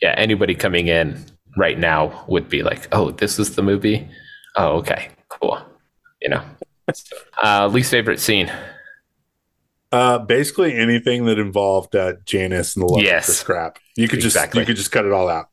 Yeah 0.00 0.14
anybody 0.16 0.54
coming 0.54 0.88
in 0.88 1.24
right 1.56 1.78
now 1.78 2.24
would 2.26 2.48
be 2.48 2.62
like 2.62 2.88
oh 2.92 3.10
this 3.12 3.38
is 3.38 3.54
the 3.54 3.62
movie 3.62 4.08
Oh, 4.56 4.78
okay, 4.78 5.08
cool. 5.28 5.58
You 6.20 6.30
know, 6.30 6.42
uh, 7.42 7.66
least 7.68 7.90
favorite 7.90 8.20
scene. 8.20 8.50
Uh, 9.90 10.18
basically 10.18 10.74
anything 10.74 11.26
that 11.26 11.38
involved 11.38 11.94
uh, 11.94 12.14
Janice 12.24 12.76
and 12.76 12.82
the 12.82 12.86
love 12.86 13.02
yes. 13.02 13.26
for 13.26 13.32
scrap. 13.32 13.78
You 13.94 14.08
could 14.08 14.24
exactly. 14.24 14.60
just 14.60 14.68
you 14.68 14.72
could 14.72 14.78
just 14.78 14.92
cut 14.92 15.04
it 15.04 15.12
all 15.12 15.28
out. 15.28 15.48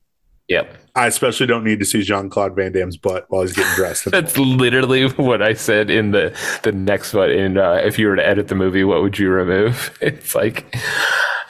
Yep. 0.49 0.75
I 0.95 1.07
especially 1.07 1.45
don't 1.45 1.63
need 1.63 1.79
to 1.79 1.85
see 1.85 2.01
Jean 2.01 2.29
Claude 2.29 2.55
Van 2.55 2.71
Damme's 2.71 2.97
butt 2.97 3.25
while 3.29 3.43
he's 3.43 3.53
getting 3.53 3.73
dressed. 3.75 4.05
That's 4.11 4.37
literally 4.37 5.07
what 5.11 5.41
I 5.41 5.53
said 5.53 5.89
in 5.89 6.11
the 6.11 6.35
the 6.63 6.71
next 6.71 7.13
one. 7.13 7.29
In 7.29 7.57
uh, 7.57 7.75
if 7.75 7.97
you 7.97 8.07
were 8.07 8.15
to 8.15 8.27
edit 8.27 8.47
the 8.47 8.55
movie, 8.55 8.83
what 8.83 9.01
would 9.01 9.17
you 9.17 9.29
remove? 9.29 9.97
It's 10.01 10.33
like, 10.33 10.75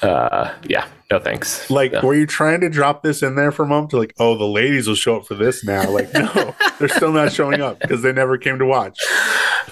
uh, 0.01 0.53
yeah, 0.67 0.87
no 1.09 1.19
thanks. 1.19 1.69
Like, 1.69 1.93
no. 1.93 2.01
were 2.01 2.13
you 2.13 2.25
trying 2.25 2.59
to 2.61 2.69
drop 2.69 3.03
this 3.03 3.23
in 3.23 3.35
there 3.35 3.51
for 3.51 3.63
a 3.63 3.67
moment 3.67 3.91
to 3.91 3.97
like, 3.97 4.13
oh, 4.19 4.37
the 4.37 4.45
ladies 4.45 4.87
will 4.87 4.95
show 4.95 5.17
up 5.17 5.25
for 5.25 5.35
this 5.35 5.63
now? 5.63 5.89
Like, 5.89 6.13
no, 6.13 6.53
they're 6.79 6.89
still 6.89 7.13
not 7.13 7.31
showing 7.31 7.61
up 7.61 7.79
because 7.79 8.01
they 8.01 8.11
never 8.11 8.37
came 8.37 8.59
to 8.59 8.65
watch. 8.65 8.99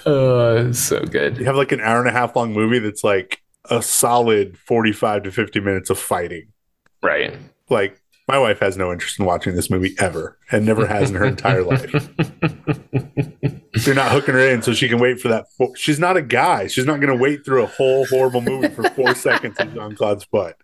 Uh, 0.06 0.72
so 0.72 1.04
good. 1.04 1.38
You 1.38 1.46
have 1.46 1.56
like 1.56 1.74
an 1.74 1.82
hour 1.82 2.00
and 2.00 2.08
a 2.08 2.14
half 2.14 2.36
long 2.36 2.54
movie 2.54 2.80
that's 2.80 3.04
like 3.04 3.42
a 3.70 3.82
solid 3.82 4.58
45 4.58 5.24
to 5.24 5.32
50 5.32 5.60
minutes 5.60 5.90
of 5.90 6.00
fighting. 6.00 6.48
Right. 7.04 7.36
Like, 7.70 8.00
my 8.28 8.38
wife 8.38 8.60
has 8.60 8.78
no 8.78 8.92
interest 8.92 9.20
in 9.20 9.26
watching 9.26 9.56
this 9.56 9.70
movie 9.70 9.96
ever 10.00 10.38
and 10.52 10.66
never 10.66 10.86
has 10.86 11.10
in 11.10 11.16
her 11.16 11.26
entire 11.26 11.64
life. 11.64 11.92
You're 13.86 13.96
not 13.96 14.12
hooking 14.12 14.34
her 14.34 14.50
in 14.50 14.62
so 14.62 14.74
she 14.74 14.90
can 14.90 15.00
wait 15.00 15.20
for 15.20 15.28
that. 15.30 15.46
She's 15.76 16.00
not 16.00 16.18
a 16.18 16.22
guy. 16.22 16.68
She's 16.68 16.86
not 16.86 17.00
going 17.00 17.16
to 17.16 17.22
wait 17.22 17.46
through 17.46 17.64
a 17.64 17.68
whole 17.68 18.06
horrible 18.08 18.42
movie 18.42 18.70
for 18.70 18.90
four 18.90 19.16
seconds 19.16 19.58
of 19.60 19.74
Jean 19.74 19.96
Claude's 19.96 20.26
butt 20.26 20.58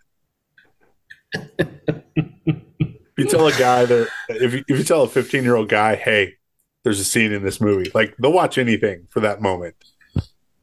if 3.16 3.18
you 3.18 3.26
tell 3.26 3.46
a 3.46 3.52
guy 3.52 3.84
that 3.84 4.08
if 4.28 4.54
you, 4.54 4.64
if 4.68 4.78
you 4.78 4.84
tell 4.84 5.02
a 5.02 5.08
15 5.08 5.42
year 5.42 5.56
old 5.56 5.68
guy, 5.68 5.96
hey, 5.96 6.34
there's 6.82 7.00
a 7.00 7.04
scene 7.04 7.32
in 7.32 7.42
this 7.42 7.60
movie, 7.60 7.90
like 7.94 8.16
they'll 8.18 8.32
watch 8.32 8.58
anything 8.58 9.06
for 9.10 9.20
that 9.20 9.40
moment. 9.40 9.76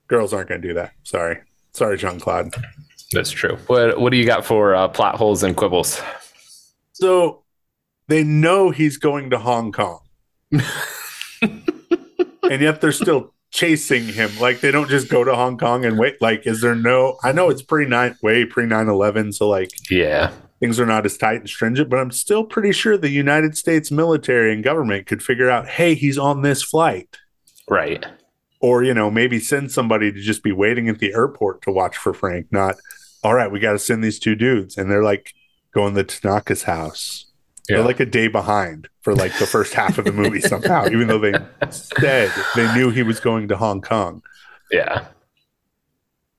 Girls 0.07 0.33
aren't 0.33 0.49
going 0.49 0.61
to 0.61 0.67
do 0.67 0.73
that. 0.73 0.91
Sorry, 1.03 1.39
sorry, 1.73 1.97
Jean 1.97 2.19
Claude. 2.19 2.53
That's 3.13 3.31
true. 3.31 3.57
What 3.67 3.99
What 3.99 4.11
do 4.11 4.17
you 4.17 4.25
got 4.25 4.45
for 4.45 4.75
uh, 4.75 4.87
plot 4.87 5.15
holes 5.15 5.43
and 5.43 5.55
quibbles? 5.55 6.01
So 7.01 7.41
they 8.09 8.23
know 8.23 8.69
he's 8.69 8.97
going 8.97 9.31
to 9.31 9.39
Hong 9.39 9.71
Kong, 9.71 10.01
and 10.51 10.61
yet 12.43 12.79
they're 12.79 12.91
still 12.91 13.33
chasing 13.49 14.05
him. 14.05 14.29
Like 14.39 14.61
they 14.61 14.69
don't 14.69 14.87
just 14.87 15.09
go 15.09 15.23
to 15.23 15.33
Hong 15.33 15.57
Kong 15.57 15.83
and 15.83 15.97
wait. 15.97 16.21
Like, 16.21 16.45
is 16.45 16.61
there 16.61 16.75
no? 16.75 17.17
I 17.23 17.31
know 17.31 17.49
it's 17.49 17.63
pre 17.63 17.87
nine, 17.87 18.15
way 18.21 18.45
pre 18.45 18.65
9-11, 18.65 19.33
so 19.33 19.49
like, 19.49 19.71
yeah, 19.89 20.31
things 20.59 20.79
are 20.79 20.85
not 20.85 21.07
as 21.07 21.17
tight 21.17 21.39
and 21.39 21.49
stringent, 21.49 21.89
but 21.89 21.97
I'm 21.97 22.11
still 22.11 22.43
pretty 22.43 22.71
sure 22.71 22.97
the 22.97 23.09
United 23.09 23.57
States 23.57 23.89
military 23.89 24.53
and 24.53 24.63
government 24.63 25.07
could 25.07 25.23
figure 25.23 25.49
out, 25.49 25.67
hey, 25.67 25.95
he's 25.95 26.19
on 26.19 26.43
this 26.43 26.61
flight. 26.61 27.17
Right. 27.67 28.05
Or, 28.59 28.83
you 28.83 28.93
know, 28.93 29.09
maybe 29.09 29.39
send 29.39 29.71
somebody 29.71 30.11
to 30.11 30.21
just 30.21 30.43
be 30.43 30.51
waiting 30.51 30.87
at 30.87 30.99
the 30.99 31.15
airport 31.15 31.63
to 31.63 31.71
watch 31.71 31.97
for 31.97 32.13
Frank, 32.13 32.51
not, 32.51 32.75
all 33.23 33.33
right, 33.33 33.51
we 33.51 33.59
got 33.59 33.71
to 33.71 33.79
send 33.79 34.03
these 34.03 34.19
two 34.19 34.35
dudes. 34.35 34.77
And 34.77 34.91
they're 34.91 35.03
like 35.03 35.33
going 35.73 35.95
to 35.95 36.03
Tanaka's 36.03 36.63
house. 36.63 37.25
Yeah. 37.69 37.77
They're 37.77 37.85
like 37.85 37.99
a 37.99 38.05
day 38.05 38.27
behind 38.27 38.89
for 39.01 39.15
like 39.15 39.37
the 39.37 39.45
first 39.45 39.73
half 39.73 39.97
of 39.97 40.05
the 40.05 40.11
movie 40.11 40.41
somehow, 40.41 40.87
even 40.87 41.07
though 41.07 41.19
they 41.19 41.33
said 41.69 42.31
they 42.55 42.73
knew 42.73 42.89
he 42.89 43.03
was 43.03 43.19
going 43.19 43.47
to 43.49 43.57
Hong 43.57 43.81
Kong. 43.81 44.23
Yeah. 44.71 45.07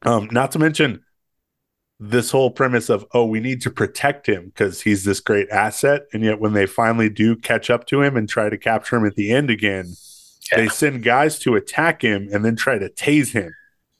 Um, 0.03 0.29
not 0.33 0.53
to 0.53 0.59
mention 0.59 1.05
this 2.05 2.33
whole 2.33 2.51
premise 2.51 2.91
of 2.91 3.07
oh 3.15 3.25
we 3.25 3.39
need 3.39 3.63
to 3.63 3.71
protect 3.71 4.29
him 4.29 4.47
because 4.47 4.81
he's 4.83 5.05
this 5.05 5.21
great 5.21 5.49
asset 5.51 6.03
and 6.13 6.25
yet 6.25 6.41
when 6.41 6.53
they 6.53 6.67
finally 6.67 7.09
do 7.09 7.37
catch 7.37 7.71
up 7.71 7.87
to 7.87 8.03
him 8.03 8.17
and 8.17 8.29
try 8.29 8.49
to 8.49 8.59
capture 8.59 8.97
him 8.97 9.07
at 9.07 9.15
the 9.15 9.31
end 9.31 9.49
again 9.51 9.95
yeah. 10.51 10.59
they 10.59 10.69
send 10.69 11.05
guys 11.05 11.39
to 11.39 11.55
attack 11.55 12.03
him 12.03 12.29
and 12.33 12.45
then 12.45 12.57
try 12.57 12.77
to 12.77 12.89
tase 12.89 13.31
him 13.31 13.55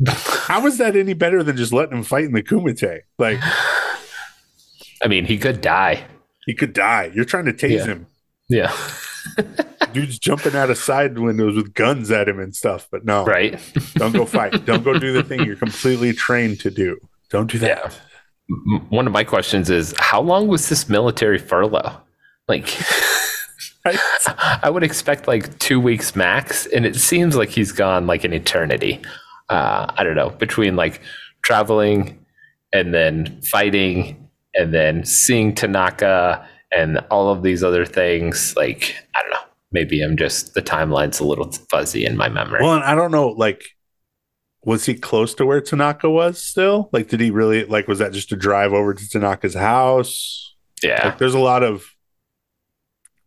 how 0.09 0.67
is 0.67 0.79
that 0.79 0.97
any 0.97 1.13
better 1.13 1.45
than 1.45 1.57
just 1.57 1.73
letting 1.73 1.99
him 1.99 2.03
fight 2.03 2.25
in 2.25 2.33
the 2.33 2.43
kumite 2.43 3.03
like 3.19 3.39
i 5.03 5.09
mean 5.09 5.25
he 5.25 5.39
could 5.39 5.61
die 5.61 6.05
he 6.47 6.55
could 6.55 6.73
die 6.73 7.11
you're 7.15 7.25
trying 7.25 7.45
to 7.45 7.53
tase 7.53 7.79
yeah. 7.79 7.85
him 7.85 8.07
yeah 8.49 8.77
dude's 9.93 10.19
jumping 10.19 10.57
out 10.57 10.71
of 10.71 10.79
side 10.79 11.19
windows 11.19 11.55
with 11.55 11.75
guns 11.75 12.11
at 12.11 12.29
him 12.29 12.41
and 12.41 12.57
stuff 12.57 12.89
but 12.91 13.05
no 13.05 13.25
right 13.25 13.61
don't 13.95 14.13
go 14.13 14.25
fight 14.27 14.65
don't 14.65 14.85
go 14.85 14.99
do 14.99 15.13
the 15.13 15.23
thing 15.23 15.45
you're 15.45 15.57
completely 15.57 16.13
trained 16.13 16.59
to 16.59 16.71
do 16.71 16.99
don't 17.33 17.51
do 17.51 17.59
that. 17.61 17.99
Yeah. 18.49 18.79
One 18.91 19.07
of 19.07 19.13
my 19.13 19.25
questions 19.25 19.71
is 19.71 19.95
how 19.99 20.21
long 20.21 20.49
was 20.49 20.69
this 20.69 20.89
military 20.89 21.39
furlough? 21.39 21.97
Like, 22.47 22.79
I 23.87 24.69
would 24.69 24.83
expect 24.83 25.27
like 25.27 25.59
two 25.59 25.81
weeks 25.81 26.15
max, 26.15 26.67
and 26.67 26.85
it 26.85 26.95
seems 26.95 27.35
like 27.35 27.49
he's 27.49 27.73
gone 27.73 28.07
like 28.07 28.25
an 28.25 28.35
eternity. 28.35 29.01
Uh, 29.49 29.87
I 29.97 30.05
don't 30.05 30.15
know, 30.15 30.29
between 30.29 30.77
like 30.77 31.01
traveling 31.43 32.23
and 32.75 32.93
then 32.93 33.41
fighting 33.41 34.22
and 34.55 34.73
then 34.73 35.05
seeing 35.05 35.55
Tanaka 35.55 36.47
and 36.71 36.99
all 37.11 37.31
of 37.31 37.43
these 37.43 37.63
other 37.63 37.85
things. 37.85 38.55
Like, 38.57 38.97
I 39.15 39.23
don't 39.23 39.31
know. 39.31 39.39
Maybe 39.73 40.03
I'm 40.03 40.17
just 40.17 40.55
the 40.55 40.63
timeline's 40.63 41.19
a 41.19 41.25
little 41.25 41.51
fuzzy 41.71 42.05
in 42.05 42.17
my 42.17 42.29
memory. 42.29 42.61
Well, 42.63 42.75
and 42.75 42.85
I 42.85 42.95
don't 42.95 43.11
know, 43.11 43.29
like 43.29 43.63
was 44.65 44.87
he 44.87 44.95
close 44.95 45.35
to 45.35 45.47
where 45.47 45.61
Tanaka 45.61 46.09
was 46.09 46.43
still? 46.43 46.89
Like, 46.93 47.09
did 47.09 47.21
he 47.21 47.31
really 47.31 47.65
like? 47.65 47.89
Was 47.89 47.99
that 47.99 48.13
just 48.13 48.33
a 48.33 48.37
drive 48.37 48.73
over 48.73 48.95
to 48.95 49.09
Tanaka's 49.09 49.55
house? 49.55 50.55
Yeah, 50.83 51.09
like, 51.09 51.19
there's 51.19 51.35
a 51.35 51.41
lot 51.41 51.63
of 51.63 51.85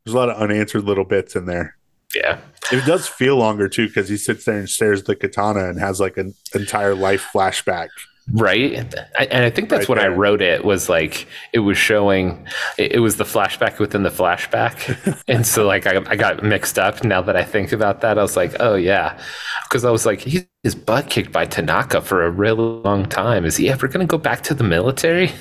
there's 0.04 0.14
a 0.14 0.18
lot 0.18 0.30
of 0.30 0.38
unanswered 0.38 0.84
little 0.84 1.04
bits 1.04 1.36
in 1.36 1.46
there. 1.46 1.78
Yeah, 2.14 2.40
it 2.72 2.86
does 2.86 3.08
feel 3.08 3.36
longer 3.36 3.68
too 3.68 3.88
because 3.88 4.08
he 4.08 4.18
sits 4.18 4.46
there 4.46 4.58
and 4.58 4.70
stares 4.70 5.02
at 5.02 5.08
the 5.08 5.16
katana 5.16 5.70
and 5.70 5.80
has 5.80 6.00
like 6.00 6.18
an 6.18 6.34
entire 6.54 6.96
life 6.96 7.28
flashback 7.34 7.90
right? 8.32 8.74
And 8.74 9.44
i 9.44 9.50
think 9.50 9.70
that's 9.70 9.82
right 9.82 9.90
what 9.90 9.98
there. 10.00 10.12
i 10.12 10.14
wrote 10.14 10.42
it 10.42 10.66
was 10.66 10.90
like 10.90 11.28
it 11.54 11.60
was 11.60 11.78
showing 11.78 12.48
it 12.78 13.00
was 13.00 13.18
the 13.18 13.24
flashback 13.24 13.80
within 13.80 14.04
the 14.04 14.10
flashback. 14.10 15.24
And 15.28 15.46
so 15.46 15.66
like 15.66 15.88
I, 15.88 16.04
I, 16.08 16.16
got 16.16 16.44
mixed 16.44 16.78
up 16.78 17.04
now 17.04 17.22
that 17.22 17.36
i 17.36 17.44
think 17.44 17.72
about 17.72 18.02
that. 18.02 18.18
I 18.18 18.22
was 18.22 18.36
like 18.36 18.56
oh 18.60 18.76
yeah. 18.76 19.20
Because 19.64 19.86
i 19.86 19.92
was 19.92 20.06
like 20.06 20.22
he's 20.22 20.46
his 20.64 20.76
butt 20.76 21.10
kicked 21.10 21.32
by 21.32 21.46
tanaka 21.46 22.02
for 22.02 22.24
a 22.24 22.32
really 22.32 22.64
long 22.64 23.06
time. 23.06 23.46
Is 23.46 23.58
he 23.58 23.70
ever 23.70 23.88
going 23.88 24.06
to 24.06 24.10
go 24.10 24.18
back 24.18 24.42
to 24.44 24.56
the 24.56 24.64
military? 24.64 25.32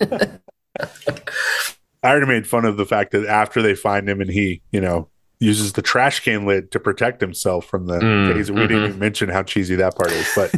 I 2.02 2.10
already 2.10 2.26
made 2.26 2.46
fun 2.46 2.66
of 2.66 2.76
the 2.76 2.84
fact 2.84 3.12
that 3.12 3.26
after 3.26 3.62
they 3.62 3.74
find 3.74 4.08
him 4.08 4.20
and 4.20 4.30
he 4.30 4.60
you 4.70 4.80
know 4.80 5.08
uses 5.38 5.72
the 5.72 5.82
trash 5.82 6.20
can 6.20 6.46
lid 6.46 6.70
to 6.72 6.80
protect 6.80 7.20
himself 7.20 7.66
from 7.66 7.86
the 7.86 7.98
mm, 7.98 8.28
taser. 8.28 8.50
We 8.50 8.56
mm-hmm. 8.56 8.60
didn't 8.60 8.84
even 8.84 8.98
mention 8.98 9.28
how 9.28 9.42
cheesy 9.42 9.74
that 9.76 9.94
part 9.94 10.10
is, 10.12 10.28
but 10.34 10.52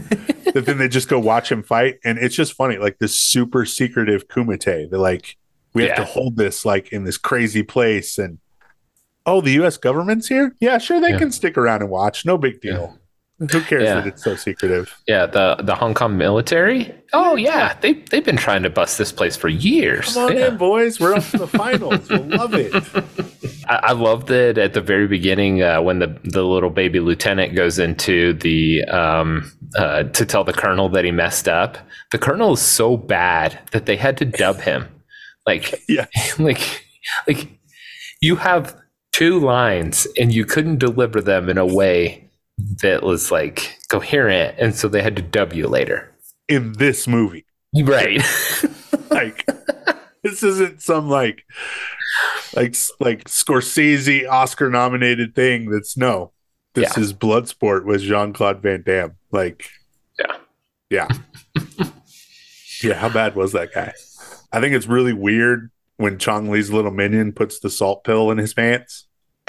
then 0.54 0.78
they 0.78 0.88
just 0.88 1.08
go 1.08 1.18
watch 1.18 1.50
him 1.50 1.62
fight, 1.62 1.98
and 2.04 2.18
it's 2.18 2.34
just 2.34 2.54
funny, 2.54 2.78
like 2.78 2.98
this 2.98 3.16
super 3.16 3.64
secretive 3.64 4.28
kumite. 4.28 4.90
They're 4.90 4.98
like, 4.98 5.36
we 5.74 5.82
have 5.82 5.90
yeah. 5.90 5.96
to 5.96 6.04
hold 6.04 6.36
this 6.36 6.64
like 6.64 6.92
in 6.92 7.04
this 7.04 7.18
crazy 7.18 7.62
place, 7.62 8.18
and 8.18 8.38
oh, 9.26 9.40
the 9.40 9.52
U.S. 9.52 9.76
government's 9.76 10.28
here. 10.28 10.54
Yeah, 10.60 10.78
sure, 10.78 11.00
they 11.00 11.10
yeah. 11.10 11.18
can 11.18 11.32
stick 11.32 11.58
around 11.58 11.82
and 11.82 11.90
watch. 11.90 12.24
No 12.24 12.38
big 12.38 12.60
deal. 12.60 12.98
Who 13.38 13.60
cares 13.60 13.84
yeah. 13.84 13.94
that 13.94 14.06
it's 14.08 14.24
so 14.24 14.34
secretive? 14.34 15.00
Yeah, 15.06 15.26
the 15.26 15.56
the 15.62 15.76
Hong 15.76 15.94
Kong 15.94 16.16
military. 16.18 16.92
Oh 17.12 17.36
yeah, 17.36 17.78
they 17.80 17.92
they've 17.92 18.24
been 18.24 18.36
trying 18.36 18.64
to 18.64 18.70
bust 18.70 18.98
this 18.98 19.12
place 19.12 19.36
for 19.36 19.48
years. 19.48 20.14
Come 20.14 20.30
on 20.30 20.36
yeah. 20.36 20.48
in, 20.48 20.56
boys. 20.56 20.98
We're 20.98 21.14
up 21.14 21.24
to 21.26 21.38
the 21.38 21.46
finals. 21.46 22.08
we'll 22.08 22.24
love 22.24 22.54
it. 22.54 22.74
I, 23.68 23.76
I 23.76 23.92
loved 23.92 24.32
it 24.32 24.58
at 24.58 24.72
the 24.72 24.80
very 24.80 25.06
beginning 25.06 25.62
uh, 25.62 25.80
when 25.80 26.00
the 26.00 26.18
the 26.24 26.42
little 26.42 26.70
baby 26.70 26.98
lieutenant 26.98 27.54
goes 27.54 27.78
into 27.78 28.32
the 28.32 28.82
um, 28.86 29.52
uh, 29.76 30.02
to 30.02 30.26
tell 30.26 30.42
the 30.42 30.52
colonel 30.52 30.88
that 30.88 31.04
he 31.04 31.12
messed 31.12 31.46
up. 31.46 31.78
The 32.10 32.18
colonel 32.18 32.54
is 32.54 32.60
so 32.60 32.96
bad 32.96 33.56
that 33.70 33.86
they 33.86 33.96
had 33.96 34.16
to 34.16 34.24
dub 34.24 34.60
him. 34.60 34.88
Like 35.46 35.80
yeah, 35.88 36.06
like 36.40 36.84
like 37.28 37.48
you 38.20 38.34
have 38.34 38.76
two 39.12 39.38
lines 39.38 40.08
and 40.18 40.32
you 40.32 40.44
couldn't 40.44 40.78
deliver 40.78 41.20
them 41.20 41.48
in 41.48 41.56
a 41.56 41.66
way 41.66 42.27
that 42.82 43.02
was 43.02 43.30
like 43.30 43.78
coherent, 43.88 44.56
and 44.58 44.74
so 44.74 44.88
they 44.88 45.02
had 45.02 45.16
to 45.16 45.22
dub 45.22 45.52
you 45.52 45.68
later 45.68 46.12
in 46.48 46.72
this 46.74 47.06
movie. 47.06 47.44
Right. 47.74 48.22
like 49.10 49.46
this 50.22 50.42
isn't 50.42 50.82
some 50.82 51.08
like 51.08 51.44
like 52.54 52.74
like 53.00 53.24
Scorsese 53.24 54.28
Oscar 54.28 54.70
nominated 54.70 55.34
thing. 55.34 55.70
That's 55.70 55.96
no. 55.96 56.32
This 56.74 56.96
yeah. 56.96 57.02
is 57.02 57.12
Bloodsport 57.12 57.84
with 57.84 58.02
Jean 58.02 58.32
Claude 58.32 58.62
Van 58.62 58.82
Damme. 58.82 59.16
Like, 59.32 59.68
yeah, 60.18 60.36
yeah, 60.90 61.08
yeah. 62.82 62.94
How 62.94 63.08
bad 63.08 63.34
was 63.34 63.52
that 63.52 63.72
guy? 63.72 63.92
I 64.52 64.60
think 64.60 64.74
it's 64.74 64.86
really 64.86 65.12
weird 65.12 65.70
when 65.96 66.18
Chong 66.18 66.50
Li's 66.50 66.70
little 66.70 66.90
minion 66.90 67.32
puts 67.32 67.58
the 67.58 67.70
salt 67.70 68.04
pill 68.04 68.30
in 68.30 68.38
his 68.38 68.54
pants. 68.54 69.06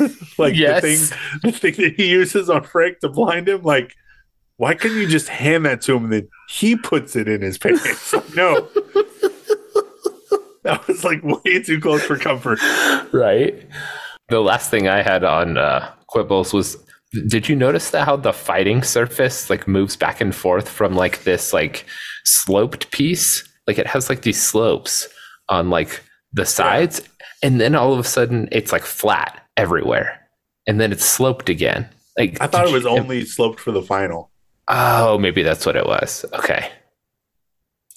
like 0.38 0.54
yes. 0.54 0.82
the 0.82 0.96
thing 0.96 1.18
the 1.42 1.52
thing 1.52 1.74
that 1.84 1.94
he 1.96 2.10
uses 2.10 2.50
on 2.50 2.62
Frank 2.64 3.00
to 3.00 3.08
blind 3.08 3.48
him, 3.48 3.62
like 3.62 3.94
why 4.56 4.74
couldn't 4.74 4.98
you 4.98 5.08
just 5.08 5.28
hand 5.28 5.66
that 5.66 5.80
to 5.82 5.96
him 5.96 6.04
and 6.04 6.12
then 6.12 6.28
he 6.48 6.76
puts 6.76 7.16
it 7.16 7.28
in 7.28 7.42
his 7.42 7.58
pants? 7.58 8.14
no. 8.36 8.60
that 10.62 10.86
was 10.86 11.04
like 11.04 11.22
way 11.24 11.60
too 11.62 11.80
close 11.80 12.02
for 12.04 12.16
comfort. 12.16 12.60
Right. 13.12 13.68
The 14.28 14.40
last 14.40 14.70
thing 14.70 14.88
I 14.88 15.02
had 15.02 15.24
on 15.24 15.58
uh, 15.58 15.92
Quibbles 16.08 16.52
was 16.52 16.76
did 17.28 17.48
you 17.48 17.54
notice 17.54 17.90
that 17.90 18.06
how 18.06 18.16
the 18.16 18.32
fighting 18.32 18.82
surface 18.82 19.48
like 19.50 19.68
moves 19.68 19.96
back 19.96 20.20
and 20.20 20.34
forth 20.34 20.68
from 20.68 20.94
like 20.94 21.24
this 21.24 21.52
like 21.52 21.84
sloped 22.24 22.90
piece? 22.90 23.48
Like 23.66 23.78
it 23.78 23.86
has 23.86 24.08
like 24.08 24.22
these 24.22 24.42
slopes 24.42 25.08
on 25.48 25.70
like 25.70 26.02
the 26.32 26.44
sides 26.44 27.00
yeah. 27.00 27.26
and 27.42 27.60
then 27.60 27.74
all 27.74 27.92
of 27.92 27.98
a 27.98 28.04
sudden 28.04 28.48
it's 28.50 28.72
like 28.72 28.82
flat 28.82 29.43
everywhere, 29.56 30.20
and 30.66 30.80
then 30.80 30.92
it's 30.92 31.04
sloped 31.04 31.48
again. 31.48 31.88
Like 32.18 32.40
I 32.40 32.46
thought 32.46 32.68
it 32.68 32.72
was 32.72 32.86
only 32.86 33.24
sloped 33.24 33.60
for 33.60 33.72
the 33.72 33.82
final. 33.82 34.30
Oh, 34.68 35.18
maybe 35.18 35.42
that's 35.42 35.66
what 35.66 35.76
it 35.76 35.86
was. 35.86 36.24
Okay, 36.32 36.70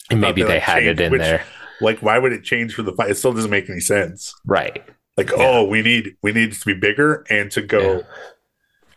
and 0.10 0.22
maybe 0.22 0.42
they, 0.44 0.48
they 0.50 0.60
had 0.60 0.80
changed, 0.80 1.02
it 1.02 1.04
in 1.06 1.12
which, 1.12 1.22
there. 1.22 1.44
Like, 1.82 2.00
why 2.00 2.18
would 2.18 2.34
it 2.34 2.44
change 2.44 2.74
for 2.74 2.84
the 2.84 2.94
fight? 2.94 3.12
It 3.12 3.16
still 3.16 3.34
doesn't 3.34 3.52
make 3.52 3.70
any 3.70 3.80
sense. 3.80 4.34
Right. 4.46 4.84
Like, 5.16 5.30
yeah. 5.30 5.38
oh, 5.40 5.64
we 5.66 5.82
need 5.82 6.16
we 6.22 6.32
need 6.32 6.54
to 6.54 6.66
be 6.66 6.74
bigger 6.74 7.26
and 7.30 7.52
to 7.52 7.62
go 7.62 7.98
yeah. 7.98 8.04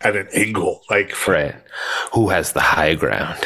at 0.01 0.17
an 0.17 0.29
angle. 0.35 0.83
Like, 0.91 1.27
right. 1.27 1.55
Who 2.15 2.29
has 2.29 2.53
the 2.53 2.61
high 2.61 2.95
ground? 2.95 3.39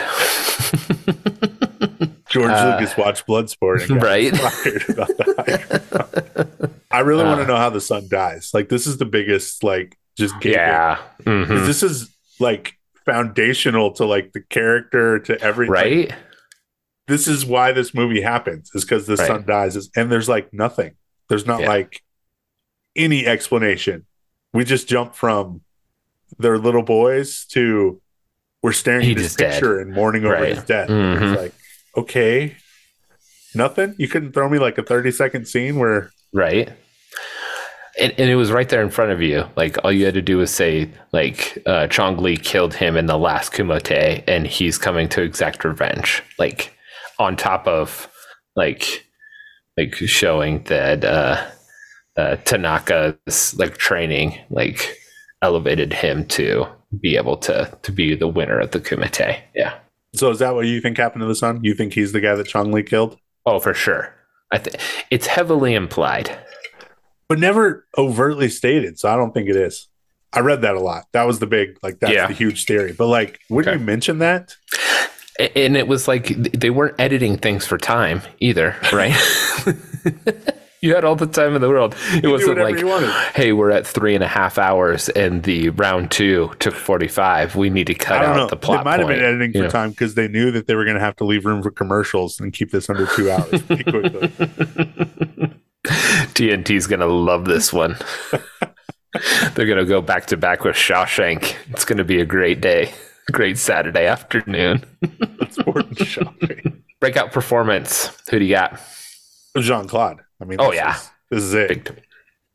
George 2.28 2.50
uh, 2.50 2.76
Lucas 2.78 2.96
watched 2.96 3.26
Bloodsport 3.26 3.88
and 3.88 4.02
right. 4.02 4.32
I 6.94 7.00
really 7.00 7.24
uh, 7.24 7.26
want 7.26 7.40
to 7.40 7.46
know 7.46 7.56
how 7.56 7.70
the 7.70 7.80
son 7.80 8.06
dies. 8.08 8.52
Like 8.54 8.68
this 8.68 8.86
is 8.86 8.98
the 8.98 9.04
biggest 9.04 9.64
like 9.64 9.98
just 10.16 10.34
yeah. 10.44 11.02
Mm-hmm. 11.22 11.66
This 11.66 11.82
is 11.82 12.14
like 12.38 12.74
foundational 13.04 13.90
to 13.94 14.04
like 14.04 14.32
the 14.32 14.40
character 14.40 15.18
to 15.18 15.40
everything. 15.40 15.72
Right. 15.72 16.14
This 17.08 17.26
is 17.26 17.44
why 17.44 17.72
this 17.72 17.94
movie 17.94 18.22
happens 18.22 18.70
is 18.74 18.84
because 18.84 19.06
the 19.06 19.16
right. 19.16 19.26
son 19.26 19.44
dies 19.44 19.90
and 19.96 20.10
there's 20.10 20.28
like 20.28 20.54
nothing. 20.54 20.94
There's 21.28 21.46
not 21.46 21.62
yeah. 21.62 21.68
like 21.68 22.02
any 22.94 23.26
explanation. 23.26 24.06
We 24.52 24.64
just 24.64 24.86
jump 24.86 25.16
from 25.16 25.62
their 26.38 26.58
little 26.58 26.84
boys 26.84 27.44
to 27.46 28.00
we're 28.62 28.72
staring 28.72 29.04
he 29.04 29.12
at 29.12 29.18
his 29.18 29.34
picture 29.34 29.78
dead. 29.78 29.86
and 29.88 29.96
mourning 29.96 30.24
over 30.24 30.34
right. 30.34 30.54
his 30.54 30.64
death. 30.64 30.88
Mm-hmm. 30.88 31.24
It's 31.24 31.42
like 31.42 31.54
okay, 31.96 32.56
nothing. 33.52 33.96
You 33.98 34.06
couldn't 34.06 34.32
throw 34.32 34.48
me 34.48 34.60
like 34.60 34.78
a 34.78 34.84
thirty 34.84 35.10
second 35.10 35.46
scene 35.46 35.76
where 35.76 36.12
right. 36.32 36.70
And, 38.00 38.12
and, 38.18 38.28
it 38.28 38.34
was 38.34 38.50
right 38.50 38.68
there 38.68 38.82
in 38.82 38.90
front 38.90 39.12
of 39.12 39.22
you. 39.22 39.44
Like 39.56 39.76
all 39.84 39.92
you 39.92 40.04
had 40.04 40.14
to 40.14 40.22
do 40.22 40.38
was 40.38 40.50
say, 40.50 40.90
like 41.12 41.58
uh, 41.66 41.86
Chong 41.86 42.16
Li 42.16 42.36
killed 42.36 42.74
him 42.74 42.96
in 42.96 43.06
the 43.06 43.18
last 43.18 43.52
Kumite, 43.52 44.24
and 44.26 44.46
he's 44.46 44.78
coming 44.78 45.08
to 45.10 45.22
exact 45.22 45.64
revenge. 45.64 46.22
Like 46.38 46.76
on 47.18 47.36
top 47.36 47.66
of 47.66 48.08
like 48.56 49.06
like 49.76 49.94
showing 49.94 50.62
that 50.64 51.04
uh, 51.04 51.44
uh, 52.16 52.36
Tanaka's 52.44 53.54
like 53.58 53.76
training 53.76 54.38
like 54.50 54.96
elevated 55.42 55.92
him 55.92 56.24
to 56.26 56.66
be 57.00 57.16
able 57.16 57.36
to 57.36 57.76
to 57.82 57.92
be 57.92 58.14
the 58.14 58.28
winner 58.28 58.58
of 58.58 58.70
the 58.70 58.80
Kumite. 58.80 59.40
Yeah. 59.54 59.74
So 60.14 60.30
is 60.30 60.38
that 60.38 60.54
what 60.54 60.66
you 60.66 60.80
think 60.80 60.96
happened 60.96 61.22
to 61.22 61.26
the 61.26 61.34
son? 61.34 61.60
You 61.62 61.74
think 61.74 61.92
he's 61.92 62.12
the 62.12 62.20
guy 62.20 62.34
that 62.34 62.46
Chong 62.46 62.70
Li 62.70 62.82
killed? 62.82 63.18
Oh, 63.46 63.58
for 63.58 63.74
sure. 63.74 64.14
I 64.52 64.58
think 64.58 64.76
it's 65.10 65.26
heavily 65.26 65.74
implied, 65.74 66.30
but 67.28 67.38
never 67.38 67.86
overtly 67.96 68.48
stated. 68.48 68.98
So 68.98 69.08
I 69.08 69.16
don't 69.16 69.32
think 69.32 69.48
it 69.48 69.56
is. 69.56 69.88
I 70.32 70.40
read 70.40 70.62
that 70.62 70.74
a 70.74 70.80
lot. 70.80 71.04
That 71.12 71.24
was 71.24 71.38
the 71.38 71.46
big, 71.46 71.78
like, 71.82 72.00
that's 72.00 72.12
yeah. 72.12 72.26
the 72.26 72.34
huge 72.34 72.64
theory. 72.64 72.92
But 72.92 73.06
like, 73.06 73.40
wouldn't 73.48 73.72
okay. 73.72 73.80
you 73.80 73.86
mention 73.86 74.18
that? 74.18 74.56
And 75.54 75.76
it 75.76 75.88
was 75.88 76.06
like 76.06 76.28
they 76.28 76.70
weren't 76.70 76.94
editing 77.00 77.38
things 77.38 77.66
for 77.66 77.76
time 77.76 78.22
either, 78.38 78.76
right? 78.92 79.14
you 80.80 80.94
had 80.94 81.04
all 81.04 81.16
the 81.16 81.26
time 81.26 81.56
in 81.56 81.60
the 81.60 81.68
world. 81.68 81.96
It 82.12 82.28
wasn't 82.28 82.58
like, 82.58 82.76
hey, 83.34 83.52
we're 83.52 83.70
at 83.70 83.84
three 83.84 84.14
and 84.14 84.22
a 84.22 84.28
half 84.28 84.58
hours, 84.58 85.08
and 85.08 85.42
the 85.42 85.70
round 85.70 86.12
two 86.12 86.52
took 86.60 86.74
forty-five. 86.74 87.56
We 87.56 87.68
need 87.68 87.88
to 87.88 87.94
cut 87.94 88.24
out 88.24 88.36
know. 88.36 88.46
the 88.46 88.56
plot. 88.56 88.84
They 88.84 88.90
might 88.90 88.96
point, 88.98 89.08
have 89.08 89.18
been 89.18 89.24
editing 89.24 89.52
for 89.52 89.64
know? 89.64 89.70
time 89.70 89.90
because 89.90 90.14
they 90.14 90.28
knew 90.28 90.52
that 90.52 90.68
they 90.68 90.76
were 90.76 90.84
going 90.84 90.96
to 90.96 91.02
have 91.02 91.16
to 91.16 91.24
leave 91.24 91.44
room 91.44 91.64
for 91.64 91.72
commercials 91.72 92.38
and 92.38 92.52
keep 92.52 92.70
this 92.70 92.88
under 92.88 93.06
two 93.06 93.30
hours 93.30 93.62
pretty 93.62 93.82
quickly. 93.82 95.54
TNT's 95.84 96.86
going 96.86 97.00
to 97.00 97.06
love 97.06 97.44
this 97.44 97.72
one. 97.72 97.96
They're 99.54 99.66
going 99.66 99.78
to 99.78 99.84
go 99.84 100.00
back 100.00 100.26
to 100.26 100.36
back 100.36 100.64
with 100.64 100.76
Shawshank. 100.76 101.54
It's 101.70 101.84
going 101.84 101.98
to 101.98 102.04
be 102.04 102.20
a 102.20 102.26
great 102.26 102.60
day, 102.60 102.92
great 103.32 103.58
Saturday 103.58 104.06
afternoon. 104.06 104.84
Breakout 107.00 107.32
performance. 107.32 108.10
Who 108.30 108.38
do 108.38 108.44
you 108.44 108.54
got? 108.54 108.80
Jean 109.58 109.86
Claude. 109.86 110.20
I 110.40 110.44
mean, 110.44 110.58
oh 110.60 110.72
yeah, 110.72 110.96
is, 110.96 111.10
this 111.30 111.42
is 111.44 111.54
it. 111.54 111.68
Big 111.68 112.04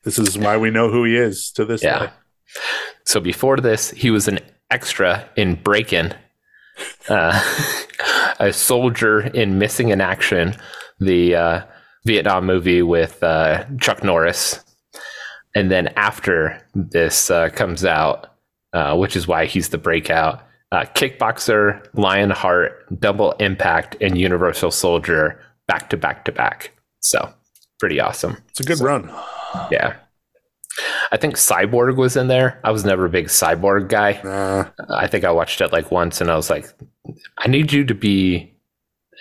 this 0.04 0.18
is 0.18 0.38
why 0.38 0.58
we 0.58 0.70
know 0.70 0.90
who 0.90 1.04
he 1.04 1.16
is 1.16 1.52
to 1.52 1.66
this 1.66 1.84
yeah. 1.84 2.00
day. 2.00 2.10
So 3.06 3.20
before 3.20 3.58
this, 3.58 3.92
he 3.92 4.12
was 4.12 4.28
an 4.28 4.40
extra 4.72 5.28
in 5.36 5.56
Breakin', 5.56 6.14
uh, 7.10 7.42
a 8.40 8.54
soldier 8.54 9.22
in 9.22 9.60
Missing 9.60 9.90
in 9.90 10.02
Action, 10.02 10.56
the 11.00 11.36
uh, 11.36 11.62
Vietnam 12.06 12.46
movie 12.46 12.82
with 12.82 13.22
uh, 13.24 13.66
Chuck 13.80 14.04
Norris. 14.04 14.64
And 15.56 15.72
then 15.72 15.88
after 15.96 16.62
this 16.76 17.32
uh, 17.32 17.50
comes 17.50 17.84
out, 17.84 18.28
uh, 18.74 18.96
which 18.96 19.16
is 19.16 19.28
why 19.28 19.46
he's 19.46 19.70
the 19.70 19.78
breakout, 19.78 20.44
uh, 20.72 20.86
Kickboxer, 20.94 21.86
Lionheart, 21.94 23.00
Double 23.00 23.32
Impact, 23.34 23.98
and 24.02 24.18
Universal 24.18 24.72
Soldier 24.72 25.42
back 25.68 25.90
to 25.90 25.98
back 25.98 26.26
to 26.26 26.32
back. 26.32 26.72
So 27.00 27.34
pretty 27.80 28.00
awesome. 28.00 28.38
It's 28.50 28.60
a 28.60 28.64
good 28.64 28.78
so, 28.78 28.86
run. 28.86 29.12
Yeah. 29.72 29.96
I 31.12 31.18
think 31.18 31.36
Cyborg 31.36 31.96
was 31.98 32.16
in 32.16 32.28
there. 32.28 32.60
I 32.64 32.72
was 32.72 32.86
never 32.86 33.06
a 33.06 33.10
big 33.10 33.28
Cyborg 33.28 33.90
guy. 33.90 34.22
Nah. 34.24 34.70
I 34.90 35.08
think 35.08 35.26
I 35.26 35.32
watched 35.32 35.62
it 35.62 35.74
like 35.74 35.92
once 35.92 36.22
and 36.22 36.30
I 36.30 36.36
was 36.36 36.50
like, 36.50 36.72
I 37.40 37.48
need 37.48 37.74
you 37.74 37.84
to 37.86 37.96
be 37.96 38.54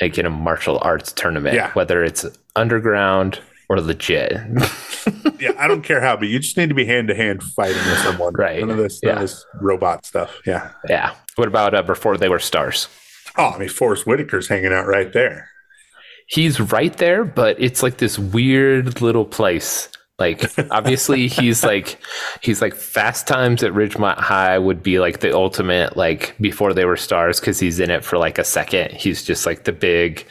like 0.01 0.19
in 0.19 0.27
a 0.27 0.31
martial 0.31 0.79
arts 0.83 1.13
tournament, 1.13 1.55
yeah. 1.55 1.73
whether 1.73 2.05
it's 2.05 2.27
underground 2.57 3.41
or 3.69 3.81
legit. 3.81 4.33
yeah, 5.41 5.53
I 5.59 5.69
don't 5.69 5.83
care 5.83 6.01
how, 6.01 6.17
but 6.17 6.29
you 6.29 6.39
just 6.39 6.57
need 6.57 6.69
to 6.69 6.75
be 6.75 6.87
hand 6.87 7.09
to 7.09 7.15
hand 7.15 7.43
fighting 7.43 7.77
with 7.77 7.99
someone. 7.99 8.35
Right. 8.35 8.61
None 8.61 8.71
of 8.71 8.77
this, 8.79 9.01
yeah. 9.03 9.21
this 9.21 9.45
robot 9.61 10.07
stuff. 10.07 10.41
Yeah. 10.47 10.71
Yeah. 10.89 11.15
What 11.37 11.49
about 11.49 11.75
uh, 11.75 11.83
before 11.83 12.17
they 12.17 12.29
were 12.29 12.39
stars? 12.39 12.89
Oh, 13.37 13.51
I 13.51 13.59
mean, 13.59 13.69
Forest 13.69 14.05
Whitaker's 14.05 14.49
hanging 14.49 14.73
out 14.73 14.87
right 14.87 15.13
there 15.13 15.49
he's 16.29 16.61
right 16.61 16.97
there, 16.99 17.25
but 17.25 17.57
it's 17.59 17.83
like 17.83 17.97
this 17.97 18.19
weird 18.19 19.01
little 19.01 19.25
place. 19.25 19.89
Like 20.19 20.43
obviously 20.71 21.29
he's 21.29 21.63
like 21.63 21.99
he's 22.43 22.61
like 22.61 22.75
Fast 22.75 23.29
Times 23.29 23.63
at 23.63 23.73
Ridgemont 23.73 24.19
High 24.19 24.59
would 24.59 24.83
be 24.83 24.99
like 24.99 25.21
the 25.21 25.33
ultimate 25.33 25.97
like 25.97 26.35
before 26.41 26.75
they 26.75 26.85
were 26.85 26.97
stars 26.97 27.39
because 27.39 27.61
he's 27.61 27.79
in 27.79 27.91
it 27.91 28.05
for 28.05 28.19
like 28.19 28.39
a 28.39 28.45
second. 28.45 28.93
He's 28.93 29.23
just 29.23 29.47
like 29.47 29.65
the 29.65 29.73
big 29.73 30.27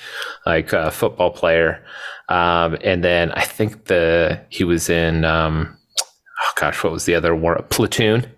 like 0.46 0.74
uh, 0.74 0.90
football 0.90 1.32
player. 1.32 1.84
Um, 2.28 2.78
and 2.84 3.02
then 3.04 3.32
I 3.32 3.44
think 3.44 3.86
the 3.86 4.42
he 4.50 4.66
was 4.66 4.90
in 4.90 5.24
um, 5.24 5.78
oh 6.00 6.52
gosh, 6.60 6.84
what 6.84 6.92
was 6.92 7.06
the 7.06 7.16
other 7.16 7.34
one? 7.34 7.64
Platoon. 7.70 8.30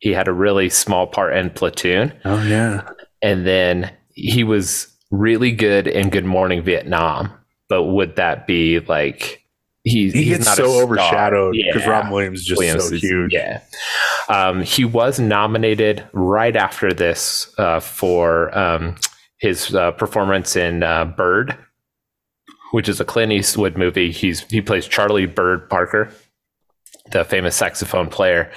He 0.00 0.10
had 0.10 0.28
a 0.28 0.32
really 0.32 0.70
small 0.70 1.06
part 1.06 1.36
in 1.36 1.50
Platoon. 1.50 2.12
Oh 2.24 2.42
yeah. 2.42 2.88
And 3.22 3.46
then 3.46 3.92
he 4.14 4.42
was 4.42 4.88
really 5.12 5.52
good 5.52 5.86
in 5.86 6.10
Good 6.10 6.24
Morning 6.24 6.62
Vietnam, 6.62 7.30
but 7.68 7.84
would 7.84 8.16
that 8.16 8.46
be 8.48 8.80
like 8.80 9.39
he, 9.84 10.10
he 10.10 10.24
gets 10.26 10.54
so 10.54 10.82
overshadowed 10.82 11.54
because 11.54 11.82
yeah. 11.82 11.90
Rob 11.90 12.12
Williams 12.12 12.40
is 12.40 12.46
just 12.46 12.58
Williams 12.58 12.88
so 12.88 12.94
is, 12.94 13.00
huge. 13.00 13.32
Yeah. 13.32 13.60
Um, 14.28 14.62
he 14.62 14.84
was 14.84 15.18
nominated 15.18 16.06
right 16.12 16.54
after 16.54 16.92
this 16.92 17.52
uh, 17.58 17.80
for 17.80 18.56
um, 18.56 18.96
his 19.38 19.74
uh, 19.74 19.92
performance 19.92 20.54
in 20.54 20.82
uh, 20.82 21.06
Bird, 21.06 21.56
which 22.72 22.88
is 22.88 23.00
a 23.00 23.04
Clint 23.04 23.32
Eastwood 23.32 23.78
movie. 23.78 24.10
He's 24.10 24.40
he 24.42 24.60
plays 24.60 24.86
Charlie 24.86 25.26
Bird 25.26 25.70
Parker, 25.70 26.12
the 27.12 27.24
famous 27.24 27.56
saxophone 27.56 28.08
player. 28.08 28.52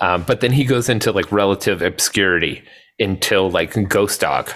Um, 0.00 0.22
but 0.22 0.40
then 0.40 0.52
he 0.52 0.64
goes 0.64 0.88
into 0.88 1.12
like 1.12 1.30
relative 1.30 1.82
obscurity 1.82 2.62
until 2.98 3.50
like 3.50 3.76
Ghost 3.88 4.20
Dog 4.20 4.50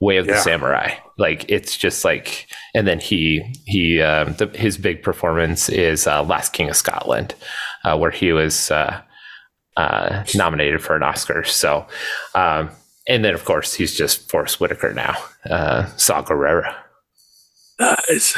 Way 0.00 0.16
of 0.16 0.26
yeah. 0.26 0.34
the 0.34 0.40
Samurai. 0.40 0.94
Like 1.18 1.44
it's 1.50 1.76
just 1.76 2.04
like, 2.04 2.48
and 2.74 2.86
then 2.86 3.00
he 3.00 3.54
he 3.66 4.00
um, 4.00 4.34
the, 4.34 4.46
his 4.48 4.78
big 4.78 5.02
performance 5.02 5.68
is 5.68 6.06
uh, 6.06 6.22
Last 6.22 6.52
King 6.52 6.70
of 6.70 6.76
Scotland, 6.76 7.34
uh, 7.84 7.98
where 7.98 8.10
he 8.10 8.32
was 8.32 8.70
uh, 8.70 9.00
uh 9.76 10.24
nominated 10.34 10.82
for 10.82 10.96
an 10.96 11.02
Oscar. 11.02 11.44
So, 11.44 11.86
um, 12.34 12.70
and 13.06 13.24
then 13.24 13.34
of 13.34 13.44
course 13.44 13.74
he's 13.74 13.94
just 13.94 14.30
Forest 14.30 14.58
Whitaker 14.58 14.94
now, 14.94 15.16
uh, 15.50 15.86
Saw 15.96 16.22
Gerrera. 16.22 16.74
Nice 17.78 18.36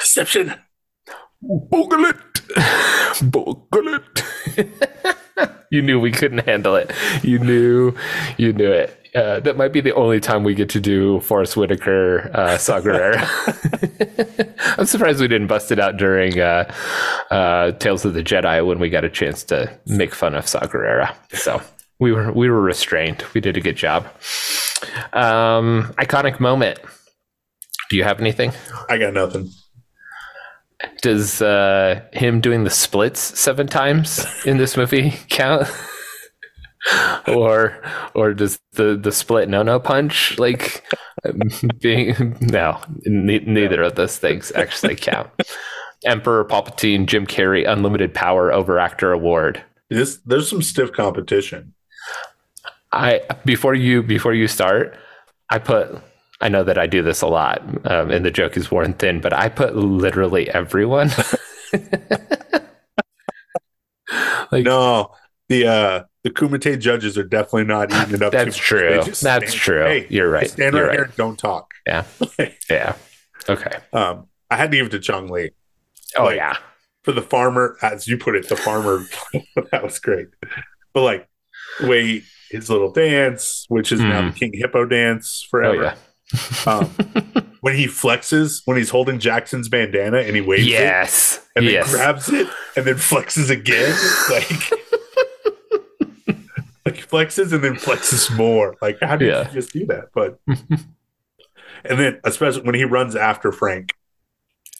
deception. 0.00 0.54
Bogle 1.42 2.06
it, 2.06 2.16
bogle 3.30 4.00
it. 4.00 4.68
you 5.70 5.82
knew 5.82 6.00
we 6.00 6.10
couldn't 6.10 6.46
handle 6.46 6.74
it. 6.76 6.90
You 7.22 7.38
knew, 7.38 7.94
you 8.38 8.52
knew 8.52 8.70
it. 8.70 9.03
Uh, 9.14 9.38
that 9.40 9.56
might 9.56 9.72
be 9.72 9.80
the 9.80 9.94
only 9.94 10.18
time 10.18 10.42
we 10.42 10.54
get 10.54 10.68
to 10.68 10.80
do 10.80 11.20
Forest 11.20 11.56
Whitaker 11.56 12.30
uh, 12.34 12.58
Saw 12.58 12.80
I'm 14.78 14.86
surprised 14.86 15.20
we 15.20 15.28
didn't 15.28 15.46
bust 15.46 15.70
it 15.70 15.78
out 15.78 15.96
during 15.96 16.40
uh, 16.40 16.72
uh, 17.30 17.70
Tales 17.72 18.04
of 18.04 18.14
the 18.14 18.24
Jedi 18.24 18.66
when 18.66 18.80
we 18.80 18.90
got 18.90 19.04
a 19.04 19.08
chance 19.08 19.44
to 19.44 19.72
make 19.86 20.16
fun 20.16 20.34
of 20.34 20.48
Saw 20.48 20.60
Gerrera. 20.62 21.14
So 21.32 21.62
we 22.00 22.10
were 22.10 22.32
we 22.32 22.50
were 22.50 22.60
restrained. 22.60 23.24
We 23.34 23.40
did 23.40 23.56
a 23.56 23.60
good 23.60 23.76
job. 23.76 24.06
Um, 25.12 25.94
iconic 25.96 26.40
moment. 26.40 26.80
Do 27.90 27.96
you 27.96 28.02
have 28.02 28.20
anything? 28.20 28.52
I 28.88 28.98
got 28.98 29.14
nothing. 29.14 29.50
Does 31.02 31.40
uh, 31.40 32.02
him 32.12 32.40
doing 32.40 32.64
the 32.64 32.70
splits 32.70 33.20
seven 33.38 33.68
times 33.68 34.26
in 34.44 34.56
this 34.56 34.76
movie 34.76 35.14
count? 35.28 35.68
or 37.28 37.82
or 38.14 38.34
does 38.34 38.58
the 38.72 38.96
the 38.96 39.12
split 39.12 39.48
no 39.48 39.62
no 39.62 39.80
punch 39.80 40.38
like 40.38 40.84
being 41.80 42.36
no 42.40 42.80
ne- 43.06 43.38
neither 43.40 43.82
of 43.82 43.94
those 43.94 44.18
things 44.18 44.52
actually 44.54 44.96
count. 44.96 45.30
Emperor 46.04 46.44
palpatine 46.44 47.06
jim 47.06 47.26
carrey 47.26 47.66
unlimited 47.66 48.12
power 48.12 48.52
over 48.52 48.78
actor 48.78 49.12
award. 49.12 49.62
This 49.88 50.18
there's 50.26 50.48
some 50.48 50.60
stiff 50.62 50.92
competition. 50.92 51.74
I 52.92 53.22
before 53.44 53.74
you 53.74 54.02
before 54.02 54.34
you 54.34 54.46
start 54.46 54.96
i 55.50 55.58
put 55.58 56.00
i 56.40 56.48
know 56.48 56.62
that 56.62 56.78
i 56.78 56.86
do 56.86 57.02
this 57.02 57.22
a 57.22 57.26
lot 57.26 57.60
um, 57.90 58.10
and 58.10 58.24
the 58.24 58.30
joke 58.30 58.56
is 58.56 58.70
worn 58.70 58.94
thin 58.94 59.20
but 59.20 59.32
i 59.32 59.48
put 59.48 59.74
literally 59.74 60.48
everyone. 60.50 61.10
Like 64.52 64.64
no 64.64 65.10
the 65.48 65.66
uh 65.66 66.02
the 66.22 66.30
Kumite 66.30 66.78
judges 66.80 67.16
are 67.18 67.24
definitely 67.24 67.64
not 67.64 67.92
eating 68.02 68.14
it 68.14 68.22
up. 68.22 68.32
That's 68.32 68.56
true. 68.56 69.02
That's 69.22 69.54
true. 69.54 69.84
Hey, 69.84 70.06
You're 70.08 70.30
right. 70.30 70.48
Stand 70.48 70.74
You're 70.74 70.82
right, 70.82 70.88
right, 70.88 70.96
here 70.96 71.04
and 71.04 71.16
don't 71.16 71.38
talk. 71.38 71.74
Yeah. 71.86 72.04
yeah. 72.70 72.96
Okay. 73.48 73.76
Um, 73.92 74.28
I 74.50 74.56
had 74.56 74.70
to 74.70 74.76
give 74.76 74.86
it 74.86 74.90
to 74.90 75.00
Chong 75.00 75.28
Li. 75.28 75.50
Oh 76.16 76.24
like, 76.24 76.36
yeah. 76.36 76.56
For 77.02 77.12
the 77.12 77.22
farmer, 77.22 77.76
as 77.82 78.08
you 78.08 78.16
put 78.16 78.34
it, 78.34 78.48
the 78.48 78.56
farmer. 78.56 79.04
that 79.70 79.82
was 79.82 79.98
great. 79.98 80.28
But 80.94 81.02
like, 81.02 81.28
way 81.82 82.22
his 82.50 82.70
little 82.70 82.90
dance, 82.90 83.66
which 83.68 83.92
is 83.92 84.00
mm. 84.00 84.08
now 84.08 84.22
the 84.22 84.28
hmm. 84.28 84.34
King 84.34 84.52
Hippo 84.54 84.86
dance 84.86 85.46
forever. 85.50 85.76
Oh, 85.76 86.60
yeah. 86.66 86.72
um, 86.72 86.86
when 87.60 87.74
he 87.74 87.86
flexes, 87.86 88.62
when 88.64 88.76
he's 88.76 88.90
holding 88.90 89.18
Jackson's 89.18 89.68
bandana 89.68 90.18
and 90.18 90.34
he 90.34 90.40
waves 90.40 90.66
yes. 90.66 91.36
it, 91.36 91.42
and 91.56 91.64
yes. 91.66 91.90
then 91.90 91.96
grabs 91.96 92.28
it 92.30 92.48
and 92.76 92.86
then 92.86 92.94
flexes 92.94 93.50
again, 93.50 93.94
like 94.30 95.02
like 96.84 96.96
flexes 96.96 97.52
and 97.52 97.64
then 97.64 97.74
flexes 97.74 98.34
more. 98.36 98.76
Like 98.82 98.98
how 99.00 99.16
do 99.16 99.26
yeah. 99.26 99.48
you 99.48 99.54
just 99.54 99.72
do 99.72 99.86
that? 99.86 100.08
But 100.14 100.38
and 100.46 101.98
then 101.98 102.20
especially 102.24 102.62
when 102.62 102.74
he 102.74 102.84
runs 102.84 103.16
after 103.16 103.52
Frank, 103.52 103.94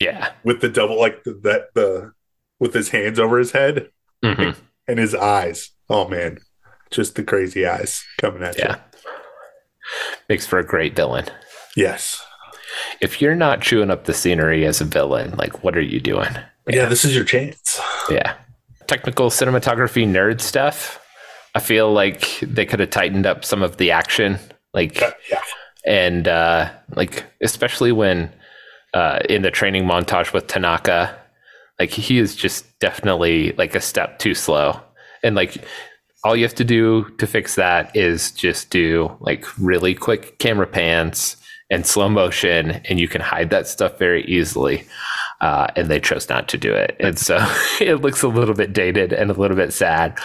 yeah, 0.00 0.32
with 0.44 0.60
the 0.60 0.68
double 0.68 0.98
like 0.98 1.24
the, 1.24 1.32
that 1.42 1.74
the 1.74 2.12
with 2.60 2.74
his 2.74 2.90
hands 2.90 3.18
over 3.18 3.38
his 3.38 3.52
head 3.52 3.90
mm-hmm. 4.22 4.58
and 4.86 4.98
his 4.98 5.14
eyes. 5.14 5.70
Oh 5.88 6.08
man, 6.08 6.38
just 6.90 7.14
the 7.14 7.24
crazy 7.24 7.66
eyes 7.66 8.04
coming 8.18 8.42
at 8.42 8.58
yeah. 8.58 8.76
you. 8.76 9.00
Makes 10.28 10.46
for 10.46 10.58
a 10.58 10.64
great 10.64 10.96
villain. 10.96 11.26
Yes. 11.76 12.24
If 13.00 13.20
you're 13.20 13.36
not 13.36 13.60
chewing 13.60 13.90
up 13.90 14.04
the 14.04 14.14
scenery 14.14 14.64
as 14.64 14.80
a 14.80 14.84
villain, 14.84 15.36
like 15.36 15.62
what 15.62 15.76
are 15.76 15.82
you 15.82 16.00
doing? 16.00 16.32
Yeah, 16.68 16.76
yeah 16.76 16.86
this 16.86 17.04
is 17.04 17.14
your 17.14 17.24
chance. 17.24 17.80
Yeah. 18.08 18.34
Technical 18.86 19.30
cinematography 19.30 20.06
nerd 20.06 20.40
stuff 20.40 21.03
I 21.54 21.60
feel 21.60 21.92
like 21.92 22.40
they 22.40 22.66
could 22.66 22.80
have 22.80 22.90
tightened 22.90 23.26
up 23.26 23.44
some 23.44 23.62
of 23.62 23.76
the 23.76 23.90
action. 23.92 24.38
Like, 24.72 25.00
yeah. 25.30 25.40
and 25.86 26.26
uh, 26.26 26.72
like 26.96 27.24
especially 27.40 27.92
when 27.92 28.32
uh, 28.92 29.20
in 29.28 29.42
the 29.42 29.50
training 29.50 29.84
montage 29.84 30.32
with 30.32 30.48
Tanaka, 30.48 31.16
like 31.78 31.90
he 31.90 32.18
is 32.18 32.34
just 32.34 32.78
definitely 32.80 33.52
like 33.52 33.74
a 33.74 33.80
step 33.80 34.18
too 34.18 34.34
slow, 34.34 34.80
and 35.22 35.36
like 35.36 35.64
all 36.24 36.34
you 36.34 36.44
have 36.44 36.54
to 36.56 36.64
do 36.64 37.04
to 37.18 37.26
fix 37.26 37.54
that 37.54 37.94
is 37.94 38.32
just 38.32 38.70
do 38.70 39.16
like 39.20 39.44
really 39.58 39.94
quick 39.94 40.38
camera 40.38 40.66
pans 40.66 41.36
and 41.70 41.86
slow 41.86 42.08
motion, 42.08 42.72
and 42.88 42.98
you 42.98 43.08
can 43.08 43.20
hide 43.20 43.50
that 43.50 43.68
stuff 43.68 43.98
very 43.98 44.24
easily. 44.24 44.84
Uh, 45.40 45.66
and 45.76 45.88
they 45.88 46.00
chose 46.00 46.28
not 46.28 46.48
to 46.48 46.56
do 46.56 46.72
it, 46.72 46.96
and 46.98 47.18
so 47.18 47.36
it 47.80 48.00
looks 48.00 48.22
a 48.22 48.28
little 48.28 48.54
bit 48.54 48.72
dated 48.72 49.12
and 49.12 49.30
a 49.30 49.34
little 49.34 49.56
bit 49.56 49.72
sad. 49.72 50.18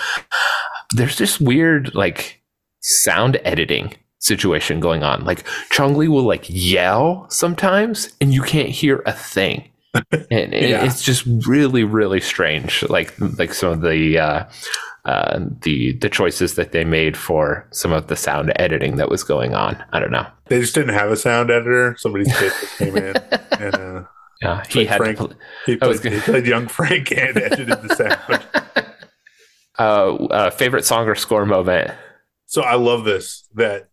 There's 0.95 1.17
this 1.17 1.39
weird 1.39 1.93
like 1.95 2.41
sound 2.81 3.39
editing 3.43 3.93
situation 4.19 4.79
going 4.79 5.03
on. 5.03 5.23
Like 5.23 5.45
Chong-Li 5.71 6.07
will 6.07 6.23
like 6.23 6.45
yell 6.47 7.27
sometimes, 7.29 8.13
and 8.21 8.33
you 8.33 8.41
can't 8.41 8.69
hear 8.69 9.01
a 9.05 9.13
thing. 9.13 9.69
and 10.11 10.53
yeah. 10.53 10.85
it's 10.85 11.01
just 11.01 11.25
really, 11.47 11.83
really 11.83 12.19
strange. 12.19 12.83
Like 12.83 13.13
like 13.37 13.53
some 13.53 13.71
of 13.71 13.81
the 13.81 14.19
uh, 14.19 14.45
uh, 15.05 15.39
the 15.61 15.93
the 15.93 16.09
choices 16.09 16.55
that 16.55 16.71
they 16.71 16.83
made 16.83 17.17
for 17.17 17.67
some 17.71 17.91
of 17.91 18.07
the 18.07 18.15
sound 18.15 18.51
editing 18.57 18.97
that 18.97 19.09
was 19.09 19.23
going 19.23 19.55
on. 19.55 19.83
I 19.91 19.99
don't 19.99 20.11
know. 20.11 20.27
They 20.45 20.59
just 20.59 20.75
didn't 20.75 20.93
have 20.93 21.09
a 21.09 21.15
sound 21.15 21.49
editor. 21.49 21.95
Somebody's 21.97 22.35
kid 22.37 22.53
came 22.77 22.97
in 22.97 23.17
and 23.59 23.75
uh, 23.75 24.03
yeah, 24.41 24.63
he 24.69 24.85
had 24.85 24.97
Frank, 24.97 25.17
pl- 25.17 25.33
he, 25.65 25.75
played, 25.75 25.99
he 26.01 26.19
played 26.19 26.45
young 26.45 26.67
Frank 26.67 27.11
and 27.11 27.37
edited 27.37 27.67
the 27.67 27.95
sound. 27.95 28.43
Uh, 29.79 30.15
uh, 30.25 30.49
favorite 30.51 30.83
song 30.83 31.07
or 31.07 31.15
score 31.15 31.45
moment. 31.45 31.91
So 32.45 32.61
I 32.61 32.75
love 32.75 33.05
this 33.05 33.47
that 33.55 33.89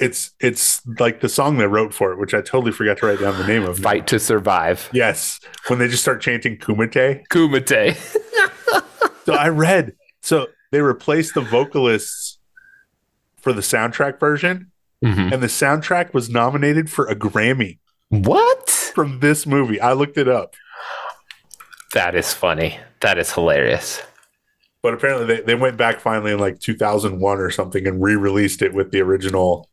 it's 0.00 0.32
it's 0.40 0.84
like 0.98 1.20
the 1.20 1.28
song 1.28 1.58
they 1.58 1.66
wrote 1.66 1.94
for 1.94 2.12
it, 2.12 2.18
which 2.18 2.34
I 2.34 2.40
totally 2.40 2.72
forgot 2.72 2.98
to 2.98 3.06
write 3.06 3.20
down 3.20 3.38
the 3.38 3.46
name 3.46 3.62
of. 3.62 3.78
Fight 3.78 4.00
now. 4.00 4.06
to 4.06 4.18
survive. 4.18 4.90
Yes, 4.92 5.38
when 5.68 5.78
they 5.78 5.86
just 5.86 6.02
start 6.02 6.20
chanting 6.20 6.56
Kumite. 6.56 7.24
Kumite. 7.28 7.96
so 9.24 9.34
I 9.34 9.48
read. 9.48 9.94
So 10.22 10.48
they 10.72 10.80
replaced 10.80 11.34
the 11.34 11.40
vocalists 11.40 12.38
for 13.36 13.52
the 13.52 13.60
soundtrack 13.60 14.18
version, 14.18 14.72
mm-hmm. 15.04 15.32
and 15.32 15.40
the 15.40 15.46
soundtrack 15.46 16.14
was 16.14 16.28
nominated 16.28 16.90
for 16.90 17.06
a 17.06 17.14
Grammy. 17.14 17.78
What? 18.08 18.70
From 18.70 19.20
this 19.20 19.46
movie, 19.46 19.80
I 19.80 19.92
looked 19.92 20.18
it 20.18 20.26
up. 20.26 20.54
That 21.92 22.16
is 22.16 22.32
funny. 22.32 22.80
That 23.02 23.18
is 23.18 23.32
hilarious 23.32 24.02
but 24.86 24.94
apparently 24.94 25.26
they, 25.26 25.40
they 25.42 25.54
went 25.56 25.76
back 25.76 25.98
finally 25.98 26.30
in 26.30 26.38
like 26.38 26.60
2001 26.60 27.40
or 27.40 27.50
something 27.50 27.88
and 27.88 28.00
re-released 28.00 28.62
it 28.62 28.72
with 28.72 28.92
the 28.92 29.00
original 29.00 29.68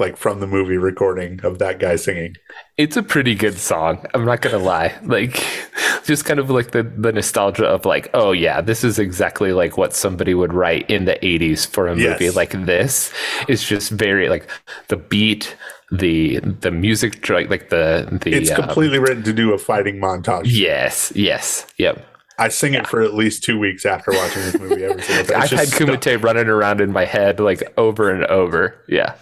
like 0.00 0.16
from 0.16 0.40
the 0.40 0.48
movie 0.48 0.76
recording 0.76 1.38
of 1.44 1.60
that 1.60 1.78
guy 1.78 1.94
singing. 1.94 2.34
It's 2.76 2.96
a 2.96 3.04
pretty 3.04 3.36
good 3.36 3.56
song 3.56 4.04
i'm 4.14 4.24
not 4.24 4.40
gonna 4.40 4.58
lie. 4.58 4.98
Like 5.04 5.46
just 6.04 6.24
kind 6.24 6.40
of 6.40 6.50
like 6.50 6.72
the, 6.72 6.82
the 6.82 7.12
nostalgia 7.12 7.66
of 7.66 7.84
like 7.84 8.10
oh 8.14 8.32
yeah 8.32 8.60
this 8.60 8.82
is 8.82 8.98
exactly 8.98 9.52
like 9.52 9.78
what 9.78 9.94
somebody 9.94 10.34
would 10.34 10.52
write 10.52 10.90
in 10.90 11.04
the 11.04 11.14
80s 11.22 11.64
for 11.64 11.86
a 11.86 11.94
movie 11.94 12.24
yes. 12.24 12.34
like 12.34 12.50
this. 12.66 13.12
Is 13.46 13.62
just 13.62 13.92
very 13.92 14.28
like 14.28 14.50
the 14.88 14.96
beat 14.96 15.56
the 15.92 16.40
the 16.40 16.72
music 16.72 17.28
like 17.28 17.48
like 17.48 17.68
the 17.68 18.08
the 18.24 18.32
it's 18.32 18.50
um, 18.50 18.56
completely 18.56 18.98
written 18.98 19.22
to 19.22 19.32
do 19.32 19.52
a 19.52 19.58
fighting 19.58 19.98
montage. 19.98 20.46
Yes 20.46 21.12
yes 21.14 21.64
yep 21.76 22.04
I 22.38 22.48
sing 22.48 22.74
it 22.74 22.86
for 22.86 23.02
at 23.02 23.14
least 23.14 23.42
two 23.42 23.58
weeks 23.58 23.84
after 23.84 24.12
watching 24.12 24.42
this 24.42 24.58
movie 24.58 24.84
every 24.84 25.02
single 25.02 25.24
day. 25.26 25.34
I've 25.34 25.50
had 25.50 25.68
Kumite 25.68 26.02
stuff. 26.02 26.22
running 26.24 26.46
around 26.48 26.80
in 26.80 26.92
my 26.92 27.04
head 27.04 27.40
like 27.40 27.62
over 27.76 28.10
and 28.10 28.24
over. 28.26 28.76
Yeah. 28.88 29.14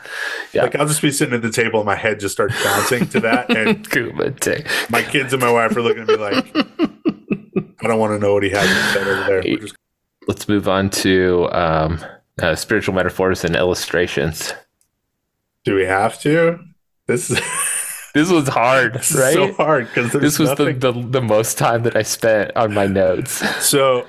Yeah. 0.53 0.62
Like 0.64 0.77
I'll 0.77 0.87
just 0.87 1.01
be 1.03 1.11
sitting 1.11 1.35
at 1.35 1.41
the 1.43 1.51
table 1.51 1.81
and 1.81 1.87
my 1.87 1.95
head 1.97 2.21
just 2.21 2.35
starts 2.35 2.62
bouncing 2.62 3.07
to 3.09 3.21
that. 3.21 3.49
And 3.57 3.89
Kumite. 3.91 4.91
My 4.91 5.03
kids 5.03 5.33
and 5.33 5.41
my 5.41 5.51
wife 5.51 5.75
are 5.77 5.83
looking 5.83 6.03
at 6.03 6.09
me 6.09 6.17
like, 6.17 6.55
I 7.81 7.87
don't 7.89 7.99
want 7.99 8.12
to 8.12 8.19
know 8.19 8.35
what 8.35 8.43
he 8.43 8.51
has 8.51 8.93
said 8.93 9.07
over 9.09 9.25
there. 9.25 9.43
Just- 9.43 9.77
Let's 10.29 10.49
move 10.49 10.69
on 10.69 10.91
to 10.91 11.49
um, 11.53 12.05
uh, 12.43 12.55
spiritual 12.57 12.95
metaphors 12.95 13.45
and 13.45 13.55
illustrations. 13.55 14.53
Do 15.64 15.75
we 15.77 15.85
have 15.85 16.21
to? 16.23 16.59
This 17.07 17.31
is. 17.31 17.41
This 18.17 18.31
was 18.31 18.49
hard, 18.49 18.95
right? 18.95 19.35
So 19.35 19.53
hard 19.53 19.89
because 19.93 20.11
this 20.11 20.39
was 20.39 20.49
the, 20.55 20.73
the, 20.73 20.91
the 20.91 21.21
most 21.21 21.59
time 21.59 21.83
that 21.83 21.97
I 21.97 22.03
spent 22.03 22.57
on 22.57 22.73
my 22.73 22.87
notes. 22.87 23.45
So, 23.61 24.07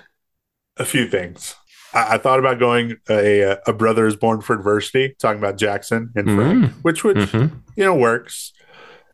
a 0.78 0.86
few 0.86 1.10
things. 1.10 1.56
I, 1.94 2.16
I 2.16 2.18
thought 2.18 2.40
about 2.40 2.58
going 2.58 2.96
a 3.10 3.58
a 3.68 3.74
brother 3.74 4.08
is 4.08 4.16
born 4.16 4.40
for 4.40 4.54
adversity, 4.54 5.18
talking 5.20 5.40
about 5.40 5.58
Jackson 5.58 6.14
and 6.16 6.26
Frank, 6.26 6.64
mm-hmm. 6.64 6.80
which 6.84 7.04
which 7.04 7.18
mm-hmm. 7.18 7.58
you 7.76 7.84
know 7.84 7.94
works. 7.94 8.54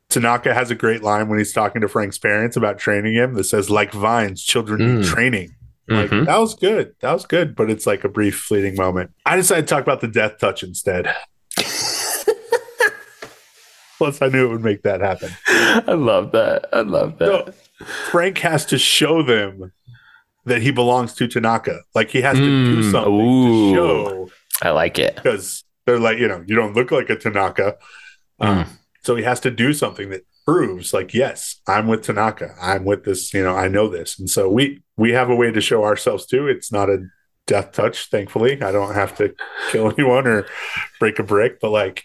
Tanaka 0.09 0.53
has 0.53 0.69
a 0.69 0.75
great 0.75 1.01
line 1.01 1.27
when 1.27 1.39
he's 1.39 1.53
talking 1.53 1.81
to 1.81 1.87
Frank's 1.87 2.19
parents 2.19 2.55
about 2.55 2.77
training 2.77 3.15
him 3.15 3.33
that 3.33 3.45
says, 3.45 3.71
"Like 3.71 3.93
vines, 3.93 4.43
children 4.43 4.79
mm. 4.79 4.97
need 4.97 5.05
training." 5.05 5.55
Like 5.87 6.11
mm-hmm. 6.11 6.25
that 6.25 6.37
was 6.37 6.53
good. 6.53 6.93
That 6.99 7.13
was 7.13 7.25
good, 7.25 7.55
but 7.55 7.71
it's 7.71 7.87
like 7.87 8.03
a 8.03 8.09
brief, 8.09 8.35
fleeting 8.35 8.75
moment. 8.75 9.09
I 9.25 9.37
decided 9.37 9.67
to 9.67 9.73
talk 9.73 9.81
about 9.81 10.01
the 10.01 10.07
death 10.07 10.37
touch 10.37 10.61
instead. 10.61 11.11
Plus, 13.97 14.21
I 14.21 14.27
knew 14.27 14.47
it 14.47 14.49
would 14.49 14.63
make 14.63 14.83
that 14.83 15.01
happen. 15.01 15.31
I 15.47 15.93
love 15.93 16.31
that. 16.31 16.67
I 16.73 16.81
love 16.81 17.19
that. 17.19 17.53
So, 17.79 17.85
Frank 18.09 18.39
has 18.39 18.65
to 18.67 18.77
show 18.77 19.23
them 19.23 19.71
that 20.45 20.61
he 20.61 20.71
belongs 20.71 21.13
to 21.15 21.27
Tanaka. 21.27 21.81
Like 21.95 22.09
he 22.09 22.21
has 22.21 22.37
to 22.37 22.43
mm, 22.43 22.65
do 22.65 22.91
something 22.91 23.13
ooh, 23.13 23.69
to 23.69 23.75
show. 23.75 24.29
I 24.61 24.71
like 24.71 24.99
it 24.99 25.15
because 25.15 25.63
they're 25.85 25.99
like, 25.99 26.17
you 26.17 26.27
know, 26.27 26.43
you 26.47 26.55
don't 26.55 26.73
look 26.73 26.91
like 26.91 27.09
a 27.09 27.15
Tanaka. 27.15 27.77
Um, 28.39 28.65
mm. 28.65 28.67
so 29.03 29.15
he 29.15 29.23
has 29.23 29.39
to 29.41 29.51
do 29.51 29.73
something 29.73 30.09
that 30.09 30.25
proves, 30.45 30.93
like, 30.93 31.13
yes, 31.13 31.61
I'm 31.67 31.87
with 31.87 32.03
Tanaka. 32.03 32.55
I'm 32.61 32.85
with 32.85 33.05
this. 33.05 33.33
You 33.33 33.43
know, 33.43 33.55
I 33.55 33.67
know 33.67 33.87
this, 33.87 34.19
and 34.19 34.29
so 34.29 34.49
we 34.49 34.81
we 34.97 35.11
have 35.11 35.29
a 35.29 35.35
way 35.35 35.51
to 35.51 35.61
show 35.61 35.83
ourselves 35.83 36.25
too. 36.25 36.47
It's 36.47 36.71
not 36.71 36.89
a 36.89 37.05
death 37.47 37.71
touch, 37.71 38.09
thankfully. 38.09 38.61
I 38.61 38.71
don't 38.71 38.93
have 38.93 39.15
to 39.17 39.33
kill 39.71 39.91
anyone 39.97 40.27
or 40.27 40.45
break 40.99 41.19
a 41.19 41.23
brick, 41.23 41.59
but 41.59 41.71
like 41.71 42.03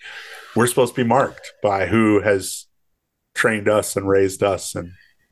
we're 0.58 0.66
supposed 0.66 0.92
to 0.92 1.00
be 1.04 1.08
marked 1.08 1.52
by 1.62 1.86
who 1.86 2.20
has 2.20 2.66
trained 3.34 3.68
us 3.68 3.94
and 3.94 4.08
raised 4.08 4.42
us 4.42 4.74
and 4.74 4.90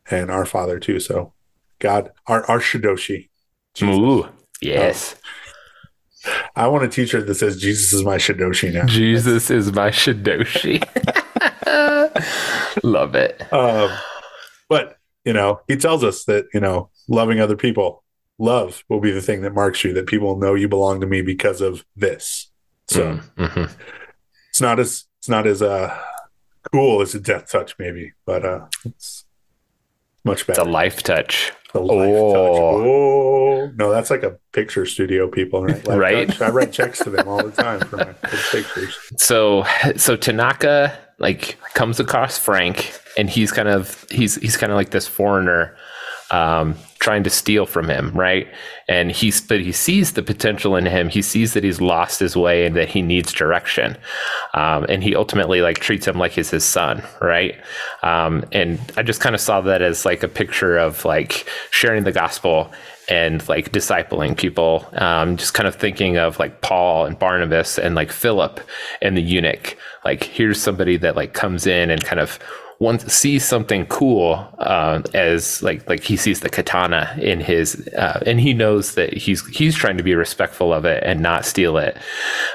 and 0.08 0.30
our 0.30 0.46
father 0.46 0.78
too. 0.78 1.00
So 1.00 1.34
god 1.80 2.12
our 2.28 2.48
our 2.48 2.60
shidoshi 2.60 3.28
Jesus. 3.74 3.98
Ooh, 3.98 4.28
yes. 4.62 5.14
Um, 5.14 5.20
i 6.56 6.66
want 6.66 6.82
a 6.82 6.88
t-shirt 6.88 7.24
that 7.28 7.36
says 7.36 7.60
jesus 7.60 7.92
is 7.92 8.04
my 8.04 8.16
shidoshi 8.16 8.72
now. 8.72 8.86
Jesus 8.86 9.50
is 9.50 9.72
my 9.72 9.90
shidoshi 9.90 10.82
love 12.84 13.14
it. 13.16 13.52
Um, 13.52 13.90
but 14.68 14.98
you 15.24 15.32
know 15.32 15.60
he 15.66 15.76
tells 15.76 16.04
us 16.04 16.24
that 16.26 16.46
you 16.54 16.60
know 16.60 16.90
loving 17.08 17.40
other 17.40 17.56
people 17.56 18.04
love 18.38 18.84
will 18.88 19.00
be 19.00 19.10
the 19.10 19.20
thing 19.20 19.42
that 19.42 19.54
marks 19.54 19.82
you 19.82 19.92
that 19.94 20.06
people 20.06 20.38
know 20.38 20.54
you 20.54 20.68
belong 20.68 21.00
to 21.00 21.06
me 21.06 21.20
because 21.22 21.60
of 21.60 21.84
this. 21.96 22.48
So 22.86 23.18
mm-hmm. 23.36 23.64
it's 24.50 24.60
not 24.60 24.78
as 24.78 25.05
it's 25.26 25.30
not 25.30 25.44
as 25.44 25.60
uh 25.60 25.92
cool 26.70 27.02
as 27.02 27.12
a 27.16 27.18
death 27.18 27.50
touch 27.50 27.74
maybe, 27.80 28.12
but 28.26 28.44
uh 28.44 28.66
it's 28.84 29.24
much 30.24 30.46
better. 30.46 30.62
The 30.62 30.70
life 30.70 31.02
touch. 31.02 31.52
The 31.72 31.80
life 31.80 31.98
oh. 31.98 32.32
touch. 32.32 32.86
Oh 32.86 33.72
no, 33.74 33.90
that's 33.90 34.08
like 34.08 34.22
a 34.22 34.38
picture 34.52 34.86
studio 34.86 35.26
people, 35.26 35.64
right? 35.64 35.84
Life 35.84 35.98
right. 35.98 36.28
Touch. 36.28 36.40
I 36.42 36.50
write 36.50 36.72
checks 36.72 37.00
to 37.00 37.10
them 37.10 37.26
all 37.26 37.42
the 37.42 37.50
time 37.50 37.80
for 37.80 37.96
my 37.96 38.12
pictures. 38.52 38.96
So 39.16 39.64
so 39.96 40.14
Tanaka 40.14 40.96
like 41.18 41.58
comes 41.74 41.98
across 41.98 42.38
Frank 42.38 42.96
and 43.18 43.28
he's 43.28 43.50
kind 43.50 43.68
of 43.68 44.06
he's 44.12 44.36
he's 44.36 44.56
kind 44.56 44.70
of 44.70 44.76
like 44.76 44.90
this 44.90 45.08
foreigner 45.08 45.76
um, 46.30 46.74
trying 46.98 47.22
to 47.22 47.30
steal 47.30 47.66
from 47.66 47.88
him, 47.88 48.10
right? 48.12 48.48
And 48.88 49.12
he's 49.12 49.40
but 49.40 49.60
he 49.60 49.72
sees 49.72 50.12
the 50.12 50.22
potential 50.22 50.76
in 50.76 50.86
him. 50.86 51.08
He 51.08 51.22
sees 51.22 51.54
that 51.54 51.64
he's 51.64 51.80
lost 51.80 52.20
his 52.20 52.36
way 52.36 52.66
and 52.66 52.76
that 52.76 52.88
he 52.88 53.02
needs 53.02 53.32
direction. 53.32 53.96
Um, 54.54 54.86
and 54.88 55.02
he 55.02 55.14
ultimately 55.14 55.60
like 55.60 55.78
treats 55.78 56.06
him 56.06 56.18
like 56.18 56.32
he's 56.32 56.50
his 56.50 56.64
son, 56.64 57.02
right? 57.20 57.54
Um, 58.02 58.44
and 58.52 58.80
I 58.96 59.02
just 59.02 59.20
kind 59.20 59.34
of 59.34 59.40
saw 59.40 59.60
that 59.62 59.82
as 59.82 60.04
like 60.04 60.22
a 60.22 60.28
picture 60.28 60.76
of 60.76 61.04
like 61.04 61.48
sharing 61.70 62.04
the 62.04 62.12
gospel 62.12 62.72
and 63.08 63.46
like 63.48 63.70
discipling 63.72 64.36
people. 64.36 64.88
Um, 64.94 65.36
just 65.36 65.54
kind 65.54 65.68
of 65.68 65.76
thinking 65.76 66.16
of 66.16 66.38
like 66.38 66.60
Paul 66.60 67.06
and 67.06 67.18
Barnabas 67.18 67.78
and 67.78 67.94
like 67.94 68.10
Philip 68.10 68.60
and 69.00 69.16
the 69.16 69.22
eunuch. 69.22 69.76
Like 70.04 70.24
here's 70.24 70.60
somebody 70.60 70.96
that 70.98 71.16
like 71.16 71.32
comes 71.32 71.66
in 71.66 71.90
and 71.90 72.02
kind 72.04 72.20
of 72.20 72.38
once 72.78 73.10
sees 73.10 73.44
something 73.44 73.86
cool 73.86 74.46
uh, 74.58 75.00
as 75.14 75.62
like 75.62 75.88
like 75.88 76.02
he 76.02 76.16
sees 76.16 76.40
the 76.40 76.48
katana 76.48 77.16
in 77.20 77.40
his 77.40 77.88
uh, 77.96 78.22
and 78.26 78.38
he 78.38 78.52
knows 78.52 78.94
that 78.94 79.14
he's 79.14 79.46
he's 79.46 79.74
trying 79.74 79.96
to 79.96 80.02
be 80.02 80.14
respectful 80.14 80.74
of 80.74 80.84
it 80.84 81.02
and 81.04 81.20
not 81.20 81.44
steal 81.44 81.78
it. 81.78 81.96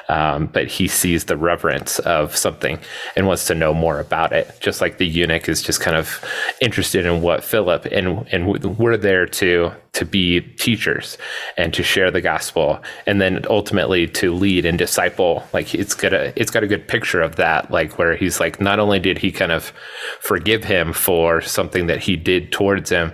Um, 0.09 0.47
but 0.47 0.67
he 0.67 0.87
sees 0.87 1.25
the 1.25 1.37
reverence 1.37 1.99
of 1.99 2.35
something 2.35 2.79
and 3.15 3.25
wants 3.25 3.45
to 3.47 3.55
know 3.55 3.73
more 3.73 3.99
about 3.99 4.31
it. 4.31 4.55
Just 4.59 4.79
like 4.79 4.97
the 4.97 5.07
eunuch 5.07 5.49
is 5.49 5.61
just 5.61 5.81
kind 5.81 5.97
of 5.97 6.23
interested 6.61 7.05
in 7.05 7.21
what 7.21 7.43
philip 7.43 7.85
and 7.85 8.27
and 8.31 8.47
we're 8.77 8.97
there 8.97 9.25
to 9.25 9.71
to 9.93 10.05
be 10.05 10.39
teachers 10.39 11.17
and 11.57 11.73
to 11.73 11.83
share 11.83 12.11
the 12.11 12.21
gospel 12.21 12.81
and 13.05 13.19
then 13.19 13.43
ultimately 13.49 14.07
to 14.07 14.33
lead 14.33 14.65
and 14.65 14.77
disciple 14.77 15.45
like 15.51 15.75
it's 15.75 15.93
got 15.93 16.13
a 16.13 16.31
it's 16.39 16.49
got 16.49 16.63
a 16.63 16.67
good 16.67 16.87
picture 16.87 17.21
of 17.21 17.35
that 17.35 17.69
like 17.71 17.97
where 17.97 18.15
he's 18.15 18.39
like 18.39 18.61
not 18.61 18.79
only 18.79 18.99
did 18.99 19.17
he 19.17 19.31
kind 19.31 19.51
of 19.51 19.73
forgive 20.21 20.63
him 20.63 20.93
for 20.93 21.41
something 21.41 21.87
that 21.87 21.99
he 21.99 22.15
did 22.15 22.53
towards 22.53 22.89
him 22.89 23.11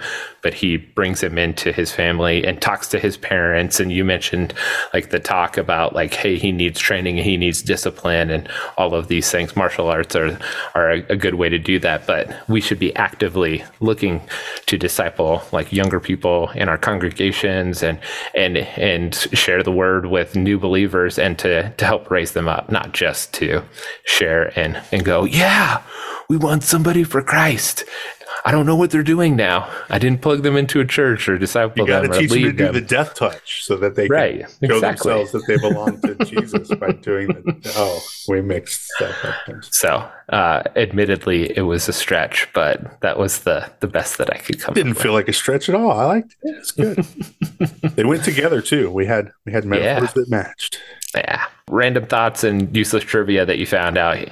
but 0.48 0.54
he 0.54 0.78
brings 0.78 1.22
him 1.22 1.38
into 1.38 1.74
his 1.74 1.92
family 1.92 2.46
and 2.46 2.62
talks 2.62 2.88
to 2.88 3.00
his 3.00 3.18
parents. 3.18 3.82
And 3.82 3.92
you 3.92 4.06
mentioned 4.06 4.54
like 4.94 5.10
the 5.10 5.20
talk 5.20 5.58
about 5.58 5.94
like, 5.94 6.14
hey, 6.14 6.38
he 6.38 6.54
needs 6.54 6.80
training, 6.80 7.18
he 7.18 7.36
needs 7.36 7.62
discipline, 7.62 8.30
and 8.30 8.48
all 8.78 8.94
of 8.94 9.10
these 9.10 9.30
things. 9.30 9.58
Martial 9.58 9.90
arts 9.90 10.16
are 10.16 10.40
are 10.74 10.92
a, 10.92 11.06
a 11.10 11.16
good 11.18 11.36
way 11.36 11.50
to 11.50 11.60
do 11.60 11.80
that, 11.80 12.08
but 12.08 12.34
we 12.48 12.62
should 12.62 12.80
be 12.80 12.96
actively 12.96 13.64
looking 13.82 14.22
to 14.68 14.78
disciple 14.78 15.42
like 15.52 15.74
younger 15.74 16.00
people 16.00 16.50
in 16.68 16.70
our 16.70 16.78
congregations 16.78 17.82
and 17.82 17.98
and 18.36 18.58
and 18.58 19.16
share 19.16 19.64
the 19.64 19.72
word 19.72 20.08
with 20.08 20.36
new 20.36 20.60
believers 20.60 21.18
and 21.18 21.40
to 21.40 21.70
to 21.78 21.86
help 21.86 22.12
raise 22.12 22.34
them 22.34 22.48
up, 22.48 22.70
not 22.70 22.92
just 22.94 23.34
to 23.36 23.64
share 24.06 24.52
and 24.60 24.82
and 24.92 25.06
go, 25.06 25.24
yeah, 25.24 25.82
we 26.30 26.36
want 26.36 26.64
somebody 26.64 27.04
for 27.04 27.22
Christ. 27.22 27.86
I 28.48 28.52
don't 28.52 28.66
know 28.66 28.78
what 28.78 28.92
they're 28.92 29.04
doing 29.04 29.36
now. 29.36 29.70
I 29.90 30.00
didn't 30.00 30.22
plug 30.22 30.42
them 30.42 30.56
into 30.56 30.80
a 30.80 30.86
church 30.86 31.28
or 31.28 31.38
disciple 31.38 31.86
you 31.86 31.92
them. 31.92 32.04
You 32.04 32.08
got 32.08 32.14
to 32.14 32.22
teach 32.22 32.32
them 32.32 32.44
to 32.44 32.52
do 32.54 32.64
them. 32.64 32.74
the 32.76 32.80
death 32.80 33.14
touch 33.14 33.66
so 33.66 33.76
that 33.76 33.96
they 33.96 34.08
right, 34.08 34.48
can 34.62 34.70
show 34.70 34.76
exactly. 34.76 35.12
themselves 35.12 35.32
that 35.34 35.48
they 35.48 35.58
belong 35.58 36.00
to 36.00 36.16
Jesus 36.26 36.74
by 36.76 36.94
doing 36.94 37.28
the. 37.28 37.74
Oh, 37.76 38.00
we 38.30 38.42
mixed 38.42 38.88
stuff 38.88 39.26
up. 39.26 39.66
So, 39.66 40.10
uh, 40.30 40.64
admittedly, 40.78 41.58
it 41.58 41.64
was 41.64 41.90
a 41.90 41.94
stretch, 41.94 42.48
but 42.54 43.02
that 43.02 43.20
was 43.20 43.40
the 43.40 43.70
the 43.82 43.88
best 43.88 44.18
that 44.18 44.34
I 44.34 44.38
could 44.38 44.62
come. 44.62 44.72
It 44.72 44.76
didn't 44.76 44.94
feel 44.94 45.12
like 45.12 45.28
a 45.28 45.34
stretch 45.34 45.68
at 45.68 45.76
all. 45.76 45.92
I 45.92 46.06
liked 46.06 46.38
it. 46.42 46.56
It's 46.56 46.72
good. 46.72 47.06
they 47.98 48.06
went 48.06 48.24
together 48.24 48.62
too. 48.62 48.90
We 48.90 49.06
had 49.06 49.34
we 49.46 49.52
had 49.52 49.66
metaphors 49.66 50.16
yeah. 50.16 50.22
that 50.22 50.30
matched. 50.30 50.80
Yeah. 51.14 51.48
Random 51.70 52.06
thoughts 52.06 52.46
and 52.46 52.74
useless 52.74 53.04
trivia 53.04 53.46
that 53.46 53.58
you 53.58 53.66
found 53.66 53.98
out 53.98 54.30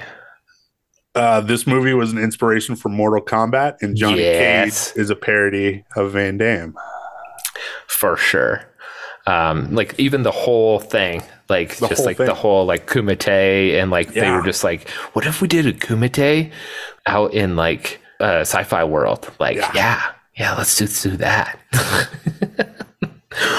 uh, 1.16 1.40
this 1.40 1.66
movie 1.66 1.94
was 1.94 2.12
an 2.12 2.18
inspiration 2.18 2.76
for 2.76 2.90
Mortal 2.90 3.24
Kombat, 3.24 3.80
and 3.80 3.96
Johnny 3.96 4.20
yes. 4.20 4.92
Cage 4.92 5.00
is 5.00 5.10
a 5.10 5.16
parody 5.16 5.84
of 5.96 6.12
Van 6.12 6.36
Damme. 6.36 6.76
For 7.86 8.16
sure. 8.16 8.64
Um, 9.26 9.74
like 9.74 9.98
even 9.98 10.22
the 10.22 10.30
whole 10.30 10.78
thing, 10.78 11.22
like 11.48 11.76
the 11.76 11.88
just 11.88 12.04
like 12.04 12.18
thing. 12.18 12.26
the 12.26 12.34
whole 12.34 12.66
like 12.66 12.86
Kumite, 12.86 13.80
and 13.80 13.90
like 13.90 14.14
yeah. 14.14 14.24
they 14.24 14.30
were 14.30 14.42
just 14.42 14.62
like, 14.62 14.88
what 15.14 15.26
if 15.26 15.40
we 15.40 15.48
did 15.48 15.66
a 15.66 15.72
Kumite 15.72 16.52
out 17.06 17.34
in 17.34 17.56
like 17.56 18.00
a 18.20 18.40
sci-fi 18.40 18.84
world? 18.84 19.32
Like, 19.40 19.56
yeah, 19.56 19.72
yeah, 19.74 20.02
yeah 20.36 20.54
let's 20.56 20.76
just 20.76 21.02
do 21.02 21.16
that. 21.16 21.58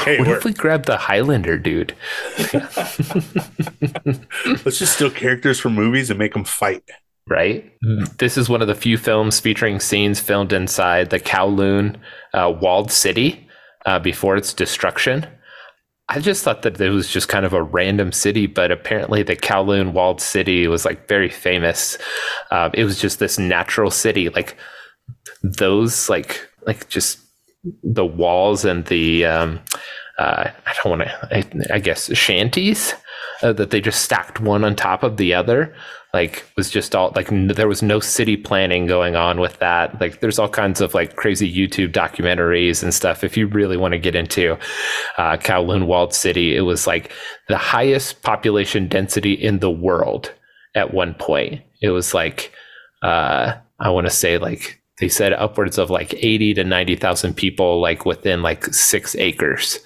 Hey, 0.06 0.18
what 0.18 0.28
if 0.30 0.44
we 0.44 0.54
grab 0.54 0.86
the 0.88 0.98
Highlander 0.98 1.56
dude? 1.56 1.94
Let's 4.66 4.80
just 4.80 4.96
steal 4.96 5.12
characters 5.12 5.60
from 5.60 5.76
movies 5.76 6.10
and 6.10 6.18
make 6.18 6.34
them 6.34 6.46
fight 6.46 6.84
right? 7.30 7.72
This 8.18 8.38
is 8.38 8.50
one 8.50 8.62
of 8.62 8.68
the 8.68 8.76
few 8.76 8.98
films 8.98 9.40
featuring 9.40 9.80
scenes 9.80 10.20
filmed 10.20 10.54
inside 10.54 11.10
the 11.10 11.20
Kowloon 11.20 11.98
uh, 12.34 12.54
walled 12.62 12.92
city 12.92 13.48
uh, 13.86 14.00
before 14.00 14.38
its 14.38 14.54
destruction. 14.54 15.26
I 16.10 16.20
just 16.20 16.44
thought 16.44 16.62
that 16.62 16.80
it 16.80 16.90
was 16.90 17.10
just 17.10 17.28
kind 17.28 17.46
of 17.46 17.52
a 17.52 17.62
random 17.62 18.14
city, 18.14 18.48
but 18.48 18.72
apparently 18.72 19.24
the 19.24 19.36
Kowloon 19.36 19.92
walled 19.92 20.22
city 20.22 20.68
was 20.68 20.86
like 20.86 21.08
very 21.08 21.30
famous. 21.30 21.98
Uh, 22.50 22.70
it 22.74 22.86
was 22.86 23.00
just 23.00 23.20
this 23.20 23.38
natural 23.38 23.92
city, 23.92 24.30
like 24.30 24.56
those, 25.44 26.10
like 26.10 26.48
like 26.66 26.88
just 26.88 27.20
the 27.84 28.06
walls 28.06 28.64
and 28.64 28.86
the 28.86 29.26
um, 29.26 29.60
uh, 30.18 30.50
I 30.66 30.74
don't 30.84 30.98
want 30.98 31.10
to, 31.10 31.36
I, 31.36 31.76
I, 31.76 31.80
guess 31.80 32.12
shanties 32.18 32.94
uh, 33.44 33.54
that 33.54 33.70
they 33.70 33.80
just 33.80 34.02
stacked 34.02 34.40
one 34.40 34.64
on 34.64 34.76
top 34.76 35.04
of 35.04 35.18
the 35.18 35.36
other 35.36 35.76
like 36.14 36.46
was 36.56 36.70
just 36.72 36.96
all 36.96 37.12
like 37.16 37.32
n- 37.32 37.48
there 37.48 37.68
was 37.68 37.84
no 37.84 38.00
city 38.00 38.38
planning 38.38 38.88
going 38.88 39.16
on 39.16 39.40
with 39.40 39.60
that. 39.60 40.00
Like 40.00 40.20
there's 40.20 40.40
all 40.40 40.50
kinds 40.50 40.82
of 40.82 40.94
like 40.94 41.16
crazy 41.16 41.54
youtube 41.54 41.92
documentaries 41.92 42.82
and 42.82 42.94
stuff. 42.94 43.24
If 43.24 43.38
you 43.38 43.48
really 43.48 43.78
want 43.78 43.92
to 43.92 44.00
get 44.00 44.16
into 44.16 44.58
uh, 45.18 45.38
kowloon 45.38 45.86
walled 45.86 46.14
city 46.14 46.56
it 46.56 46.62
was 46.62 46.88
like 46.88 47.12
the 47.48 47.58
highest 47.58 48.24
population 48.24 48.88
density 48.88 49.34
in 49.34 49.60
the 49.60 49.72
world 49.72 50.34
at 50.76 50.94
one 50.94 51.14
point. 51.14 51.62
It 51.82 51.90
was 51.90 52.14
like 52.14 52.52
uh, 53.04 53.54
i 53.80 53.90
want 53.92 54.08
to 54.08 54.12
say 54.12 54.40
like 54.40 54.82
they 55.00 55.08
said 55.08 55.34
upwards 55.34 55.78
of 55.78 55.92
like 55.92 56.16
80 56.16 56.56
to 56.56 56.64
90,000 56.64 57.36
people 57.36 57.80
like 57.80 58.06
within 58.06 58.42
like 58.42 58.66
six 58.74 59.16
acres 59.18 59.78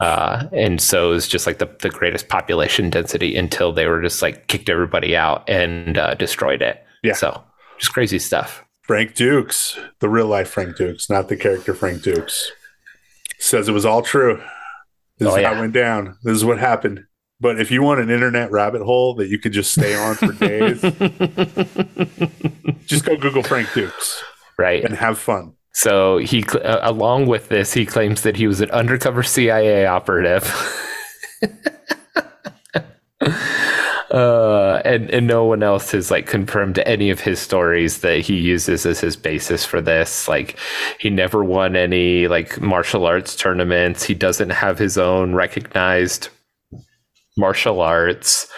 uh, 0.00 0.46
and 0.52 0.80
so 0.80 1.10
it 1.10 1.14
was 1.14 1.28
just 1.28 1.46
like 1.46 1.58
the, 1.58 1.70
the 1.80 1.88
greatest 1.88 2.28
population 2.28 2.90
density 2.90 3.36
until 3.36 3.72
they 3.72 3.86
were 3.86 4.02
just 4.02 4.22
like 4.22 4.48
kicked 4.48 4.68
everybody 4.68 5.16
out 5.16 5.48
and 5.48 5.96
uh, 5.96 6.14
destroyed 6.14 6.62
it. 6.62 6.84
Yeah. 7.02 7.14
So 7.14 7.42
just 7.78 7.92
crazy 7.92 8.18
stuff. 8.18 8.64
Frank 8.82 9.14
Dux, 9.14 9.78
the 10.00 10.08
real 10.08 10.26
life 10.26 10.50
Frank 10.50 10.76
Dux, 10.76 11.08
not 11.08 11.28
the 11.28 11.36
character 11.36 11.74
Frank 11.74 12.02
Dux, 12.02 12.50
says 13.38 13.68
it 13.68 13.72
was 13.72 13.86
all 13.86 14.02
true. 14.02 14.42
This 15.18 15.28
oh, 15.28 15.36
is 15.36 15.42
yeah. 15.42 15.48
how 15.48 15.58
it 15.58 15.60
went 15.60 15.72
down. 15.72 16.18
This 16.22 16.36
is 16.36 16.44
what 16.44 16.58
happened. 16.58 17.04
But 17.40 17.60
if 17.60 17.70
you 17.70 17.82
want 17.82 18.00
an 18.00 18.10
internet 18.10 18.50
rabbit 18.50 18.82
hole 18.82 19.14
that 19.16 19.28
you 19.28 19.38
could 19.38 19.52
just 19.52 19.72
stay 19.72 19.94
on 19.94 20.16
for 20.16 20.32
days, 20.32 20.80
just 22.86 23.04
go 23.04 23.16
Google 23.16 23.42
Frank 23.42 23.72
Dux. 23.74 24.22
Right. 24.58 24.84
And 24.84 24.94
have 24.94 25.18
fun. 25.18 25.54
So 25.74 26.18
he, 26.18 26.44
uh, 26.44 26.88
along 26.88 27.26
with 27.26 27.48
this, 27.48 27.72
he 27.72 27.84
claims 27.84 28.22
that 28.22 28.36
he 28.36 28.46
was 28.46 28.60
an 28.60 28.70
undercover 28.70 29.24
CIA 29.24 29.86
operative. 29.86 30.44
uh, 34.10 34.80
and 34.84 35.10
and 35.10 35.26
no 35.26 35.44
one 35.44 35.64
else 35.64 35.90
has 35.90 36.12
like 36.12 36.26
confirmed 36.26 36.78
any 36.86 37.10
of 37.10 37.20
his 37.20 37.40
stories 37.40 37.98
that 37.98 38.20
he 38.20 38.36
uses 38.36 38.86
as 38.86 39.00
his 39.00 39.16
basis 39.16 39.64
for 39.64 39.80
this. 39.80 40.28
Like 40.28 40.56
he 41.00 41.10
never 41.10 41.42
won 41.42 41.74
any 41.74 42.28
like 42.28 42.60
martial 42.60 43.04
arts 43.04 43.34
tournaments. 43.34 44.04
He 44.04 44.14
doesn't 44.14 44.50
have 44.50 44.78
his 44.78 44.96
own 44.96 45.34
recognized 45.34 46.28
martial 47.36 47.80
arts 47.80 48.48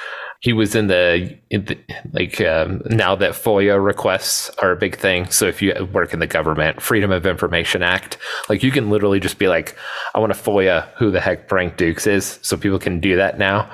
he 0.47 0.53
was 0.53 0.77
in 0.77 0.87
the, 0.87 1.37
in 1.51 1.65
the 1.65 1.77
like 2.13 2.41
um, 2.41 2.81
now 2.87 3.17
that 3.17 3.33
FOIA 3.33 3.85
requests 3.85 4.49
are 4.59 4.71
a 4.71 4.77
big 4.77 4.97
thing. 4.97 5.29
So 5.29 5.47
if 5.47 5.61
you 5.61 5.75
work 5.93 6.15
in 6.15 6.21
the 6.21 6.29
government, 6.29 6.81
Freedom 6.81 7.11
of 7.11 7.27
Information 7.27 7.83
Act, 7.83 8.17
like 8.49 8.63
you 8.63 8.71
can 8.71 8.89
literally 8.89 9.19
just 9.19 9.41
be 9.41 9.49
like, 9.49 9.75
I 10.15 10.21
want 10.21 10.33
to 10.33 10.39
FOIA 10.39 10.87
who 10.99 11.11
the 11.11 11.21
heck 11.21 11.49
Frank 11.49 11.79
Dux 11.79 12.07
is, 12.07 12.39
so 12.43 12.57
people 12.57 12.79
can 12.79 13.01
do 13.01 13.17
that 13.17 13.41
now. 13.41 13.69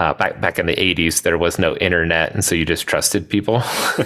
Uh, 0.00 0.14
back 0.14 0.40
back 0.40 0.58
in 0.58 0.66
the 0.66 0.74
'80s, 0.74 1.22
there 1.22 1.38
was 1.38 1.60
no 1.60 1.76
internet, 1.76 2.34
and 2.34 2.44
so 2.44 2.56
you 2.56 2.64
just 2.64 2.88
trusted 2.88 3.30
people. 3.30 3.60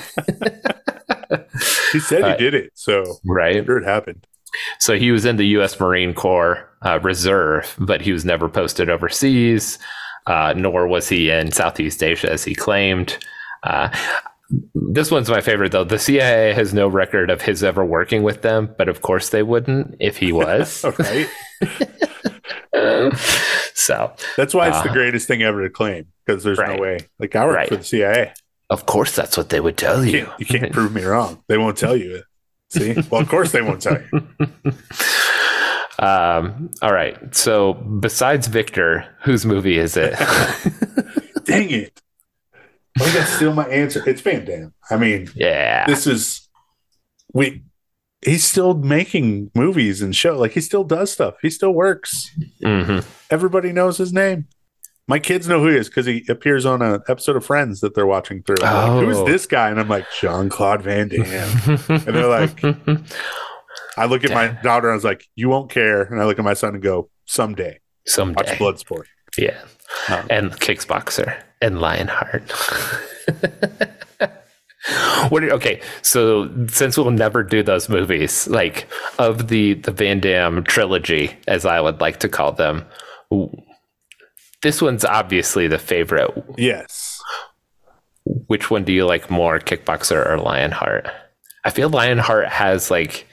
he 1.93 2.01
said 2.01 2.33
he 2.33 2.37
did 2.37 2.53
it, 2.53 2.73
so 2.75 3.03
right, 3.25 3.65
sure 3.65 3.79
it 3.79 3.87
happened. 3.87 4.27
So 4.79 4.99
he 4.99 5.11
was 5.11 5.25
in 5.25 5.37
the 5.39 5.47
U.S. 5.57 5.81
Marine 5.81 6.13
Corps 6.13 6.69
uh, 6.83 7.01
Reserve, 7.01 7.75
but 7.79 8.03
he 8.03 8.13
was 8.13 8.27
never 8.27 8.51
posted 8.51 8.91
overseas 8.91 9.79
uh, 10.27 10.55
nor 10.57 10.87
was 10.87 11.09
he 11.09 11.31
in 11.31 11.53
Southeast 11.53 12.03
Asia 12.03 12.31
as 12.31 12.45
he 12.45 12.55
claimed. 12.55 13.19
Uh, 13.63 13.89
this 14.75 15.11
one's 15.11 15.31
my 15.31 15.41
favorite 15.41 15.73
though. 15.73 15.85
The 15.85 15.99
CIA 15.99 16.53
has 16.55 16.75
no 16.75 16.89
record 16.89 17.31
of 17.31 17.43
his 17.43 17.63
ever 17.63 17.85
working 17.85 18.23
with 18.23 18.43
them, 18.43 18.75
but 18.77 18.89
of 18.89 19.03
course 19.03 19.29
they 19.31 19.43
wouldn't 19.43 19.97
if 20.01 20.17
he 20.17 20.33
was. 20.33 20.85
right. 20.99 21.29
so 23.75 24.13
that's 24.37 24.55
why 24.55 24.69
it's 24.69 24.79
uh, 24.79 24.83
the 24.83 24.91
greatest 24.93 25.29
thing 25.29 25.43
ever 25.43 25.63
to 25.63 25.71
claim 25.71 26.07
because 26.25 26.43
there's 26.43 26.59
right. 26.59 26.77
no 26.77 26.83
way. 26.83 26.99
Like 27.19 27.37
I 27.37 27.45
work 27.47 27.57
right. 27.57 27.69
for 27.69 27.77
the 27.77 27.85
CIA. 27.85 28.33
Of 28.71 28.87
course, 28.87 29.15
that's 29.15 29.37
what 29.37 29.49
they 29.49 29.61
would 29.61 29.77
tell 29.77 30.05
you. 30.05 30.19
You 30.19 30.25
can't, 30.27 30.41
you 30.41 30.47
can't 30.47 30.73
prove 30.73 30.93
me 30.93 31.03
wrong. 31.03 31.43
They 31.49 31.59
won't 31.59 31.77
tell 31.77 31.97
you. 31.97 32.23
See? 32.71 32.95
Well, 33.11 33.21
of 33.21 33.29
course 33.29 33.51
they 33.51 33.63
won't 33.63 33.83
tell 33.83 33.99
you. 34.01 34.29
Um, 35.99 36.71
all 36.83 36.93
right. 36.93 37.35
So 37.35 37.75
besides 37.75 38.47
Victor, 38.47 39.07
whose 39.23 39.45
movie 39.45 39.79
is 39.79 39.97
it? 39.97 40.15
Dang 41.45 41.71
it. 41.71 42.01
You 42.99 43.05
got 43.13 43.27
to 43.27 43.27
steal 43.27 43.53
my 43.55 43.69
answer? 43.69 44.03
It's 44.09 44.21
Van 44.21 44.45
Damme. 44.45 44.73
I 44.91 44.97
mean, 44.97 45.31
yeah. 45.35 45.87
This 45.87 46.07
is 46.07 46.49
we 47.33 47.63
he's 48.23 48.45
still 48.45 48.75
making 48.75 49.51
movies 49.55 50.03
and 50.03 50.15
show 50.15 50.37
like 50.39 50.53
he 50.53 50.61
still 50.61 50.85
does 50.85 51.11
stuff. 51.11 51.35
He 51.43 51.51
still 51.51 51.73
works. 51.73 52.31
Mm-hmm. 52.63 53.09
Everybody 53.31 53.73
knows 53.73 53.99
his 53.99 54.13
name. 54.13 54.47
My 55.09 55.19
kids 55.19 55.49
know 55.49 55.61
who 55.61 55.69
he 55.69 55.77
is 55.77 55.89
because 55.89 56.07
he 56.07 56.25
appears 56.29 56.65
on 56.65 56.83
an 56.83 57.01
episode 57.09 57.35
of 57.35 57.45
Friends 57.45 57.81
that 57.81 57.95
they're 57.95 58.07
watching 58.07 58.43
through. 58.43 58.59
Oh. 58.63 58.65
Like, 58.99 59.07
Who's 59.07 59.25
this 59.25 59.47
guy? 59.47 59.69
And 59.71 59.81
I'm 59.81 59.89
like, 59.89 60.07
Jean 60.21 60.49
Claude 60.49 60.83
Van 60.83 61.09
Damme. 61.09 61.79
and 61.89 62.03
they're 62.15 62.29
like, 62.29 62.63
I 63.97 64.07
look 64.07 64.25
at 64.25 64.31
my 64.31 64.49
daughter 64.63 64.89
and 64.89 64.93
I 64.93 64.97
was 64.97 65.05
like, 65.05 65.27
"You 65.35 65.49
won't 65.49 65.71
care," 65.71 66.03
and 66.03 66.21
I 66.21 66.25
look 66.25 66.39
at 66.39 66.45
my 66.45 66.55
son 66.55 66.75
and 66.75 66.83
go, 66.83 67.11
"Someday, 67.27 67.81
someday, 68.07 68.57
watch 68.59 68.59
Bloodsport." 68.59 69.05
Yeah, 69.37 69.61
um, 70.09 70.27
and 70.31 70.53
Kickboxer 70.53 71.41
and 71.61 71.81
Lionheart. 71.81 72.51
what? 75.29 75.45
Are, 75.45 75.53
okay, 75.53 75.81
so 76.03 76.51
since 76.69 76.97
we'll 76.97 77.11
never 77.11 77.43
do 77.43 77.63
those 77.63 77.89
movies, 77.89 78.49
like 78.49 78.89
of 79.19 79.49
the 79.49 79.75
the 79.75 79.93
Van 79.93 80.21
Damme 80.21 80.65
trilogy, 80.65 81.37
as 81.49 81.65
I 81.65 81.81
would 81.81 82.01
like 82.01 82.21
to 82.21 82.29
call 82.29 82.53
them, 82.53 82.85
this 84.63 84.83
one's 84.83 85.05
obviously 85.05 85.69
the 85.69 85.79
favorite. 85.79 86.31
Yes. 86.57 87.21
Which 88.25 88.71
one 88.71 88.85
do 88.85 88.93
you 88.93 89.07
like 89.07 89.31
more, 89.31 89.59
Kickboxer 89.59 90.29
or 90.29 90.39
Lionheart? 90.39 91.09
I 91.65 91.71
feel 91.71 91.89
Lionheart 91.89 92.49
has 92.49 92.91
like 92.91 93.27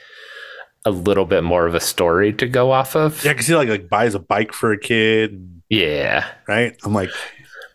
a 0.88 0.92
little 0.92 1.26
bit 1.26 1.44
more 1.44 1.68
of 1.68 1.76
a 1.76 1.82
story 1.82 2.32
to 2.34 2.48
go 2.48 2.72
off 2.72 2.96
of. 2.96 3.24
Yeah, 3.24 3.34
because 3.34 3.48
he 3.48 3.56
like 3.56 3.68
like 3.68 3.90
buys 3.90 4.16
a 4.16 4.20
bike 4.20 4.54
for 4.54 4.72
a 4.72 4.80
kid. 4.80 5.62
Yeah. 5.70 6.26
Right. 6.48 6.78
I'm 6.86 6.94
like, 6.94 7.10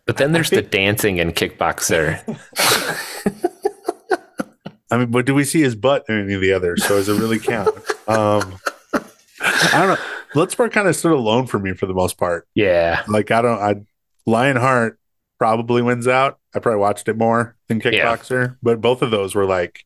but 0.06 0.16
then 0.16 0.32
there's 0.32 0.50
the 0.50 0.62
dancing 0.62 1.20
and 1.20 1.34
kickboxer. 1.34 2.18
I 4.90 4.98
mean, 4.98 5.10
but 5.10 5.26
do 5.26 5.34
we 5.34 5.44
see 5.44 5.60
his 5.60 5.74
butt 5.74 6.04
in 6.08 6.22
any 6.22 6.34
of 6.34 6.40
the 6.40 6.52
others? 6.52 6.84
So 6.84 6.96
does 6.96 7.08
it 7.08 7.20
really 7.20 7.38
count? 7.38 7.68
um, 8.08 8.58
I 8.94 9.70
don't 9.72 9.88
know. 9.88 9.98
Bloodsport 10.34 10.72
kind 10.72 10.88
of 10.88 10.96
stood 10.96 11.12
alone 11.12 11.46
for 11.46 11.58
me 11.58 11.74
for 11.74 11.84
the 11.84 11.94
most 11.94 12.16
part. 12.16 12.48
Yeah. 12.54 13.02
Like 13.08 13.30
I 13.30 13.42
don't. 13.42 13.58
I 13.58 13.74
Lionheart 14.24 14.98
probably 15.38 15.82
wins 15.82 16.08
out. 16.08 16.38
I 16.54 16.60
probably 16.60 16.80
watched 16.80 17.08
it 17.08 17.18
more 17.18 17.56
than 17.68 17.80
Kickboxer, 17.80 18.48
yeah. 18.48 18.54
but 18.62 18.80
both 18.80 19.02
of 19.02 19.10
those 19.10 19.34
were 19.34 19.44
like 19.44 19.84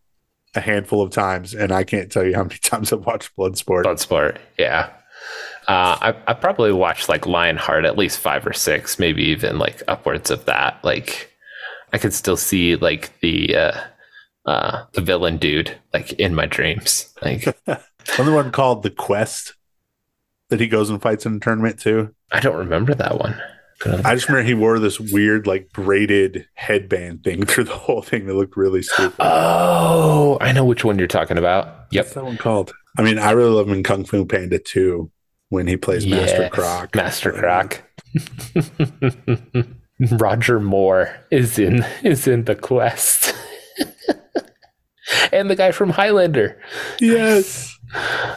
a 0.57 0.61
handful 0.61 1.03
of 1.03 1.11
times, 1.11 1.55
and 1.55 1.73
I 1.73 1.85
can't 1.85 2.11
tell 2.11 2.25
you 2.25 2.35
how 2.35 2.43
many 2.43 2.59
times 2.63 2.93
I've 2.93 3.07
watched 3.07 3.37
Bloodsport. 3.37 3.85
Bloodsport, 3.85 4.39
yeah. 4.59 4.93
Uh, 5.69 5.99
I, 6.01 6.15
I 6.29 6.35
probably 6.35 6.73
watched 6.73 7.09
like 7.09 7.27
Lionheart 7.27 7.85
at 7.85 7.99
least 7.99 8.19
five 8.19 8.47
or 8.47 8.53
six, 8.53 8.99
maybe 8.99 9.25
even 9.25 9.59
like 9.59 9.83
upwards 9.89 10.31
of 10.31 10.45
that. 10.45 10.79
Like, 10.85 11.33
I 11.93 11.99
could 11.99 12.13
still 12.15 12.37
see 12.37 12.77
like 12.77 13.19
the 13.21 13.57
uh, 13.57 13.81
uh, 14.47 14.85
the 14.93 15.01
villain 15.01 15.39
dude 15.39 15.77
like 15.93 16.13
in 16.15 16.35
my 16.35 16.47
dreams. 16.47 17.13
Like 17.23 17.59
another 17.67 18.33
one 18.33 18.53
called 18.53 18.83
The 18.83 18.91
Quest 18.91 19.55
that 20.51 20.61
he 20.61 20.69
goes 20.69 20.91
and 20.91 21.03
fights 21.03 21.27
in 21.27 21.37
a 21.37 21.41
tournament 21.41 21.81
too. 21.81 22.15
I 22.31 22.41
don't 22.41 22.57
remember 22.57 22.95
that 22.95 23.19
one. 23.19 23.41
I 23.85 24.15
just 24.15 24.29
remember 24.29 24.47
he 24.47 24.55
wore 24.55 24.79
this 24.79 24.99
weird, 24.99 25.47
like 25.47 25.73
braided 25.73 26.47
headband 26.55 27.25
thing 27.25 27.45
through 27.47 27.65
the 27.65 27.77
whole 27.77 28.03
thing 28.03 28.27
that 28.27 28.35
looked 28.35 28.57
really 28.57 28.83
stupid. 28.83 29.17
Oh, 29.19 30.39
I 30.41 30.53
know 30.53 30.65
which 30.65 30.85
one 30.85 30.99
you're 30.99 31.09
talking 31.09 31.39
about. 31.39 31.87
Yep. 31.91 32.05
What's 32.05 32.15
that 32.15 32.25
one 32.25 32.39
called? 32.39 32.73
I 32.99 33.03
mean, 33.03 33.19
I 33.19 33.33
really 33.33 33.51
love 33.51 33.69
him 33.69 33.75
in 33.75 33.83
Kung 33.83 34.05
Fu 34.05 34.25
Panda 34.25 34.59
2 34.59 35.11
when 35.51 35.67
he 35.67 35.77
plays 35.77 36.05
yes, 36.05 36.31
Master 36.31 36.49
Croc. 36.49 36.95
Master 36.95 37.33
Croc. 37.33 37.83
Roger 40.19 40.61
Moore 40.61 41.15
is 41.31 41.59
in 41.59 41.85
is 42.03 42.27
in 42.27 42.45
the 42.45 42.55
quest. 42.55 43.35
and 45.33 45.51
the 45.51 45.57
guy 45.57 45.73
from 45.73 45.91
Highlander. 45.91 46.61
Yes. 47.01 47.79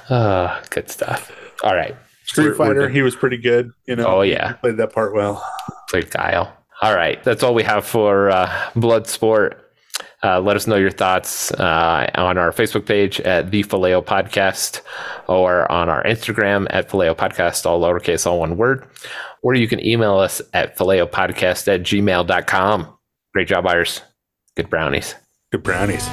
Uh, 0.09 0.61
good 0.69 0.89
stuff. 0.89 1.31
All 1.63 1.75
right. 1.75 1.95
Street 2.29 2.49
we're, 2.49 2.55
Fighter, 2.55 2.81
we're 2.81 2.89
he 2.89 3.01
was 3.01 3.15
pretty 3.15 3.37
good. 3.37 3.71
You 3.87 3.95
know. 3.95 4.05
Oh 4.05 4.21
yeah, 4.21 4.53
played 4.53 4.77
that 4.77 4.93
part 4.93 5.13
well. 5.13 5.43
Played 5.89 6.11
Guile. 6.11 6.55
All 6.81 6.95
right, 6.95 7.21
that's 7.23 7.43
all 7.43 7.53
we 7.53 7.63
have 7.63 7.85
for 7.85 8.29
uh, 8.29 8.47
Bloodsport. 8.75 9.55
Uh, 10.23 10.39
let 10.39 10.55
us 10.55 10.67
know 10.67 10.75
your 10.75 10.91
thoughts 10.91 11.51
uh, 11.53 12.09
on 12.15 12.37
our 12.37 12.51
Facebook 12.51 12.85
page 12.85 13.19
at 13.21 13.51
the 13.51 13.63
Faleo 13.63 14.01
Podcast 14.01 14.81
or 15.27 15.69
on 15.71 15.89
our 15.89 16.03
Instagram 16.03 16.67
at 16.69 16.89
Faleo 16.89 17.15
Podcast, 17.15 17.65
all 17.65 17.81
lowercase, 17.81 18.27
all 18.27 18.39
one 18.39 18.57
word. 18.57 18.85
Or 19.41 19.55
you 19.55 19.67
can 19.67 19.83
email 19.83 20.17
us 20.17 20.41
at 20.53 20.77
Podcast 20.77 21.67
at 21.73 21.81
gmail.com. 21.81 22.97
Great 23.33 23.47
job, 23.47 23.63
buyers. 23.63 24.01
Good 24.55 24.69
brownies. 24.69 25.15
Good 25.51 25.63
brownies. 25.63 26.07